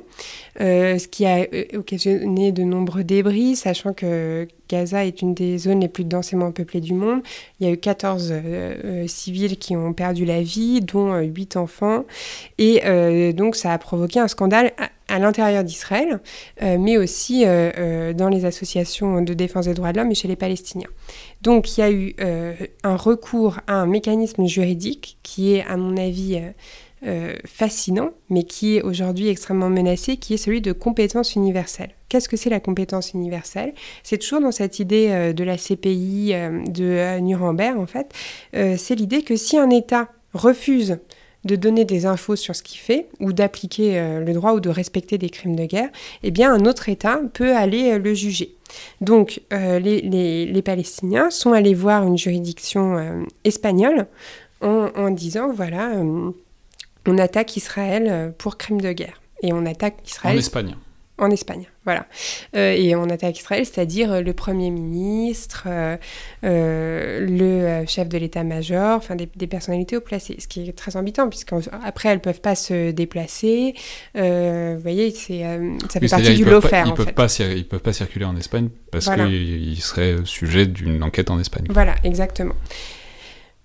[0.59, 5.57] Euh, ce qui a euh, occasionné de nombreux débris, sachant que Gaza est une des
[5.57, 7.21] zones les plus densément peuplées du monde.
[7.59, 12.05] Il y a eu 14 euh, civils qui ont perdu la vie, dont 8 enfants.
[12.57, 12.81] Et
[13.33, 14.71] donc ça a provoqué un scandale
[15.07, 16.21] à, l'intérieur d'Israël,
[16.61, 20.87] mais aussi dans les associations de défense des droits de l'homme et chez les Palestiniens.
[21.41, 22.15] Donc il y a eu
[22.83, 26.39] un recours à un mécanisme juridique qui est, à mon avis,
[27.03, 31.89] euh, fascinant, mais qui est aujourd'hui extrêmement menacé, qui est celui de compétence universelle.
[32.09, 33.73] Qu'est-ce que c'est la compétence universelle?
[34.03, 38.13] C'est toujours dans cette idée euh, de la CPI euh, de Nuremberg, en fait.
[38.53, 40.99] c'est l'idée que si un État refuse
[41.43, 45.17] de donner des infos sur ce qu'il fait, ou d'appliquer le droit ou de respecter
[45.17, 45.89] des crimes de guerre,
[46.21, 48.53] eh bien un autre État peut aller le juger.
[49.01, 54.05] Donc les, les, Palestiniens sont allés voir une juridiction espagnole
[54.61, 55.93] en, disant, voilà
[57.05, 59.21] on attaque Israël euh, pour crime de guerre.
[59.43, 60.35] Et on attaque Israël.
[60.35, 60.75] En Espagne.
[61.17, 62.07] En Espagne, voilà.
[62.55, 65.67] Euh, et on attaque Israël, c'est-à-dire euh, le Premier ministre,
[66.41, 72.09] le chef de l'état-major, enfin des, personnalités au placé, ce qui est très embêtant, puisqu'après
[72.09, 73.75] elles ne peuvent pas se déplacer.
[74.15, 75.43] vous voyez, c'est,
[75.91, 76.87] ça fait partie du lot faire.
[76.87, 81.03] Ils ne peuvent, pas, ils peuvent pas circuler en Espagne parce qu'ils seraient sujets d'une
[81.03, 81.65] enquête en Espagne.
[81.69, 82.55] Voilà, exactement.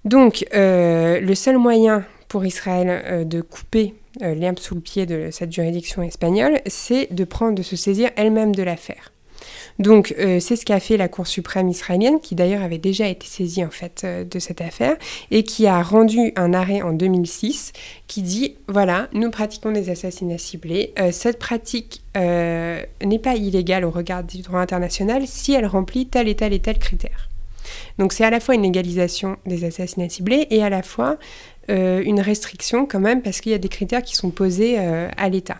[0.04, 5.28] Donc, le seul moyen pour Israël euh, de couper euh, l'herbe sous le pied de
[5.30, 9.12] cette juridiction espagnole, c'est de prendre, de se saisir elle-même de l'affaire.
[9.78, 13.26] Donc euh, c'est ce qu'a fait la Cour suprême israélienne, qui d'ailleurs avait déjà été
[13.26, 14.96] saisie en fait de cette affaire,
[15.30, 17.72] et qui a rendu un arrêt en 2006
[18.06, 20.94] qui dit voilà, nous pratiquons des assassinats ciblés.
[21.12, 26.34] cette pratique n'est pas illégale au regard du droit international si elle remplit tel et
[26.34, 27.28] tel et tel critère.
[27.98, 31.18] Donc c'est à la fois une légalisation des assassinats ciblés et à la fois
[31.68, 35.08] euh, une restriction quand même parce qu'il y a des critères qui sont posés euh,
[35.16, 35.58] à l'État.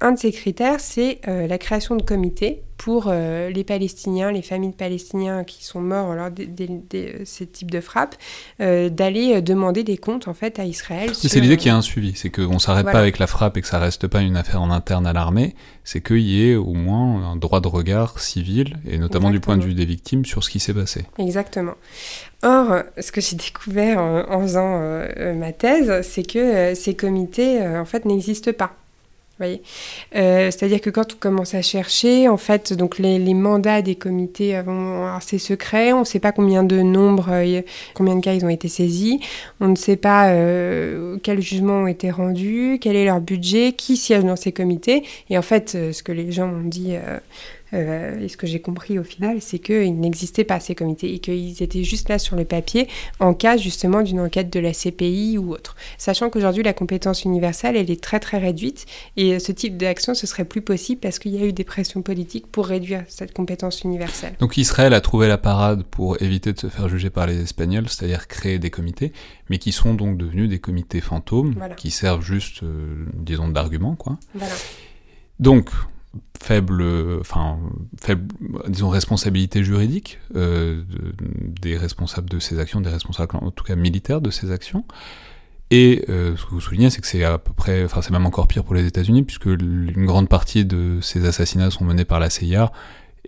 [0.00, 4.70] Un de ces critères, c'est euh, la création de comités pour les Palestiniens, les familles
[4.70, 8.16] de Palestiniens qui sont morts lors de, ces types de frappes,
[8.58, 11.10] d'aller demander des comptes en fait à Israël.
[11.14, 13.56] C'est l'idée qu'il y a un suivi, c'est qu'on ne s'arrête pas avec la frappe
[13.56, 15.54] et que ça reste pas une affaire en interne à l'armée,
[15.84, 19.56] c'est qu'il y ait au moins un droit de regard civil et notamment du point
[19.56, 21.04] de vue des victimes sur ce qui s'est passé.
[21.18, 21.74] Exactement.
[22.42, 27.62] Or, ce que j'ai découvert en, faisant euh, ma thèse, c'est que euh, ces comités,
[27.62, 28.72] euh, en fait, n'existent pas.
[29.38, 29.62] Voyez.
[30.12, 34.60] C'est-à-dire que quand on commence à chercher, en fait, donc les, mandats des comités,
[35.20, 37.30] c'est secret, on ne sait pas combien de nombres,
[37.94, 39.20] combien de cas ils ont été saisis,
[39.60, 40.32] on ne sait pas
[41.22, 45.04] quels jugements ont été rendus, quel est leur budget, qui siège dans ces comités.
[45.28, 46.94] Et en fait, ce que les gens ont dit
[47.72, 51.18] Euh, et ce que j'ai compris au final, c'est qu'il n'existait pas ces comités et
[51.18, 52.88] qu'ils étaient juste là sur le papier
[53.20, 55.76] en cas justement d'une enquête de la CPI ou autre.
[55.98, 58.86] Sachant qu'aujourd'hui, la compétence universelle, elle est très très réduite
[59.16, 62.02] et ce type d'action, ce serait plus possible parce qu'il y a eu des pressions
[62.02, 64.34] politiques pour réduire cette compétence universelle.
[64.38, 67.88] Donc Israël a trouvé la parade pour éviter de se faire juger par les Espagnols,
[67.88, 69.12] c'est-à-dire créer des comités,
[69.50, 74.18] mais qui sont donc devenus des comités fantômes, qui servent juste, euh, disons, d'argument, quoi.
[74.34, 74.54] Voilà.
[75.40, 75.70] Donc,
[76.42, 76.84] faible,
[77.20, 77.58] enfin,
[78.00, 78.34] faible,
[78.68, 80.82] disons, responsabilité juridique euh,
[81.60, 84.84] des responsables de ces actions, des responsables, en tout cas militaires de ces actions.
[85.70, 88.26] Et euh, ce que vous soulignez, c'est que c'est à peu près, enfin, c'est même
[88.26, 92.20] encore pire pour les États-Unis, puisque une grande partie de ces assassinats sont menés par
[92.20, 92.70] la CIA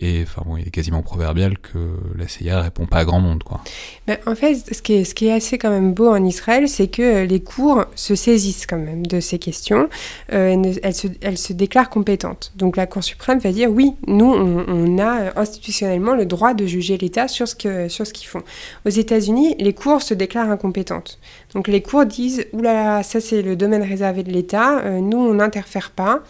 [0.01, 1.77] et enfin bon, il est quasiment proverbial que
[2.17, 3.59] la CIA répond pas à grand monde, quoi.
[4.07, 4.93] Ben, en fait, ce qui,
[5.27, 8.77] est, assez quand même beau en Israël, c'est que euh, les cours se saisissent quand
[8.77, 9.89] même de ces questions.
[10.31, 12.53] Euh, elles, se, elles, se, déclarent compétentes.
[12.55, 16.65] Donc la Cour suprême va dire oui, nous, on, a euh, institutionnellement le droit de
[16.65, 18.43] juger l'État sur ce que, sur ce qu'ils font.
[18.85, 21.19] Aux États-Unis, les cours se déclarent incompétentes.
[21.53, 25.91] Donc les cours disent oulala, ça c'est le domaine réservé de l'État, nous on n'interfère
[25.91, 26.21] pas.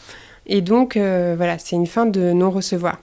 [0.48, 2.98] Et donc voilà, c'est une fin de non-recevoir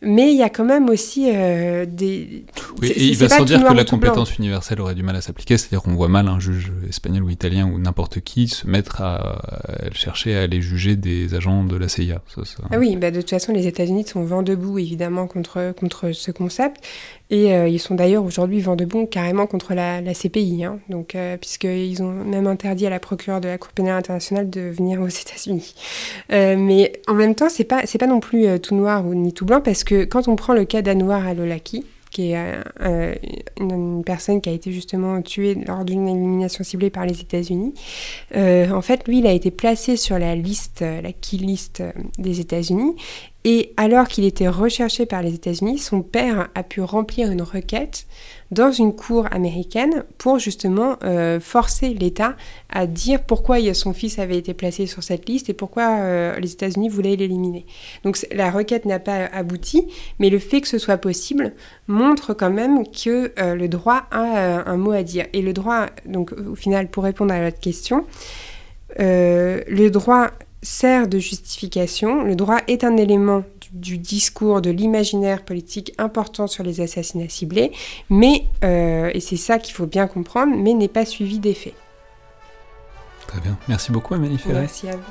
[0.00, 2.44] mais il y a quand même aussi euh, des.
[2.80, 5.58] Oui, et il va sans dire que la compétence universelle aurait du mal à s'appliquer,
[5.58, 9.42] c'est-à-dire qu'on voit mal un juge espagnol ou italien ou n'importe qui se mettre à,
[9.92, 12.22] chercher à aller juger des agents de la CIA.
[12.70, 16.30] Ah oui, bah de toute façon, les États-Unis sont vent debout évidemment contre, contre ce
[16.30, 16.84] concept.
[17.30, 20.78] Et euh, ils sont d'ailleurs aujourd'hui vent debout carrément contre la, CPI, hein,
[21.14, 25.00] euh, puisqu'ils ont même interdit à la procureure de la Cour pénale internationale de venir
[25.02, 25.74] aux États-Unis.
[26.32, 29.44] Euh, mais en même temps, c'est pas, pas non plus tout noir ou ni tout
[29.44, 32.36] blanc, parce que quand on prend le cas d'Anouar Al-Olaki, qui est
[33.60, 37.74] une, personne qui a été justement tuée lors d'une élimination ciblée par les États-Unis.
[38.34, 41.82] en fait, lui, il a été placé sur la liste, la key list
[42.18, 42.96] des États-Unis,
[43.50, 48.06] et alors qu'il était recherché par les États-Unis, son père a pu remplir une requête
[48.50, 52.36] dans une cour américaine pour justement euh, forcer l'État
[52.68, 56.52] à dire pourquoi son fils avait été placé sur cette liste et pourquoi euh, les
[56.52, 57.64] États-Unis voulaient l'éliminer.
[58.04, 59.86] Donc la requête n'a pas abouti,
[60.18, 61.54] mais le fait que ce soit possible
[61.86, 65.24] montre quand même que euh, le droit a un mot à dire.
[65.32, 68.04] Et le droit, donc au final, pour répondre à votre question,
[68.98, 70.32] le droit
[70.62, 72.24] sert de justification.
[72.24, 77.72] Le droit est un élément du, discours, de l'imaginaire politique important sur les assassinats ciblés,
[78.10, 81.74] mais, euh, et c'est ça qu'il faut bien comprendre, mais n'est pas suivi des faits.
[83.26, 83.58] Très bien.
[83.68, 84.60] Merci beaucoup, Amélie Ferret.
[84.60, 85.02] Merci à vous.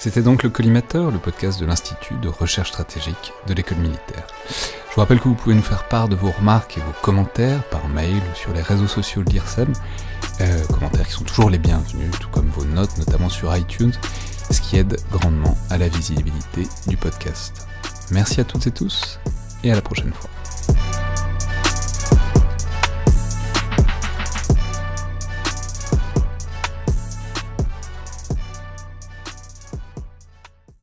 [0.00, 4.26] C'était donc le Collimateur, le podcast de l'Institut de recherche stratégique de l'école militaire.
[4.48, 7.62] Je vous rappelle que vous pouvez nous faire part de vos remarques et vos commentaires
[7.68, 9.72] par mail ou sur les réseaux sociaux de l'IRSEM.
[10.40, 13.92] Euh, commentaires qui sont toujours les bienvenus, tout comme vos notes, notamment sur iTunes
[14.52, 17.66] ce qui aide grandement à la visibilité du podcast.
[18.10, 19.18] Merci à toutes et tous
[19.64, 20.30] et à la prochaine fois.